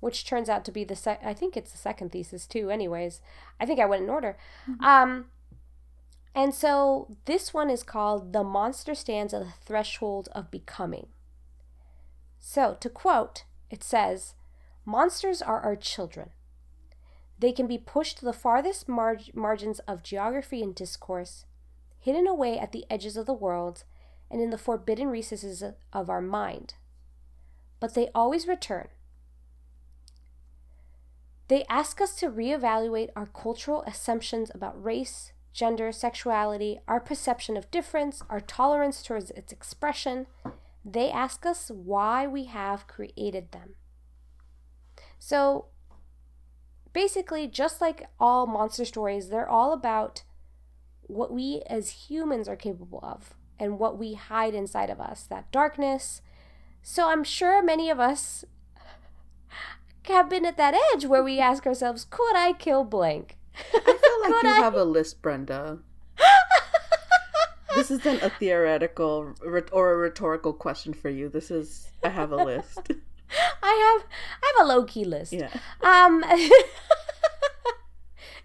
which 0.00 0.24
turns 0.26 0.48
out 0.48 0.64
to 0.66 0.72
be 0.72 0.84
the 0.84 0.96
sec- 0.96 1.24
I 1.24 1.32
think 1.34 1.56
it's 1.56 1.72
the 1.72 1.78
second 1.78 2.10
thesis 2.12 2.46
too. 2.46 2.70
Anyways, 2.70 3.20
I 3.58 3.66
think 3.66 3.80
I 3.80 3.86
went 3.86 4.02
in 4.04 4.10
order. 4.10 4.36
Um, 4.80 5.30
and 6.34 6.54
so 6.54 7.16
this 7.24 7.52
one 7.52 7.70
is 7.70 7.82
called 7.82 8.32
"The 8.32 8.44
Monster 8.44 8.94
Stands 8.94 9.34
at 9.34 9.44
the 9.44 9.52
Threshold 9.64 10.28
of 10.32 10.50
Becoming." 10.50 11.08
So, 12.40 12.76
to 12.80 12.88
quote, 12.88 13.44
it 13.68 13.84
says, 13.84 14.34
Monsters 14.84 15.42
are 15.42 15.60
our 15.60 15.76
children. 15.76 16.30
They 17.38 17.52
can 17.52 17.66
be 17.66 17.78
pushed 17.78 18.18
to 18.18 18.24
the 18.24 18.32
farthest 18.32 18.88
marg- 18.88 19.34
margins 19.34 19.78
of 19.80 20.02
geography 20.02 20.62
and 20.62 20.74
discourse, 20.74 21.44
hidden 21.98 22.26
away 22.26 22.58
at 22.58 22.72
the 22.72 22.86
edges 22.90 23.16
of 23.16 23.26
the 23.26 23.34
world, 23.34 23.84
and 24.30 24.40
in 24.40 24.50
the 24.50 24.58
forbidden 24.58 25.08
recesses 25.08 25.62
of 25.92 26.10
our 26.10 26.20
mind. 26.20 26.74
But 27.78 27.94
they 27.94 28.10
always 28.14 28.48
return. 28.48 28.88
They 31.48 31.64
ask 31.68 32.00
us 32.00 32.14
to 32.16 32.30
reevaluate 32.30 33.10
our 33.16 33.26
cultural 33.26 33.82
assumptions 33.82 34.50
about 34.54 34.82
race, 34.82 35.32
gender, 35.52 35.92
sexuality, 35.92 36.80
our 36.86 37.00
perception 37.00 37.56
of 37.56 37.70
difference, 37.70 38.22
our 38.30 38.40
tolerance 38.40 39.02
towards 39.02 39.30
its 39.32 39.52
expression. 39.52 40.26
They 40.84 41.10
ask 41.10 41.44
us 41.44 41.70
why 41.70 42.26
we 42.26 42.44
have 42.44 42.86
created 42.86 43.52
them. 43.52 43.74
So 45.18 45.66
basically, 46.92 47.46
just 47.46 47.80
like 47.80 48.08
all 48.18 48.46
monster 48.46 48.84
stories, 48.84 49.28
they're 49.28 49.48
all 49.48 49.72
about 49.72 50.22
what 51.02 51.32
we 51.32 51.62
as 51.66 52.08
humans 52.08 52.48
are 52.48 52.56
capable 52.56 53.00
of 53.02 53.34
and 53.58 53.78
what 53.78 53.98
we 53.98 54.14
hide 54.14 54.54
inside 54.54 54.90
of 54.90 55.00
us, 55.00 55.24
that 55.24 55.50
darkness. 55.52 56.22
So 56.82 57.08
I'm 57.08 57.24
sure 57.24 57.62
many 57.62 57.90
of 57.90 58.00
us 58.00 58.44
have 60.04 60.30
been 60.30 60.46
at 60.46 60.56
that 60.56 60.74
edge 60.94 61.04
where 61.04 61.22
we 61.22 61.38
ask 61.38 61.66
ourselves, 61.66 62.06
could 62.08 62.36
I 62.36 62.54
kill 62.54 62.84
blank? 62.84 63.36
I 63.74 63.80
feel 63.80 64.20
like 64.22 64.32
Could 64.40 64.48
you 64.48 64.54
I? 64.54 64.58
have 64.60 64.74
a 64.74 64.84
list, 64.84 65.22
Brenda. 65.22 65.78
This 67.76 67.90
isn't 67.92 68.22
a 68.22 68.30
theoretical 68.30 69.32
or 69.72 69.92
a 69.92 69.96
rhetorical 69.96 70.52
question 70.52 70.92
for 70.92 71.08
you. 71.08 71.28
This 71.28 71.50
is 71.52 71.92
I 72.02 72.08
have 72.08 72.32
a 72.32 72.36
list. 72.36 72.80
I 73.62 73.98
have 74.00 74.08
I 74.42 74.52
have 74.56 74.66
a 74.66 74.68
low 74.68 74.84
key 74.84 75.04
list. 75.04 75.32
Yeah. 75.32 75.50
Um, 75.80 76.24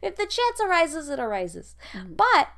if 0.02 0.16
the 0.16 0.26
chance 0.28 0.60
arises, 0.64 1.10
it 1.10 1.20
arises. 1.20 1.76
Mhm. 1.94 2.16
But 2.18 2.50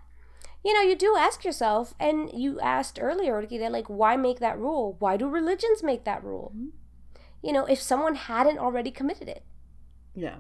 you 0.64 0.74
know, 0.74 0.82
you 0.82 0.96
do 0.98 1.16
ask 1.18 1.46
yourself, 1.46 1.94
and 2.00 2.30
you 2.34 2.60
asked 2.60 3.00
earlier, 3.02 3.42
Orquídea, 3.42 3.72
like, 3.72 3.88
why 3.88 4.18
make 4.18 4.40
that 4.40 4.60
rule? 4.60 4.98
Why 5.00 5.16
do 5.16 5.30
religions 5.30 5.82
make 5.82 6.04
that 6.04 6.22
rule? 6.24 6.52
Mhm. 6.54 6.72
You 7.42 7.54
know, 7.54 7.66
if 7.66 7.80
someone 7.82 8.16
hadn't 8.16 8.58
already 8.58 8.92
committed 8.92 9.30
it, 9.30 9.44
Yeah. 10.16 10.38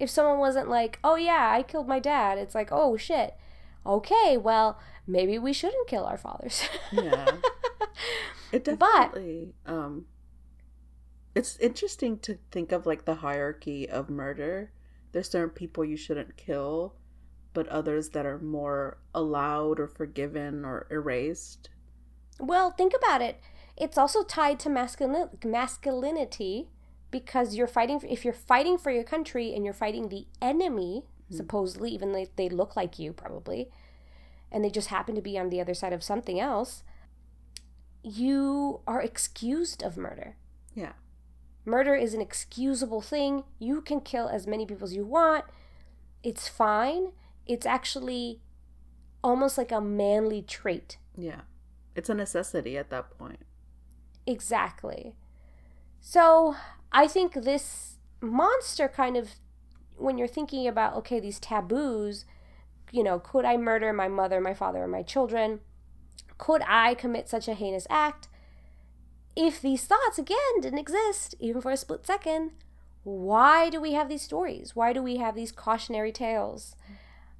If 0.00 0.10
someone 0.10 0.38
wasn't 0.38 0.68
like, 0.68 0.98
oh 1.04 1.16
yeah, 1.16 1.50
I 1.52 1.62
killed 1.62 1.88
my 1.88 1.98
dad, 1.98 2.38
it's 2.38 2.54
like, 2.54 2.68
oh 2.70 2.96
shit. 2.96 3.34
Okay, 3.84 4.36
well, 4.36 4.78
maybe 5.06 5.38
we 5.38 5.52
shouldn't 5.52 5.86
kill 5.88 6.04
our 6.04 6.18
fathers. 6.18 6.62
Yeah. 6.92 7.36
It 8.52 8.64
But- 8.64 8.78
definitely 8.78 9.54
um 9.66 10.06
it's 11.34 11.56
interesting 11.58 12.18
to 12.20 12.38
think 12.50 12.72
of 12.72 12.86
like 12.86 13.04
the 13.04 13.16
hierarchy 13.16 13.88
of 13.88 14.08
murder. 14.08 14.72
There's 15.12 15.28
certain 15.30 15.50
people 15.54 15.84
you 15.84 15.96
shouldn't 15.96 16.36
kill, 16.36 16.94
but 17.52 17.68
others 17.68 18.10
that 18.10 18.24
are 18.24 18.38
more 18.38 18.98
allowed 19.14 19.78
or 19.80 19.86
forgiven 19.88 20.64
or 20.64 20.86
erased. 20.90 21.68
Well, 22.38 22.70
think 22.70 22.92
about 22.96 23.20
it. 23.20 23.40
It's 23.76 23.98
also 23.98 24.22
tied 24.22 24.58
to 24.60 24.70
masculin- 24.70 25.44
masculinity 25.44 26.70
because 27.18 27.54
you're 27.54 27.66
fighting. 27.66 27.98
If 28.06 28.26
you're 28.26 28.34
fighting 28.34 28.76
for 28.76 28.90
your 28.90 29.02
country 29.02 29.54
and 29.54 29.64
you're 29.64 29.72
fighting 29.72 30.10
the 30.10 30.26
enemy, 30.42 31.04
mm-hmm. 31.04 31.36
supposedly, 31.36 31.90
even 31.90 32.12
though 32.12 32.26
they 32.36 32.50
look 32.50 32.76
like 32.76 32.98
you 32.98 33.14
probably, 33.14 33.70
and 34.52 34.62
they 34.62 34.68
just 34.68 34.88
happen 34.88 35.14
to 35.14 35.22
be 35.22 35.38
on 35.38 35.48
the 35.48 35.58
other 35.58 35.72
side 35.72 35.94
of 35.94 36.04
something 36.04 36.38
else, 36.38 36.82
you 38.02 38.80
are 38.86 39.00
excused 39.00 39.82
of 39.82 39.96
murder. 39.96 40.36
Yeah. 40.74 40.92
Murder 41.64 41.94
is 41.94 42.12
an 42.12 42.20
excusable 42.20 43.00
thing. 43.00 43.44
You 43.58 43.80
can 43.80 44.02
kill 44.02 44.28
as 44.28 44.46
many 44.46 44.66
people 44.66 44.84
as 44.84 44.94
you 44.94 45.06
want. 45.06 45.46
It's 46.22 46.48
fine. 46.48 47.12
It's 47.46 47.64
actually 47.64 48.40
almost 49.24 49.56
like 49.56 49.72
a 49.72 49.80
manly 49.80 50.42
trait. 50.42 50.98
Yeah. 51.16 51.40
It's 51.94 52.10
a 52.10 52.14
necessity 52.14 52.76
at 52.76 52.90
that 52.90 53.16
point. 53.16 53.40
Exactly. 54.26 55.14
So 55.98 56.56
I 56.96 57.06
think 57.06 57.34
this 57.34 57.98
monster 58.22 58.88
kind 58.88 59.18
of 59.18 59.32
when 59.96 60.16
you're 60.16 60.26
thinking 60.26 60.66
about 60.66 60.94
okay 60.94 61.20
these 61.20 61.38
taboos 61.38 62.24
you 62.90 63.04
know 63.04 63.18
could 63.18 63.44
i 63.44 63.56
murder 63.56 63.92
my 63.92 64.08
mother 64.08 64.40
my 64.40 64.54
father 64.54 64.84
or 64.84 64.88
my 64.88 65.02
children? 65.02 65.60
Could 66.38 66.62
i 66.66 66.94
commit 66.94 67.28
such 67.28 67.48
a 67.48 67.54
heinous 67.54 67.86
act? 67.90 68.28
If 69.36 69.60
these 69.60 69.84
thoughts 69.84 70.18
again 70.18 70.60
didn't 70.62 70.78
exist 70.78 71.34
even 71.38 71.60
for 71.60 71.70
a 71.70 71.76
split 71.76 72.06
second 72.06 72.52
why 73.02 73.68
do 73.70 73.78
we 73.80 73.92
have 73.92 74.08
these 74.08 74.22
stories? 74.22 74.74
Why 74.74 74.92
do 74.94 75.02
we 75.02 75.18
have 75.18 75.34
these 75.36 75.52
cautionary 75.52 76.10
tales? 76.10 76.74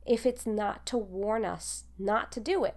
If 0.06 0.24
it's 0.26 0.46
not 0.46 0.84
to 0.86 0.98
warn 0.98 1.44
us 1.46 1.84
not 1.98 2.30
to 2.32 2.40
do 2.40 2.64
it 2.64 2.76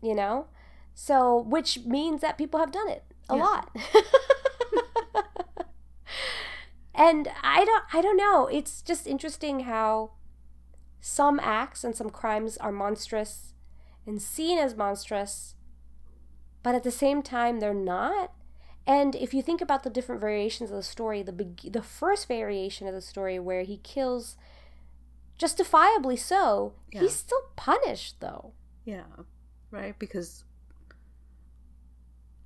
you 0.00 0.14
know? 0.14 0.46
So 0.94 1.40
which 1.40 1.80
means 1.84 2.20
that 2.20 2.38
people 2.38 2.60
have 2.60 2.70
done 2.70 2.88
it 2.88 3.02
a 3.28 3.34
Yeah. 3.36 3.42
lot 3.42 3.76
and 6.94 7.28
i 7.42 7.64
don't 7.64 7.84
i 7.92 8.00
don't 8.00 8.16
know 8.16 8.46
it's 8.46 8.82
just 8.82 9.06
interesting 9.06 9.60
how 9.60 10.10
some 11.00 11.38
acts 11.40 11.84
and 11.84 11.94
some 11.94 12.10
crimes 12.10 12.56
are 12.56 12.72
monstrous 12.72 13.54
and 14.06 14.20
seen 14.20 14.58
as 14.58 14.74
monstrous 14.74 15.54
but 16.62 16.74
at 16.74 16.82
the 16.82 16.90
same 16.90 17.22
time 17.22 17.60
they're 17.60 17.74
not 17.74 18.32
and 18.86 19.14
if 19.14 19.34
you 19.34 19.42
think 19.42 19.60
about 19.60 19.82
the 19.82 19.90
different 19.90 20.20
variations 20.20 20.70
of 20.70 20.76
the 20.76 20.82
story 20.82 21.22
the 21.22 21.70
the 21.70 21.82
first 21.82 22.26
variation 22.26 22.88
of 22.88 22.94
the 22.94 23.00
story 23.00 23.38
where 23.38 23.62
he 23.62 23.76
kills 23.78 24.36
justifiably 25.36 26.16
so 26.16 26.74
Yeah. 26.90 27.00
he's 27.00 27.14
still 27.14 27.42
punished 27.54 28.20
though 28.20 28.52
Yeah, 28.84 29.04
right. 29.70 29.96
Because 29.98 30.44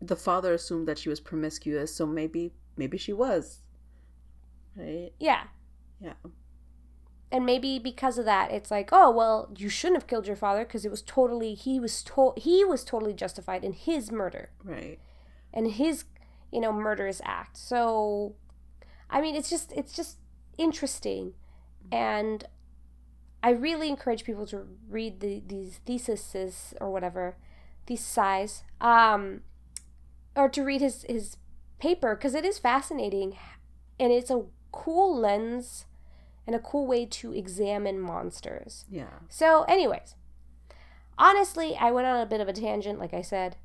the 0.00 0.16
father 0.16 0.52
assumed 0.52 0.88
that 0.88 0.98
she 0.98 1.08
was 1.08 1.20
promiscuous, 1.20 1.94
so 1.94 2.04
maybe 2.04 2.52
maybe 2.76 2.96
she 2.98 3.12
was. 3.12 3.60
Right. 4.76 5.12
yeah 5.20 5.44
Yeah. 6.00 6.14
and 7.30 7.44
maybe 7.44 7.78
because 7.78 8.16
of 8.16 8.24
that 8.24 8.50
it's 8.50 8.70
like 8.70 8.88
oh 8.90 9.10
well 9.10 9.50
you 9.54 9.68
shouldn't 9.68 10.00
have 10.00 10.06
killed 10.06 10.26
your 10.26 10.34
father 10.36 10.64
because 10.64 10.86
it 10.86 10.90
was 10.90 11.02
totally 11.02 11.52
he 11.54 11.78
was 11.78 12.02
to- 12.04 12.32
he 12.38 12.64
was 12.64 12.82
totally 12.82 13.12
justified 13.12 13.64
in 13.64 13.74
his 13.74 14.10
murder 14.10 14.48
Right. 14.64 14.98
and 15.52 15.72
his 15.72 16.04
you 16.50 16.58
know 16.60 16.72
murderous 16.72 17.20
act 17.24 17.58
so 17.58 18.34
i 19.10 19.20
mean 19.20 19.34
it's 19.36 19.50
just 19.50 19.72
it's 19.72 19.92
just 19.94 20.16
interesting 20.56 21.34
and 21.90 22.44
i 23.42 23.50
really 23.50 23.90
encourage 23.90 24.24
people 24.24 24.46
to 24.46 24.66
read 24.88 25.20
the, 25.20 25.42
these 25.46 25.80
theses 25.84 26.72
or 26.80 26.90
whatever 26.90 27.36
these 27.86 28.00
size 28.02 28.64
um 28.80 29.42
or 30.34 30.48
to 30.48 30.62
read 30.62 30.80
his 30.80 31.02
his 31.08 31.36
paper 31.82 32.14
because 32.14 32.34
it 32.34 32.44
is 32.44 32.58
fascinating 32.58 33.36
and 33.98 34.12
it's 34.12 34.30
a 34.30 34.44
cool 34.70 35.18
lens 35.18 35.86
and 36.46 36.54
a 36.54 36.60
cool 36.60 36.86
way 36.86 37.04
to 37.04 37.32
examine 37.32 37.98
monsters 37.98 38.84
Yeah. 38.88 39.18
so, 39.28 39.64
anyways, 39.64 40.14
honestly, 41.18 41.76
I 41.78 41.90
went 41.90 42.06
on 42.06 42.20
a 42.20 42.26
bit 42.26 42.40
of 42.40 42.46
a 42.48 42.52
tangent, 42.52 43.00
like 43.00 43.12
I 43.12 43.22
said. 43.22 43.56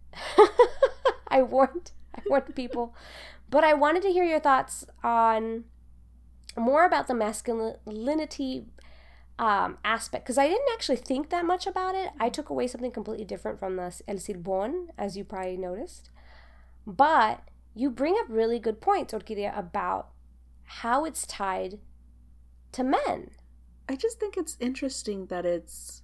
I 1.27 1.43
warned, 1.43 1.91
I 2.15 2.21
warned 2.27 2.55
people, 2.55 2.95
but 3.51 3.63
I 3.63 3.73
wanted 3.75 4.01
to 4.01 4.11
hear 4.11 4.23
your 4.23 4.39
thoughts 4.39 4.85
on 5.03 5.65
more 6.55 6.85
about 6.85 7.07
the 7.07 7.13
masculinity 7.13 8.65
um, 9.37 9.77
aspect 9.85 10.25
because 10.25 10.39
I 10.39 10.47
didn't 10.47 10.73
actually 10.73 10.97
think 10.97 11.29
that 11.29 11.45
much 11.45 11.67
about 11.67 11.93
it. 11.93 12.09
I 12.19 12.29
took 12.29 12.49
away 12.49 12.65
something 12.65 12.91
completely 12.91 13.25
different 13.25 13.59
from 13.59 13.75
the 13.75 13.93
El 14.07 14.15
Silbón, 14.15 14.87
as 14.97 15.15
you 15.15 15.23
probably 15.23 15.57
noticed. 15.57 16.09
But 16.87 17.41
you 17.77 17.89
bring 17.91 18.15
up 18.19 18.25
really 18.29 18.59
good 18.59 18.81
points, 18.81 19.13
Orquídea, 19.13 19.57
about 19.57 20.09
how 20.63 21.05
it's 21.05 21.25
tied 21.27 21.79
to 22.71 22.83
men. 22.83 23.31
I 23.87 23.95
just 23.95 24.19
think 24.19 24.35
it's 24.35 24.57
interesting 24.59 25.27
that 25.27 25.45
it's 25.45 26.01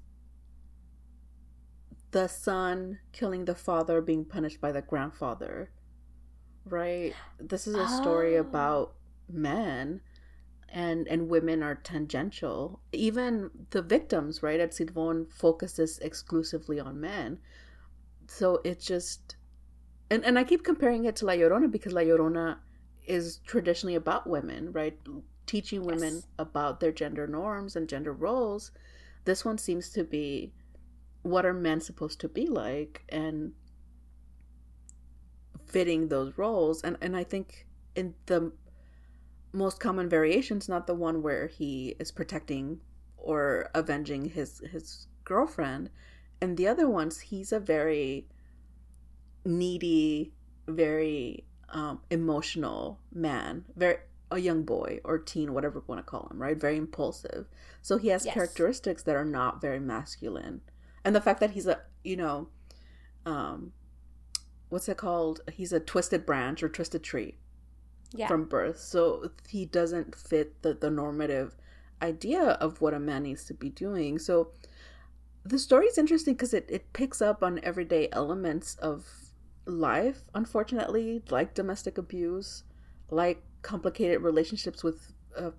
the 2.11 2.28
son 2.28 2.99
killing 3.11 3.45
the 3.45 3.55
father 3.55 3.99
being 4.01 4.24
punished 4.24 4.61
by 4.61 4.71
the 4.71 4.82
grandfather. 4.82 5.71
Right? 6.65 7.13
This 7.39 7.67
is 7.67 7.76
a 7.76 7.88
story 7.88 8.38
Oh. 8.38 8.41
about 8.41 8.93
men 9.28 10.01
and 10.69 11.07
and 11.07 11.28
women 11.28 11.61
are 11.61 11.76
tangential. 11.76 12.80
Even 12.91 13.49
the 13.71 13.82
victims, 13.82 14.41
right, 14.41 14.59
at 14.59 14.71
Silbón 14.71 15.30
focuses 15.32 15.99
exclusively 15.99 16.80
on 16.80 16.99
men. 17.01 17.39
So 18.28 18.61
it's 18.63 18.86
just 18.86 19.36
and, 20.14 20.26
and 20.26 20.38
I 20.39 20.43
keep 20.43 20.64
comparing 20.64 21.05
it 21.05 21.16
to 21.18 21.26
La 21.26 21.34
Llorona 21.34 21.72
because 21.72 21.93
La 21.93 22.01
Llorona 22.01 22.57
is 23.05 23.39
traditionally 23.47 23.95
about 23.95 24.28
women, 24.28 24.72
right? 24.72 24.97
Teaching 25.45 25.84
women 25.84 26.14
Yes. 26.16 26.28
about 26.38 26.80
their 26.80 26.91
gender 26.91 27.28
norms 27.28 27.76
and 27.76 27.89
gender 27.89 28.14
roles. 28.14 28.72
This 29.26 29.43
one 29.43 29.57
seems 29.57 29.89
to 29.89 30.03
be 30.03 30.53
what 31.24 31.45
are 31.45 31.53
men 31.53 31.82
supposed 31.82 32.20
to 32.20 32.28
be 32.30 32.45
like 32.47 33.03
and 33.09 33.53
fitting 35.66 36.09
those 36.09 36.38
roles. 36.38 36.84
And 36.84 36.97
and 37.01 37.16
I 37.18 37.24
think 37.24 37.68
in 37.95 38.14
the 38.28 38.51
most 39.51 39.80
common 39.80 40.09
variations, 40.09 40.70
not 40.70 40.88
the 40.88 40.95
one 40.95 41.22
where 41.24 41.47
he 41.47 41.95
is 41.99 42.11
protecting 42.11 42.82
or 43.18 43.70
avenging 43.74 44.26
his 44.26 44.59
his 44.72 45.07
girlfriend. 45.24 45.89
And 46.41 46.57
the 46.57 46.68
other 46.68 46.89
ones, 46.89 47.20
he's 47.20 47.51
a 47.53 47.59
very 47.59 48.28
needy, 49.45 50.33
very 50.67 51.45
um, 51.69 52.01
emotional 52.09 52.99
man, 53.13 53.65
very 53.75 53.97
a 54.31 54.39
young 54.39 54.63
boy 54.63 54.99
or 55.03 55.19
teen, 55.19 55.53
whatever 55.53 55.77
you 55.79 55.83
want 55.87 55.99
to 55.99 56.03
call 56.09 56.27
him, 56.31 56.41
right? 56.41 56.57
Very 56.59 56.77
impulsive. 56.77 57.47
So 57.83 57.97
he 57.97 58.07
has 58.07 58.25
Yes. 58.25 58.33
characteristics 58.33 59.03
that 59.03 59.15
are 59.15 59.25
not 59.25 59.61
very 59.61 59.79
masculine, 59.79 60.61
and 61.03 61.15
the 61.15 61.21
fact 61.21 61.39
that 61.39 61.51
he's 61.51 61.67
a 61.67 61.81
you 62.03 62.17
know, 62.17 62.47
um, 63.25 63.73
what's 64.69 64.89
it 64.89 64.97
called? 64.97 65.41
He's 65.51 65.71
a 65.73 65.79
twisted 65.79 66.25
branch 66.25 66.63
or 66.63 66.69
twisted 66.69 67.03
tree 67.03 67.37
Yeah. 68.11 68.27
from 68.27 68.45
birth, 68.45 68.79
so 68.79 69.31
he 69.47 69.65
doesn't 69.65 70.15
fit 70.15 70.61
the 70.63 70.73
the 70.73 70.89
normative 70.89 71.55
idea 72.01 72.41
of 72.59 72.81
what 72.81 72.93
a 72.93 72.99
man 72.99 73.23
needs 73.23 73.45
to 73.45 73.53
be 73.53 73.69
doing. 73.69 74.19
So 74.19 74.51
the 75.45 75.59
story 75.59 75.85
is 75.87 75.97
interesting 75.97 76.33
because 76.33 76.53
it, 76.53 76.65
it 76.69 76.91
picks 76.93 77.21
up 77.21 77.43
on 77.43 77.59
everyday 77.63 78.09
elements 78.11 78.75
of 78.75 79.22
life 79.66 80.24
unfortunately 80.36 81.22
like 81.30 81.53
domestic 81.53 81.97
abuse 81.97 82.64
like 83.09 83.41
complicated 83.61 84.22
relationships 84.22 84.84
with 84.84 85.14
uh, 85.38 85.51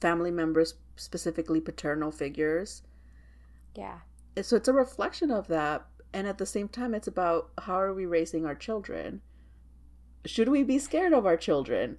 family 0.00 0.30
members 0.30 0.74
specifically 0.96 1.60
paternal 1.60 2.10
figures. 2.10 2.82
Yeah. 3.74 3.98
so 4.42 4.56
it's 4.56 4.68
a 4.68 4.72
reflection 4.72 5.30
of 5.30 5.48
that 5.48 5.86
and 6.12 6.26
at 6.26 6.38
the 6.38 6.46
same 6.46 6.68
time 6.68 6.94
it's 6.94 7.08
about 7.08 7.50
how 7.58 7.74
are 7.80 7.92
we 7.94 8.06
raising 8.06 8.46
our 8.46 8.54
children? 8.54 9.20
Should 10.24 10.48
we 10.48 10.62
be 10.62 10.78
scared 10.78 11.12
of 11.12 11.26
our 11.26 11.36
children? 11.36 11.98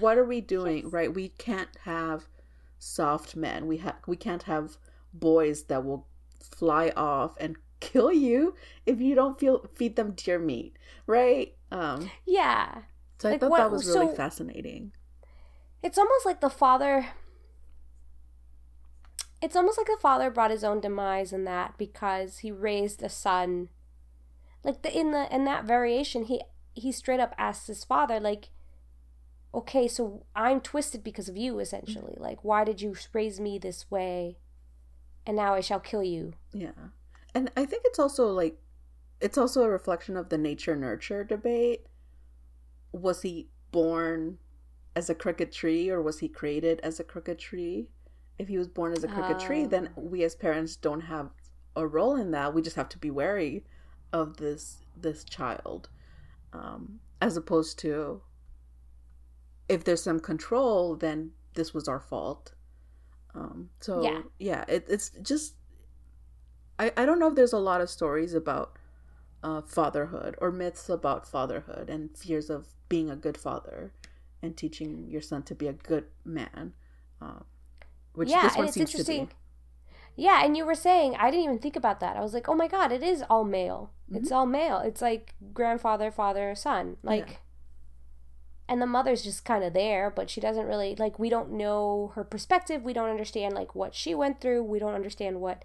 What 0.00 0.18
are 0.18 0.24
we 0.24 0.40
doing 0.56 0.84
Yes. 0.84 0.92
right? 0.92 1.12
We 1.14 1.30
can't 1.30 1.76
have 1.84 2.28
soft 2.78 3.36
men. 3.36 3.66
We 3.66 3.78
have 3.78 3.96
we 4.06 4.16
can't 4.16 4.44
have 4.44 4.76
boys 5.12 5.64
that 5.64 5.84
will 5.84 6.06
fly 6.40 6.92
off 6.96 7.36
and 7.38 7.56
kill 7.80 8.12
you 8.12 8.54
if 8.86 9.00
you 9.00 9.14
don't 9.14 9.38
feel 9.38 9.64
feed 9.74 9.96
them 9.96 10.12
deer 10.12 10.38
meat 10.38 10.76
right 11.06 11.54
um 11.70 12.10
Yeah. 12.26 12.82
so 13.18 13.28
i 13.28 13.32
Like 13.32 13.40
thought 13.40 13.50
what- 13.50 13.58
that 13.58 13.70
was 13.70 13.86
really 13.86 14.06
so- 14.08 14.14
fascinating 14.14 14.92
It's 15.82 15.96
almost 15.98 16.26
like 16.26 16.40
the 16.40 16.50
father. 16.50 17.06
It's 19.40 19.54
almost 19.54 19.78
like 19.78 19.86
the 19.86 19.96
father 20.00 20.30
brought 20.30 20.50
his 20.50 20.64
own 20.64 20.80
demise 20.80 21.32
in 21.32 21.44
that 21.44 21.78
because 21.78 22.38
he 22.38 22.50
raised 22.50 23.02
a 23.02 23.08
son. 23.08 23.68
Like 24.64 24.82
the 24.82 24.96
in 24.96 25.12
the 25.12 25.32
in 25.32 25.44
that 25.44 25.64
variation, 25.64 26.24
he 26.24 26.42
he 26.74 26.90
straight 26.90 27.20
up 27.20 27.34
asks 27.38 27.68
his 27.68 27.84
father, 27.84 28.18
like, 28.18 28.50
"Okay, 29.54 29.86
so 29.86 30.24
I'm 30.34 30.60
twisted 30.60 31.04
because 31.04 31.28
of 31.28 31.36
you, 31.36 31.60
essentially. 31.60 32.16
Like, 32.18 32.42
why 32.42 32.64
did 32.64 32.80
you 32.80 32.96
raise 33.12 33.38
me 33.38 33.58
this 33.58 33.88
way? 33.90 34.38
And 35.24 35.36
now 35.36 35.54
I 35.54 35.60
shall 35.60 35.80
kill 35.80 36.02
you." 36.02 36.32
Yeah. 36.52 36.90
And 37.34 37.50
I 37.56 37.64
think 37.66 37.82
it's 37.86 37.98
also 37.98 38.28
like 38.28 38.58
it's 39.20 39.38
also 39.38 39.62
a 39.64 39.68
reflection 39.68 40.16
of 40.16 40.28
the 40.28 40.38
nature 40.38 40.76
nurture 40.76 41.24
debate. 41.24 41.86
Was 42.92 43.22
he 43.22 43.48
born 43.70 44.38
as 44.96 45.10
a 45.10 45.14
crooked 45.14 45.52
tree 45.52 45.90
or 45.90 46.02
was 46.02 46.20
he 46.20 46.28
created 46.28 46.80
as 46.82 46.98
a 47.00 47.04
crooked 47.04 47.38
tree? 47.38 47.88
If 48.38 48.48
he 48.48 48.58
was 48.58 48.68
born 48.68 48.92
as 48.92 49.02
a 49.04 49.08
crooked 49.08 49.38
tree, 49.38 49.66
then 49.66 49.90
Oh. 49.96 50.02
we 50.02 50.22
as 50.24 50.34
parents 50.36 50.76
don't 50.76 51.02
have 51.02 51.30
a 51.76 51.86
role 51.86 52.16
in 52.16 52.30
that. 52.32 52.54
We 52.54 52.62
just 52.62 52.76
have 52.76 52.88
to 52.90 52.98
be 52.98 53.10
wary 53.10 53.64
of 54.12 54.36
this 54.38 54.84
this 54.96 55.24
child. 55.24 55.88
Um 56.52 57.00
as 57.20 57.36
opposed 57.36 57.78
to 57.80 58.22
if 59.68 59.84
there's 59.84 60.02
some 60.02 60.20
control, 60.20 60.96
then 60.96 61.32
this 61.54 61.74
was 61.74 61.88
our 61.88 62.00
fault. 62.00 62.54
Um 63.34 63.70
so 63.80 64.02
Yeah. 64.02 64.22
yeah, 64.38 64.64
it, 64.68 64.86
it's 64.88 65.10
just 65.22 65.54
I, 66.78 66.92
I 66.96 67.04
don't 67.06 67.18
know 67.18 67.28
if 67.28 67.34
there's 67.34 67.52
a 67.52 67.58
lot 67.58 67.80
of 67.80 67.90
stories 67.90 68.34
about 68.34 68.72
uh, 69.42 69.62
fatherhood 69.62 70.34
or 70.38 70.50
myths 70.50 70.88
about 70.88 71.28
fatherhood 71.28 71.88
and 71.90 72.16
fears 72.16 72.50
of 72.50 72.68
being 72.88 73.10
a 73.10 73.16
good 73.16 73.36
father 73.36 73.92
and 74.42 74.56
teaching 74.56 75.06
your 75.08 75.20
son 75.20 75.42
to 75.44 75.54
be 75.54 75.66
a 75.66 75.72
good 75.72 76.06
man. 76.24 76.74
uh, 77.20 77.40
which 78.14 78.30
yeah, 78.30 78.42
this 78.42 78.56
and 78.56 78.64
it's 78.64 78.74
seems 78.74 78.90
to 78.90 78.98
interesting. 78.98 79.26
be. 79.26 79.32
Yeah, 80.16 80.44
and 80.44 80.56
you 80.56 80.66
were 80.66 80.74
saying 80.74 81.14
I 81.16 81.30
didn't 81.30 81.44
even 81.44 81.58
think 81.60 81.76
about 81.76 82.00
that. 82.00 82.16
I 82.16 82.20
was 82.20 82.34
like, 82.34 82.48
oh 82.48 82.54
my 82.54 82.66
god, 82.66 82.90
it 82.90 83.02
is 83.02 83.22
all 83.30 83.44
male. 83.44 83.92
It's 84.10 84.32
all 84.32 84.46
male. 84.46 84.78
It's 84.78 85.02
like 85.02 85.34
grandfather, 85.52 86.10
father, 86.10 86.54
son. 86.56 86.96
Like, 87.02 87.40
and 88.68 88.82
the 88.82 88.86
mother's 88.86 89.22
just 89.22 89.44
kind 89.44 89.62
of 89.62 89.74
there, 89.74 90.10
but 90.10 90.30
she 90.30 90.40
doesn't 90.40 90.66
really 90.66 90.96
like. 90.96 91.18
We 91.18 91.28
don't 91.28 91.52
know 91.52 92.12
her 92.14 92.24
perspective. 92.24 92.82
We 92.82 92.92
don't 92.92 93.10
understand 93.10 93.54
like 93.54 93.74
what 93.74 93.94
she 93.94 94.14
went 94.14 94.40
through. 94.40 94.64
We 94.64 94.78
don't 94.78 94.94
understand 94.94 95.40
what, 95.40 95.64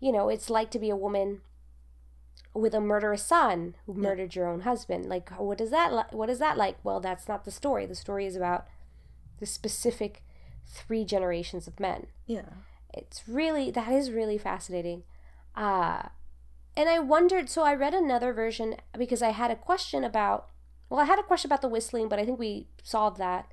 you 0.00 0.10
know, 0.12 0.28
it's 0.28 0.50
like 0.50 0.70
to 0.70 0.78
be 0.78 0.90
a 0.90 0.96
woman 0.96 1.42
with 2.54 2.74
a 2.74 2.80
murderous 2.80 3.22
son 3.24 3.76
who 3.86 3.92
Yeah. 3.94 4.00
murdered 4.08 4.34
your 4.34 4.48
own 4.48 4.62
husband. 4.62 5.06
Like, 5.06 5.30
what 5.38 5.60
is 5.60 5.70
that? 5.70 5.92
Li- 5.92 6.10
what 6.16 6.28
is 6.30 6.38
that 6.40 6.56
like? 6.56 6.78
Well, 6.82 6.98
that's 7.00 7.28
not 7.28 7.44
the 7.44 7.50
story. 7.50 7.86
The 7.86 7.94
story 7.94 8.26
is 8.26 8.34
about 8.34 8.66
the 9.38 9.46
specific 9.46 10.24
three 10.66 11.04
generations 11.04 11.66
of 11.66 11.80
men 11.80 12.06
Yeah. 12.26 12.42
it's 12.94 13.26
really 13.28 13.70
that 13.72 13.90
is 13.90 14.12
really 14.12 14.38
fascinating 14.38 15.02
uh 15.56 16.02
and 16.76 16.88
i 16.88 16.98
wondered 17.00 17.48
so 17.48 17.62
i 17.62 17.74
read 17.74 17.92
another 17.94 18.32
version 18.32 18.76
because 18.96 19.20
i 19.20 19.30
had 19.30 19.50
a 19.50 19.56
question 19.56 20.04
about 20.04 20.48
well 20.88 21.00
i 21.00 21.04
had 21.06 21.18
a 21.18 21.24
question 21.24 21.48
about 21.48 21.60
the 21.62 21.68
whistling 21.68 22.08
but 22.08 22.20
i 22.20 22.24
think 22.24 22.38
we 22.38 22.68
solved 22.84 23.16
that 23.18 23.52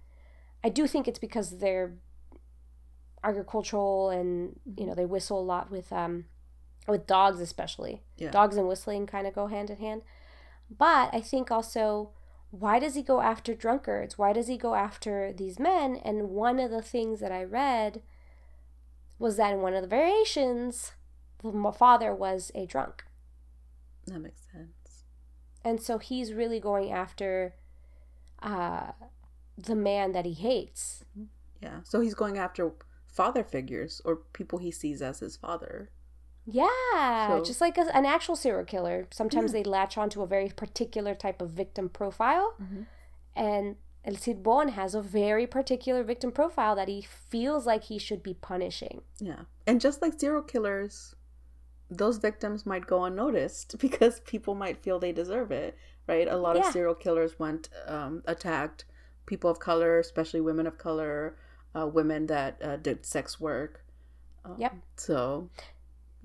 i 0.64 0.70
do 0.70 0.86
think 0.86 1.08
it's 1.08 1.18
because 1.18 1.58
they're 1.58 1.96
agricultural 3.24 4.10
and 4.10 4.60
you 4.78 4.86
know 4.86 4.94
they 4.94 5.06
whistle 5.06 5.40
a 5.40 5.42
lot 5.42 5.72
with 5.72 5.92
um 5.92 6.26
with 6.88 7.06
dogs 7.08 7.40
especially 7.40 8.02
Yeah. 8.18 8.32
dogs 8.32 8.56
and 8.58 8.68
whistling 8.68 9.06
kind 9.08 9.28
of 9.28 9.34
go 9.36 9.48
hand 9.48 9.70
in 9.70 9.78
hand 9.78 10.02
but 10.70 11.10
i 11.14 11.22
think 11.22 11.52
also 11.52 12.12
why 12.50 12.80
does 12.80 12.96
he 12.96 13.04
go 13.04 13.22
after 13.22 13.54
drunkards 13.54 14.18
why 14.18 14.32
does 14.34 14.48
he 14.48 14.58
go 14.58 14.74
after 14.76 15.34
these 15.34 15.60
men 15.60 15.98
and 15.98 16.30
one 16.30 16.60
of 16.60 16.72
the 16.72 16.82
things 16.82 17.20
that 17.20 17.32
i 17.32 17.44
read 17.44 18.02
was 19.20 19.36
that 19.38 19.54
in 19.54 19.62
one 19.62 19.74
of 19.74 19.82
the 19.82 19.88
variations 19.88 20.94
the 21.44 21.72
father 21.72 22.14
was 22.16 22.52
a 22.56 22.66
drunk 22.66 23.04
That 24.06 24.20
makes 24.20 24.42
sense. 24.52 25.04
and 25.64 25.82
so 25.82 25.98
he's 25.98 26.34
really 26.34 26.60
going 26.60 26.92
after 26.92 27.54
uh 28.42 28.92
the 29.58 29.76
man 29.76 30.12
that 30.12 30.26
he 30.26 30.34
hates 30.34 31.04
Yeah. 31.60 31.80
So 31.84 32.02
he's 32.02 32.14
going 32.14 32.38
after 32.38 32.72
father 33.08 33.44
figures 33.44 34.00
or 34.06 34.18
people 34.34 34.60
he 34.60 34.70
sees 34.70 35.02
as 35.02 35.20
his 35.22 35.36
father. 35.36 35.90
Yeah 36.50 37.28
So- 37.38 37.44
just 37.44 37.62
like 37.62 37.78
a, 37.78 37.96
an 37.96 38.06
actual 38.06 38.36
serial 38.36 38.66
killer 38.66 39.08
sometimes 39.12 39.54
Yeah. 39.54 39.60
they 39.60 39.64
latch 39.70 39.98
onto 39.98 40.22
a 40.22 40.28
very 40.28 40.50
particular 40.50 41.14
type 41.16 41.42
of 41.42 41.50
victim 41.52 41.90
profile 41.90 42.56
Mhm. 42.62 42.86
and 43.36 43.76
El 44.06 44.14
Silbón 44.16 44.70
has 44.70 44.96
a 44.96 45.02
very 45.02 45.46
particular 45.46 46.02
victim 46.02 46.32
profile 46.32 46.76
that 46.78 46.88
he 46.88 47.02
feels 47.02 47.66
like 47.66 47.84
he 47.86 47.98
should 48.00 48.24
be 48.24 48.34
punishing. 48.34 49.02
Yeah. 49.20 49.42
And 49.66 49.82
just 49.82 50.02
like 50.02 50.18
serial 50.18 50.44
killers, 50.44 51.14
those 51.90 52.18
victims 52.18 52.66
might 52.66 52.88
go 52.88 53.04
unnoticed 53.04 53.78
because 53.86 54.22
people 54.22 54.56
might 54.56 54.82
feel 54.82 54.98
they 54.98 55.12
deserve 55.12 55.52
it, 55.52 55.78
right? 56.08 56.26
A 56.28 56.38
lot 56.38 56.56
Yeah. 56.56 56.66
of 56.68 56.72
serial 56.72 56.96
killers 56.96 57.38
went 57.38 57.68
um, 57.86 58.24
attacked 58.26 58.86
people 59.26 59.50
of 59.50 59.60
color, 59.60 60.00
especially 60.00 60.40
women 60.40 60.66
of 60.68 60.78
color, 60.78 61.36
uh, 61.76 61.86
women 61.86 62.28
that 62.28 62.62
uh, 62.64 62.78
did 62.78 63.06
sex 63.06 63.42
work. 63.42 63.84
Um, 64.46 64.56
Yep. 64.58 64.74
So, 64.96 65.50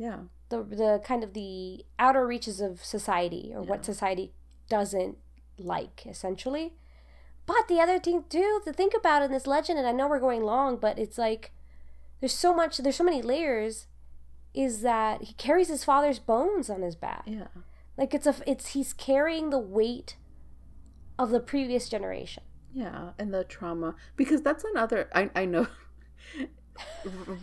yeah. 0.07 0.19
The 0.51 0.59
the 0.83 0.93
kind 1.11 1.23
of 1.27 1.31
the 1.41 1.85
outer 1.99 2.25
reaches 2.35 2.61
of 2.69 2.73
society 2.97 3.45
or 3.55 3.63
Yeah. 3.63 3.71
what 3.71 3.85
society 3.93 4.27
doesn't 4.69 5.17
like 5.59 5.99
essentially. 6.15 6.67
But 7.53 7.65
the 7.69 7.81
other 7.85 7.99
thing 7.99 8.19
too 8.29 8.61
to 8.65 8.73
think 8.73 8.93
about 9.01 9.23
in 9.27 9.31
this 9.33 9.47
legend 9.47 9.79
and 9.79 9.89
I 9.89 9.93
know 9.93 10.09
we're 10.09 10.27
going 10.29 10.45
long 10.55 10.73
but 10.85 10.99
it's 11.05 11.19
like 11.27 11.45
there's 12.21 12.39
so 12.47 12.51
much 12.61 12.73
there's 12.79 12.97
so 13.03 13.09
many 13.11 13.23
layers 13.23 13.87
is 14.65 14.75
that 14.83 15.17
he 15.29 15.33
carries 15.47 15.69
his 15.75 15.85
father's 15.91 16.19
bones 16.33 16.69
on 16.75 16.83
his 16.83 16.97
back. 17.07 17.25
Yeah. 17.27 17.49
Like 17.97 18.13
it's 18.17 18.27
a 18.33 18.35
it's 18.53 18.67
he's 18.75 18.93
carrying 19.09 19.51
the 19.51 19.65
weight 19.79 20.17
of 21.19 21.31
the 21.31 21.41
previous 21.41 21.89
generation. 21.89 22.43
Yeah, 22.75 23.11
and 23.19 23.33
the 23.35 23.45
trauma 23.45 23.95
because 24.17 24.41
that's 24.43 24.65
another. 24.73 25.09
I 25.15 25.31
I 25.43 25.45
know. 25.47 25.67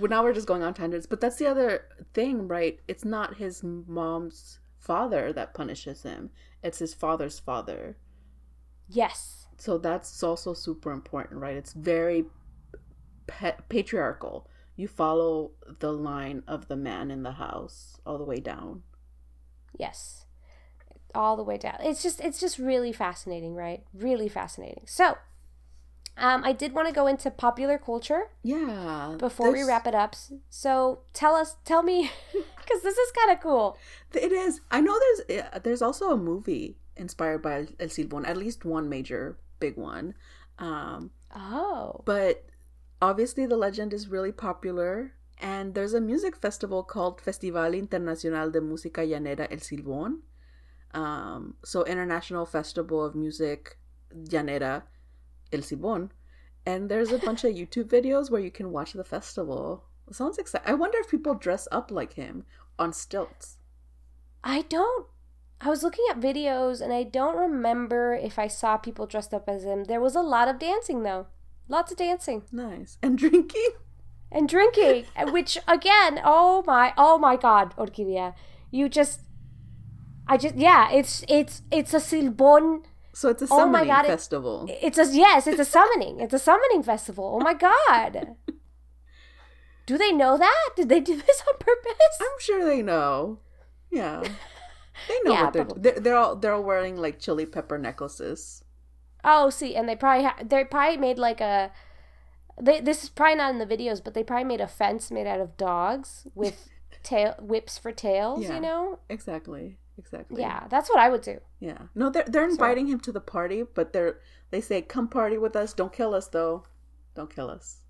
now 0.01 0.23
we're 0.23 0.33
just 0.33 0.47
going 0.47 0.63
on 0.63 0.73
tangents, 0.73 1.05
but 1.05 1.21
that's 1.21 1.37
the 1.37 1.47
other 1.47 1.85
thing, 2.13 2.47
right? 2.47 2.79
It's 2.87 3.05
not 3.05 3.37
his 3.37 3.63
mom's 3.63 4.59
father 4.77 5.33
that 5.33 5.53
punishes 5.53 6.03
him; 6.03 6.31
it's 6.63 6.79
his 6.79 6.93
father's 6.93 7.39
father. 7.39 7.97
Yes. 8.87 9.47
So 9.57 9.77
that's 9.77 10.23
also 10.23 10.53
super 10.53 10.91
important, 10.91 11.41
right? 11.41 11.55
It's 11.55 11.73
very 11.73 12.25
pa- 13.27 13.57
patriarchal. 13.67 14.47
You 14.75 14.87
follow 14.87 15.51
the 15.79 15.91
line 15.91 16.43
of 16.47 16.69
the 16.69 16.77
man 16.77 17.11
in 17.11 17.23
the 17.23 17.33
house 17.33 17.99
all 18.05 18.17
the 18.17 18.23
way 18.23 18.39
down. 18.39 18.83
Yes. 19.77 20.25
All 21.13 21.35
the 21.35 21.43
way 21.43 21.57
down. 21.57 21.77
It's 21.81 22.01
just 22.01 22.21
it's 22.21 22.39
just 22.39 22.57
really 22.57 22.93
fascinating, 22.93 23.55
right? 23.55 23.83
Really 23.93 24.29
fascinating. 24.29 24.83
So, 24.85 25.17
um, 26.19 26.43
I 26.43 26.51
did 26.53 26.73
want 26.73 26.87
to 26.87 26.93
go 26.93 27.07
into 27.07 27.31
popular 27.31 27.77
culture 27.77 28.23
Yeah. 28.43 29.15
before 29.17 29.51
we 29.51 29.63
wrap 29.63 29.87
it 29.87 29.95
up. 29.95 30.15
So 30.49 30.99
tell 31.13 31.35
us, 31.35 31.55
tell 31.65 31.81
me, 31.83 32.11
because 32.33 32.81
this 32.83 32.97
is 32.97 33.11
kind 33.11 33.31
of 33.31 33.41
cool. 33.41 33.77
It 34.13 34.31
is. 34.31 34.61
I 34.71 34.81
know 34.81 34.97
there's 34.99 35.41
uh, 35.43 35.59
there's 35.59 35.81
also 35.81 36.11
a 36.11 36.17
movie 36.17 36.77
inspired 36.95 37.41
by 37.41 37.67
El 37.79 37.87
Silbón, 37.87 38.27
at 38.27 38.37
least 38.37 38.65
one 38.65 38.89
major 38.89 39.37
big 39.59 39.77
one. 39.77 40.13
Um, 40.57 41.11
Oh, 41.35 42.01
but 42.05 42.45
obviously 43.01 43.45
the 43.45 43.55
legend 43.55 43.93
is 43.93 44.07
really 44.09 44.31
popular 44.31 45.13
and 45.39 45.75
there's 45.75 45.93
a 45.93 46.01
music 46.01 46.35
festival 46.35 46.81
called 46.83 47.21
Festival 47.21 47.71
Internacional 47.73 48.51
de 48.51 48.59
Música 48.59 49.05
Llanera 49.07 49.47
El 49.51 49.59
Silbón. 49.59 50.21
Um, 50.93 51.53
so 51.63 51.83
International 51.85 52.45
Festival 52.47 53.05
of 53.05 53.13
Music 53.15 53.77
Llanera 54.11 54.83
El 55.51 55.59
Silbón. 55.59 56.09
And 56.65 56.89
there's 56.89 57.11
a 57.11 57.17
bunch 57.17 57.43
of 57.43 57.53
YouTube 57.53 57.85
videos 57.85 58.29
where 58.29 58.41
you 58.41 58.51
can 58.51 58.71
watch 58.71 58.93
the 58.93 59.03
festival. 59.03 59.85
It 60.07 60.15
sounds 60.15 60.37
exciting. 60.37 60.69
I 60.69 60.73
wonder 60.75 60.97
if 60.99 61.09
people 61.09 61.35
dress 61.35 61.67
up 61.71 61.91
like 61.91 62.13
him 62.13 62.45
on 62.77 62.93
stilts. 62.93 63.57
I 64.43 64.63
don't. 64.63 65.07
I 65.61 65.69
was 65.69 65.83
looking 65.83 66.05
at 66.09 66.19
videos 66.19 66.81
and 66.81 66.93
I 66.93 67.03
don't 67.03 67.35
remember 67.35 68.13
if 68.13 68.39
I 68.39 68.47
saw 68.47 68.77
people 68.77 69.05
dressed 69.05 69.33
up 69.33 69.49
as 69.49 69.63
him. 69.63 69.85
There 69.85 69.99
was 69.99 70.15
a 70.15 70.21
lot 70.21 70.47
of 70.47 70.57
dancing 70.57 71.03
though, 71.03 71.27
lots 71.67 71.91
of 71.91 71.97
dancing 71.97 72.43
Nice. 72.51 72.97
And 73.01 73.17
drinking? 73.17 73.71
and 74.31 74.47
drinking, 74.47 75.05
which 75.31 75.57
again, 75.67 76.21
oh 76.23 76.63
my, 76.65 76.93
oh 76.97 77.17
my 77.17 77.35
God, 77.35 77.75
Orquídea, 77.77 78.33
you 78.71 78.87
just, 78.87 79.21
I 80.27 80.37
just, 80.37 80.55
yeah, 80.55 80.91
it's 80.91 81.25
it's 81.27 81.63
it's 81.71 81.93
a 81.93 81.97
silbon. 81.97 82.83
So 83.19 83.27
it's 83.29 83.41
a 83.41 83.47
Oh 83.51 83.57
my 83.67 83.79
summoning 83.79 83.87
God, 83.89 84.05
it- 84.05 84.07
festival. 84.07 84.65
It's 84.81 84.97
a 84.97 85.05
yes, 85.13 85.45
it's 85.45 85.59
a 85.59 85.65
summoning. 85.65 86.21
It's 86.21 86.33
a 86.33 86.39
summoning 86.39 86.83
festival. 86.83 87.37
Oh 87.37 87.43
my 87.43 87.53
God. 87.53 88.35
Do 89.85 89.97
they 89.97 90.11
know 90.13 90.37
that? 90.37 90.69
Did 90.77 90.87
they 90.87 90.99
do 91.01 91.15
this 91.17 91.43
on 91.47 91.57
purpose? 91.59 92.17
I'm 92.21 92.39
sure 92.39 92.63
they 92.63 92.81
know. 92.81 93.39
Yeah. 93.89 94.21
They 95.07 95.17
know 95.23 95.33
Yeah, 95.33 95.43
what 95.45 95.53
they're, 95.53 95.65
they're 95.75 95.99
they're 95.99 96.15
all 96.17 96.35
they're 96.35 96.53
all 96.53 96.63
wearing 96.63 96.95
like 96.95 97.19
chili 97.19 97.45
pepper 97.45 97.77
necklaces. 97.77 98.63
Oh, 99.23 99.49
see, 99.49 99.75
and 99.75 99.89
they 99.89 99.95
probably 99.95 100.23
ha- 100.25 100.37
they 100.43 100.63
probably 100.63 100.97
made 100.97 101.17
like 101.17 101.41
a. 101.41 101.71
They, 102.61 102.79
this 102.81 103.03
is 103.03 103.09
probably 103.09 103.35
not 103.35 103.51
in 103.51 103.59
the 103.59 103.65
videos, 103.65 104.03
but 104.03 104.13
they 104.13 104.23
probably 104.23 104.43
made 104.45 104.61
a 104.61 104.67
fence 104.67 105.09
made 105.11 105.27
out 105.27 105.39
of 105.41 105.57
dogs 105.57 106.27
with 106.35 106.69
tail 107.03 107.35
whips 107.39 107.77
for 107.77 107.91
tails. 107.91 108.43
Yeah. 108.43 108.55
You 108.55 108.61
know, 108.61 108.99
Exactly. 109.09 109.77
Exactly. 109.99 110.41
yeah, 110.41 110.65
that's 110.69 110.89
what 110.89 110.97
I 110.99 111.09
would 111.09 111.21
do. 111.21 111.39
Yeah. 111.59 111.77
No, 111.93 112.09
they're 112.09 112.23
they're 112.25 112.49
inviting 112.49 112.87
him 112.87 112.99
to 113.01 113.11
the 113.11 113.19
party, 113.21 113.63
but 113.75 113.91
they're 113.93 114.17
they 114.49 114.61
say 114.61 114.81
come 114.81 115.07
party 115.09 115.37
with 115.37 115.55
us. 115.55 115.73
Don't 115.73 115.93
kill 115.93 116.15
us 116.15 116.27
though. 116.27 116.63
Don't 117.15 117.29
kill 117.33 117.49
us. 117.49 117.81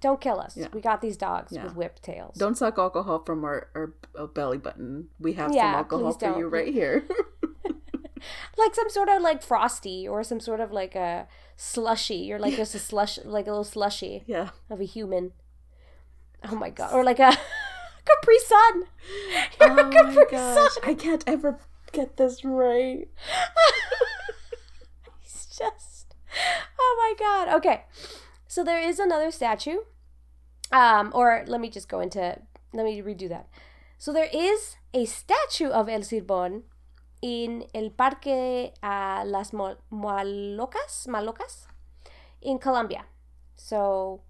Don't 0.00 0.20
kill 0.20 0.38
us. 0.38 0.56
Yeah. 0.56 0.68
We 0.74 0.80
got 0.82 1.00
these 1.00 1.16
dogs 1.16 1.52
Yeah. 1.52 1.64
with 1.64 1.74
whip 1.76 2.00
tails. 2.02 2.36
Don't 2.36 2.56
suck 2.58 2.76
alcohol 2.78 3.20
from 3.24 3.42
our, 3.44 3.68
our, 3.74 3.94
our 4.18 4.26
belly 4.26 4.58
button. 4.58 5.08
We 5.18 5.32
have 5.34 5.50
some 5.50 5.58
alcohol 5.58 6.12
for 6.12 6.26
you 6.36 6.42
don't. 6.42 6.50
right 6.50 6.72
here. 6.80 7.04
like 8.58 8.74
some 8.74 8.90
sort 8.90 9.08
of 9.08 9.22
like 9.22 9.42
frosty 9.42 10.06
or 10.06 10.22
some 10.22 10.40
sort 10.40 10.60
of 10.60 10.70
like 10.72 10.94
a 10.94 11.26
slushy 11.56 12.32
or 12.32 12.38
like 12.38 12.56
just 12.56 12.74
a 12.74 12.78
slush 12.78 13.18
like 13.24 13.46
a 13.46 13.50
little 13.50 13.64
slushy 13.64 14.24
yeah. 14.26 14.50
of 14.68 14.80
a 14.80 14.84
human. 14.84 15.32
Oh 16.46 16.56
my 16.56 16.68
god! 16.68 16.92
Or 16.92 17.02
like 17.04 17.20
a 17.20 17.32
Capri 18.04 18.38
Sun. 18.38 18.84
Oh 19.60 19.66
You're 19.66 19.74
my 19.74 19.90
Capri. 19.90 20.36
Sun. 20.36 20.68
I 20.82 20.94
can't 20.94 21.24
ever 21.26 21.58
get 21.92 22.16
this 22.16 22.44
right. 22.44 23.08
He's 25.22 25.46
just 25.46 26.14
oh 26.80 26.96
my 26.98 27.24
god 27.24 27.54
okay 27.56 27.84
so 28.48 28.64
there 28.64 28.80
is 28.80 28.98
another 28.98 29.30
statue 29.30 29.78
um 30.72 31.12
or 31.14 31.44
let 31.46 31.60
me 31.60 31.70
just 31.70 31.88
go 31.88 32.00
into 32.00 32.36
let 32.72 32.84
me 32.84 33.00
redo 33.00 33.28
that 33.28 33.48
so 33.98 34.12
there 34.12 34.28
is 34.34 34.74
a 34.92 35.04
statue 35.04 35.68
of 35.68 35.88
el 35.88 36.00
Silbón 36.00 36.62
in 37.22 37.66
el 37.72 37.90
parque 37.90 38.72
uh, 38.82 39.22
las 39.24 39.52
malocas 39.52 41.06
malocas 41.06 41.66
in 42.42 42.58
colombia 42.58 43.04
so 43.56 44.22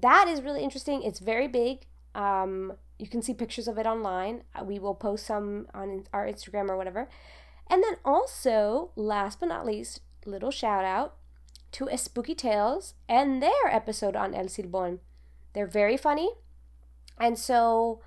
that 0.00 0.28
is 0.28 0.42
really 0.42 0.62
interesting. 0.62 1.02
It's 1.02 1.18
very 1.18 1.48
big. 1.48 1.86
Um, 2.14 2.74
you 2.98 3.06
can 3.06 3.22
see 3.22 3.34
pictures 3.34 3.68
of 3.68 3.78
it 3.78 3.86
online. 3.86 4.42
Uh, 4.54 4.64
We 4.64 4.78
will 4.78 4.94
post 4.94 5.26
some 5.26 5.66
on 5.72 6.04
our 6.12 6.26
Instagram 6.26 6.68
or 6.68 6.76
whatever. 6.76 7.08
And 7.68 7.82
then 7.82 7.96
also, 8.04 8.90
last 8.96 9.40
but 9.40 9.48
not 9.48 9.64
least, 9.64 10.00
little 10.26 10.50
shout 10.50 10.84
out 10.84 11.16
to 11.72 11.86
A 11.86 11.96
Spooky 11.96 12.34
Tales 12.34 12.94
and 13.08 13.42
their 13.42 13.66
episode 13.70 14.16
on 14.16 14.34
El 14.34 14.46
Silbón. 14.46 14.98
They're 15.52 15.66
very 15.66 15.96
funny. 15.96 16.30
And 17.18 17.38
so 17.38 18.00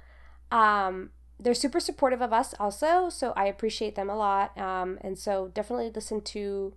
um, 0.52 1.12
they're 1.40 1.54
super 1.54 1.80
supportive 1.80 2.22
of 2.22 2.34
us 2.34 2.54
also. 2.60 3.10
So 3.10 3.34
I 3.36 3.46
appreciate 3.46 3.96
them 3.96 4.10
a 4.10 4.18
lot. 4.18 4.58
Um, 4.58 4.98
and 5.02 5.18
so 5.18 5.50
definitely 5.54 5.92
listen 5.94 6.22
to 6.22 6.74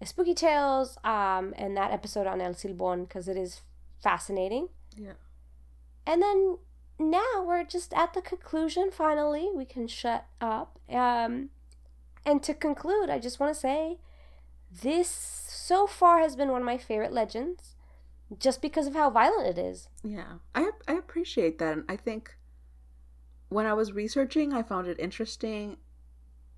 A 0.00 0.06
Spooky 0.06 0.34
Tales 0.34 0.98
um, 1.04 1.54
and 1.56 1.76
that 1.76 1.92
episode 1.92 2.26
on 2.26 2.40
El 2.40 2.54
Silbón 2.54 3.06
because 3.06 3.28
it 3.28 3.36
is 3.36 3.62
fascinating. 4.02 4.68
Yeah. 4.96 5.12
And 6.06 6.22
then 6.22 6.58
now 6.98 7.44
we're 7.44 7.64
just 7.64 7.92
at 7.94 8.14
the 8.14 8.22
conclusion 8.22 8.90
finally. 8.90 9.48
We 9.54 9.64
can 9.64 9.86
shut 9.86 10.26
up. 10.40 10.78
Um, 10.88 11.50
and 12.24 12.42
to 12.42 12.54
conclude, 12.54 13.10
I 13.10 13.18
just 13.18 13.40
want 13.40 13.54
to 13.54 13.60
say 13.60 13.98
this 14.70 15.08
so 15.08 15.86
far 15.86 16.20
has 16.20 16.36
been 16.36 16.50
one 16.50 16.62
of 16.62 16.66
my 16.66 16.78
favorite 16.78 17.12
legends 17.12 17.76
just 18.38 18.62
because 18.62 18.86
of 18.86 18.94
how 18.94 19.10
violent 19.10 19.46
it 19.46 19.58
is. 19.58 19.88
Yeah, 20.04 20.34
I 20.54 20.70
I 20.86 20.92
appreciate 20.92 21.58
that, 21.58 21.72
and 21.72 21.84
I 21.88 21.96
think 21.96 22.36
when 23.48 23.66
I 23.66 23.74
was 23.74 23.92
researching, 23.92 24.52
I 24.52 24.62
found 24.62 24.86
it 24.86 25.00
interesting, 25.00 25.78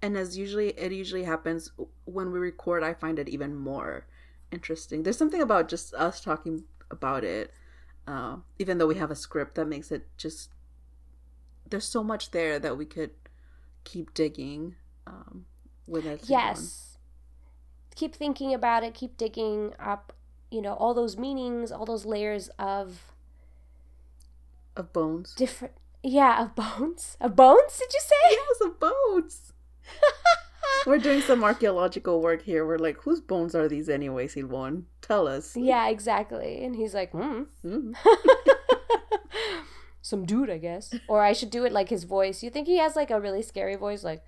and 0.02 0.16
as 0.16 0.36
usually 0.36 0.68
it 0.70 0.92
usually 0.92 1.24
happens 1.24 1.72
when 2.04 2.30
we 2.30 2.38
record, 2.38 2.82
I 2.82 2.92
find 2.92 3.18
it 3.18 3.28
even 3.28 3.54
more 3.54 4.06
interesting. 4.50 5.02
There's 5.02 5.16
something 5.16 5.40
about 5.40 5.68
just 5.68 5.94
us 5.94 6.20
talking 6.20 6.64
about 6.90 7.24
it, 7.24 7.52
uh, 8.06 8.36
even 8.58 8.78
though 8.78 8.86
we 8.86 8.96
have 8.96 9.10
a 9.10 9.16
script 9.16 9.54
that 9.56 9.66
makes 9.66 9.90
it 9.90 10.06
just. 10.16 10.50
There's 11.68 11.86
so 11.86 12.02
much 12.02 12.32
there 12.32 12.58
that 12.58 12.76
we 12.76 12.84
could 12.84 13.12
keep 13.84 14.12
digging 14.12 14.74
um, 15.06 15.46
with 15.86 16.04
it. 16.06 16.24
Yes. 16.28 16.98
Keep 17.94 18.14
thinking 18.14 18.52
about 18.52 18.84
it, 18.84 18.94
keep 18.94 19.16
digging 19.16 19.72
up, 19.78 20.12
you 20.50 20.60
know, 20.62 20.74
all 20.74 20.94
those 20.94 21.16
meanings, 21.16 21.70
all 21.70 21.84
those 21.84 22.04
layers 22.04 22.48
of 22.58 23.12
of 24.74 24.92
bones. 24.92 25.34
different 25.34 25.74
yeah, 26.02 26.42
of 26.42 26.54
bones. 26.54 27.16
Of 27.20 27.36
bones, 27.36 27.78
did 27.78 27.92
you 27.92 28.00
say? 28.00 28.14
Yes, 28.30 28.60
of 28.62 28.80
bones. 28.80 29.52
We're 30.86 30.98
doing 30.98 31.20
some 31.20 31.44
archaeological 31.44 32.20
work 32.20 32.42
here. 32.42 32.66
We're 32.66 32.78
like, 32.78 32.98
whose 33.02 33.20
bones 33.20 33.54
are 33.54 33.68
these 33.68 33.88
anyway, 33.88 34.26
Silbón? 34.26 34.84
Tell 35.00 35.28
us. 35.28 35.56
yeah, 35.56 35.88
exactly. 35.88 36.64
And 36.64 36.74
he's 36.74 36.94
like, 36.94 37.12
hmm. 37.12 37.42
Mm. 37.64 37.94
Some 40.02 40.26
dude, 40.26 40.50
I 40.50 40.58
guess. 40.58 40.92
Or 41.08 41.22
I 41.22 41.32
should 41.32 41.50
do 41.50 41.64
it 41.64 41.72
like 41.72 41.88
his 41.88 42.04
voice. 42.04 42.42
You 42.42 42.50
think 42.50 42.66
he 42.66 42.78
has 42.78 42.96
like 42.96 43.10
a 43.10 43.20
really 43.20 43.40
scary 43.42 43.76
voice, 43.76 44.02
like 44.02 44.24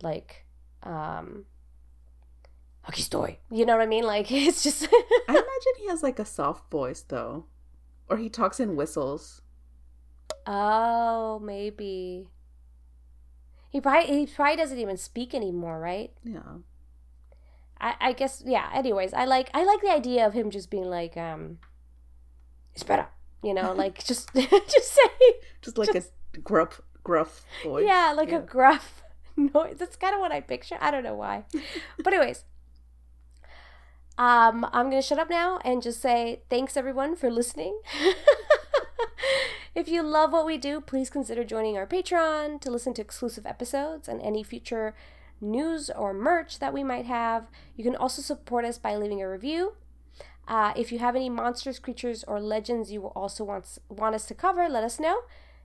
like 0.00 0.46
um 0.84 1.44
Aquí 2.86 3.02
estoy. 3.02 3.36
You 3.50 3.66
know 3.66 3.76
what 3.76 3.82
I 3.82 3.86
mean? 3.86 4.04
Like 4.04 4.30
it's 4.32 4.62
just 4.62 4.88
I 4.92 5.02
imagine 5.28 5.74
he 5.78 5.88
has 5.88 6.02
like 6.02 6.18
a 6.18 6.24
soft 6.24 6.70
voice 6.70 7.02
though, 7.02 7.46
or 8.08 8.16
he 8.16 8.28
talks 8.28 8.60
in 8.60 8.76
whistles. 8.76 9.42
Oh, 10.46 11.40
maybe. 11.40 12.30
He 13.70 13.80
probably 13.80 14.06
he 14.06 14.26
probably 14.26 14.56
doesn't 14.56 14.78
even 14.78 14.96
speak 14.96 15.34
anymore, 15.34 15.78
right? 15.78 16.10
Yeah. 16.24 16.40
I, 17.80 17.94
I 18.00 18.12
guess 18.12 18.42
yeah, 18.44 18.70
anyways, 18.74 19.12
I 19.14 19.24
like 19.24 19.50
I 19.54 19.64
like 19.64 19.80
the 19.82 19.90
idea 19.90 20.26
of 20.26 20.32
him 20.32 20.50
just 20.50 20.70
being 20.70 20.88
like, 20.88 21.16
um 21.16 21.58
better, 22.86 23.08
You 23.42 23.54
know, 23.54 23.72
like 23.76 24.02
just 24.04 24.32
just 24.34 24.92
say 24.94 25.10
Just 25.62 25.78
like 25.78 25.92
Just- 25.92 26.12
a 26.34 26.38
gruff, 26.38 26.80
gruff 27.04 27.44
voice. 27.64 27.84
Yeah, 27.86 28.12
like 28.16 28.30
Yeah. 28.30 28.38
a 28.38 28.42
gruff 28.42 29.02
noise. 29.36 29.76
That's 29.78 29.96
kind 29.96 30.14
of 30.14 30.20
what 30.20 30.32
I 30.32 30.40
picture. 30.40 30.78
I 30.80 30.90
don't 30.90 31.02
know 31.04 31.14
why. 31.14 31.44
but 32.02 32.12
anyways, 32.12 32.44
um, 34.16 34.66
I'm 34.72 34.90
gonna 34.90 35.02
shut 35.02 35.18
up 35.18 35.30
now 35.30 35.58
and 35.64 35.82
just 35.82 36.00
say 36.00 36.42
thanks 36.50 36.76
everyone 36.76 37.14
for 37.16 37.30
listening. 37.30 37.80
If 39.78 39.88
you 39.88 40.02
love 40.02 40.32
what 40.32 40.44
we 40.44 40.58
do, 40.58 40.80
please 40.80 41.08
consider 41.08 41.44
joining 41.44 41.76
our 41.76 41.86
Patreon 41.86 42.60
to 42.62 42.68
listen 42.68 42.94
to 42.94 43.02
exclusive 43.02 43.46
episodes 43.46 44.08
and 44.08 44.20
any 44.20 44.42
future 44.42 44.92
news 45.40 45.88
or 45.88 46.12
merch 46.12 46.58
that 46.58 46.72
we 46.72 46.82
might 46.82 47.06
have. 47.06 47.46
You 47.76 47.84
can 47.84 47.94
also 47.94 48.20
support 48.20 48.64
us 48.64 48.76
by 48.76 48.96
leaving 48.96 49.22
a 49.22 49.30
review. 49.30 49.76
Uh, 50.48 50.72
if 50.74 50.90
you 50.90 50.98
have 50.98 51.14
any 51.14 51.30
monsters, 51.30 51.78
creatures, 51.78 52.24
or 52.24 52.40
legends 52.40 52.90
you 52.90 53.06
also 53.06 53.44
want, 53.44 53.78
want 53.88 54.16
us 54.16 54.26
to 54.26 54.34
cover, 54.34 54.68
let 54.68 54.82
us 54.82 54.98
know. 54.98 55.20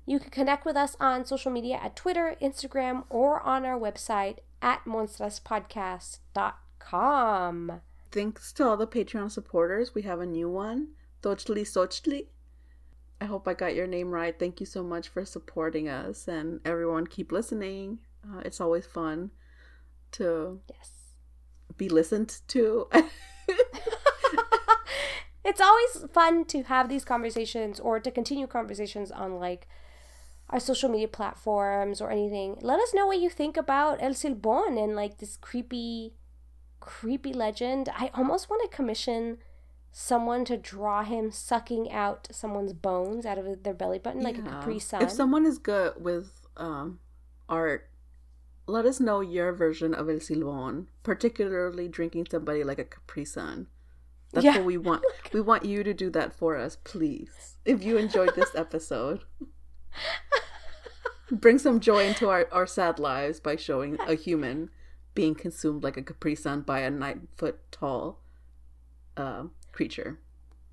You 0.06 0.20
can 0.20 0.30
connect 0.30 0.64
with 0.64 0.78
us 0.78 0.96
on 1.00 1.26
social 1.26 1.52
media 1.52 1.80
at 1.82 1.96
Twitter, 1.96 2.36
Instagram, 2.40 3.06
or 3.10 3.42
on 3.42 3.66
our 3.66 3.80
website 3.80 4.38
at 4.62 4.86
monstraspodcast.com. 4.86 7.82
Thanks 8.12 8.54
to 8.54 8.64
all 8.64 8.78
the 8.78 8.86
Patreon 8.86 9.32
supporters. 9.32 9.96
We 9.96 10.04
have 10.04 10.20
a 10.20 10.28
new 10.28 10.50
one, 10.50 10.90
Tochli 11.24 11.62
Sochli. 11.62 12.28
I 13.24 13.26
hope 13.26 13.48
I 13.48 13.54
got 13.54 13.74
your 13.74 13.88
name 13.88 14.12
right. 14.12 14.38
Thank 14.38 14.60
you 14.60 14.66
so 14.66 14.84
much 14.84 15.08
for 15.08 15.24
supporting 15.24 15.88
us, 15.88 16.28
and 16.28 16.60
everyone 16.66 17.08
keep 17.08 17.32
listening. 17.32 18.00
Uh, 18.22 18.42
it's 18.44 18.60
always 18.60 18.86
fun 18.86 19.32
to 20.12 20.60
Yes. 20.70 20.92
be 21.78 21.88
listened 21.88 22.42
to. 22.50 22.90
it's 25.46 25.62
always 25.62 26.06
fun 26.12 26.44
to 26.48 26.64
have 26.64 26.90
these 26.90 27.06
conversations 27.06 27.80
or 27.80 27.98
to 27.98 28.12
continue 28.12 28.46
conversations 28.46 29.10
on 29.10 29.40
like 29.40 29.70
our 30.50 30.60
social 30.60 30.90
media 30.90 31.08
platforms 31.08 32.02
or 32.02 32.12
anything. 32.12 32.58
Let 32.60 32.82
us 32.82 32.94
know 32.94 33.08
what 33.08 33.20
you 33.20 33.30
think 33.30 33.56
about 33.56 34.04
El 34.04 34.12
Silbón 34.12 34.78
and 34.84 34.98
like 34.98 35.20
this 35.20 35.38
creepy, 35.38 36.16
creepy 36.82 37.32
legend. 37.32 37.88
I 37.96 38.12
almost 38.14 38.50
want 38.50 38.70
to 38.70 38.76
commission 38.76 39.38
someone 39.96 40.44
to 40.44 40.58
draw 40.58 41.04
him 41.04 41.30
sucking 41.32 41.92
out 41.92 42.28
someone's 42.32 42.74
bones 42.74 43.28
out 43.28 43.38
of 43.38 43.62
their 43.64 43.76
belly 43.76 44.00
button 44.00 44.22
like 44.22 44.36
a 44.40 44.42
Yeah. 44.42 44.50
Capri 44.50 44.80
Sun. 44.80 45.04
If 45.04 45.12
someone 45.12 45.46
is 45.46 45.60
good 45.60 46.04
with 46.04 46.48
um, 46.58 47.00
art, 47.48 47.90
let 48.66 48.86
us 48.86 49.00
know 49.00 49.22
your 49.22 49.54
version 49.54 49.94
of 49.94 50.10
El 50.10 50.16
Silbón, 50.16 50.88
particularly 51.04 51.88
drinking 51.88 52.28
somebody 52.32 52.64
like 52.64 52.80
a 52.80 52.86
Capri 52.86 53.24
Sun. 53.24 53.68
That's 54.32 54.44
Yeah. 54.44 54.58
what 54.58 54.66
we 54.66 54.78
want. 54.78 55.04
we 55.34 55.42
want 55.42 55.64
you 55.64 55.84
to 55.84 55.94
do 55.94 56.10
that 56.10 56.34
for 56.34 56.58
us, 56.58 56.76
please. 56.84 57.58
If 57.64 57.84
you 57.84 57.98
enjoyed 57.98 58.34
this 58.36 58.50
episode, 58.56 59.24
bring 61.32 61.60
some 61.60 61.80
joy 61.80 62.06
into 62.08 62.30
our, 62.30 62.48
our 62.52 62.66
sad 62.66 62.98
lives 62.98 63.40
by 63.40 63.56
showing 63.56 63.98
a 64.08 64.16
human 64.16 64.72
being 65.14 65.36
consumed 65.36 65.84
like 65.84 65.98
a 65.98 66.02
Capri 66.04 66.34
Sun 66.34 66.62
by 66.62 66.80
a 66.80 66.90
nine 66.90 67.28
foot 67.36 67.60
tall 67.72 68.20
uh, 69.16 69.44
creature. 69.74 70.20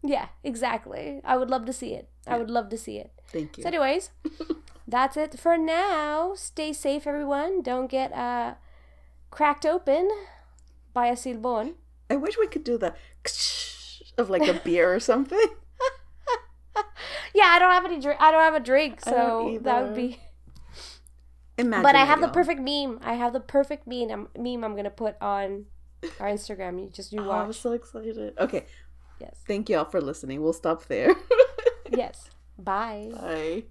yeah, 0.02 0.28
exactly. 0.44 1.20
I 1.24 1.36
would 1.36 1.50
love 1.50 1.66
to 1.66 1.72
see 1.72 1.94
it. 1.94 2.08
I 2.26 2.38
would 2.38 2.50
love 2.50 2.68
to 2.68 2.78
see 2.78 2.98
it. 2.98 3.10
Thank 3.26 3.58
you. 3.58 3.62
So, 3.62 3.68
anyways, 3.68 4.10
that's 4.86 5.16
it 5.16 5.38
for 5.38 5.58
now. 5.58 6.34
Stay 6.36 6.72
safe, 6.72 7.06
everyone. 7.06 7.62
Don't 7.62 7.90
get 7.90 8.12
uh, 8.12 8.54
cracked 9.30 9.66
open 9.66 10.08
by 10.94 11.06
a 11.08 11.16
silbon. 11.16 11.74
I 12.08 12.16
wish 12.16 12.38
we 12.38 12.46
could 12.46 12.62
do 12.64 12.78
the 12.78 12.94
of 14.16 14.30
like 14.30 14.46
a 14.46 14.54
beer 14.54 14.94
or 14.94 15.00
something. 15.00 15.38
Yeah, 17.34 17.46
I 17.46 17.58
don't 17.58 17.70
have 17.70 17.84
any 17.84 18.00
drink. 18.00 18.20
I 18.20 18.30
don't 18.30 18.42
have 18.42 18.54
a 18.54 18.60
drink, 18.60 19.00
so 19.00 19.58
that 19.62 19.82
would 19.84 19.94
be. 19.94 20.18
Imagine 21.58 21.82
But 21.82 21.94
I 21.94 22.04
have 22.04 22.20
the 22.20 22.28
perfect 22.28 22.60
meme. 22.60 22.98
I 23.02 23.14
have 23.14 23.32
the 23.32 23.40
perfect 23.40 23.86
meme. 23.86 24.10
I'm, 24.10 24.28
meme 24.36 24.64
I'm 24.64 24.74
gonna 24.74 24.90
put 24.90 25.16
on 25.20 25.66
our 26.18 26.28
Instagram. 26.28 26.80
You 26.80 26.90
just 26.90 27.12
you 27.12 27.20
Oh, 27.20 27.30
I'm 27.30 27.52
so 27.52 27.72
excited. 27.72 28.34
Okay, 28.38 28.66
Yes. 29.20 29.36
thank 29.46 29.68
you 29.68 29.76
all 29.78 29.84
for 29.84 30.00
listening. 30.00 30.42
We'll 30.42 30.52
stop 30.52 30.86
there. 30.86 31.14
Yes. 31.92 32.30
Bye. 32.56 33.10
Bye. 33.12 33.64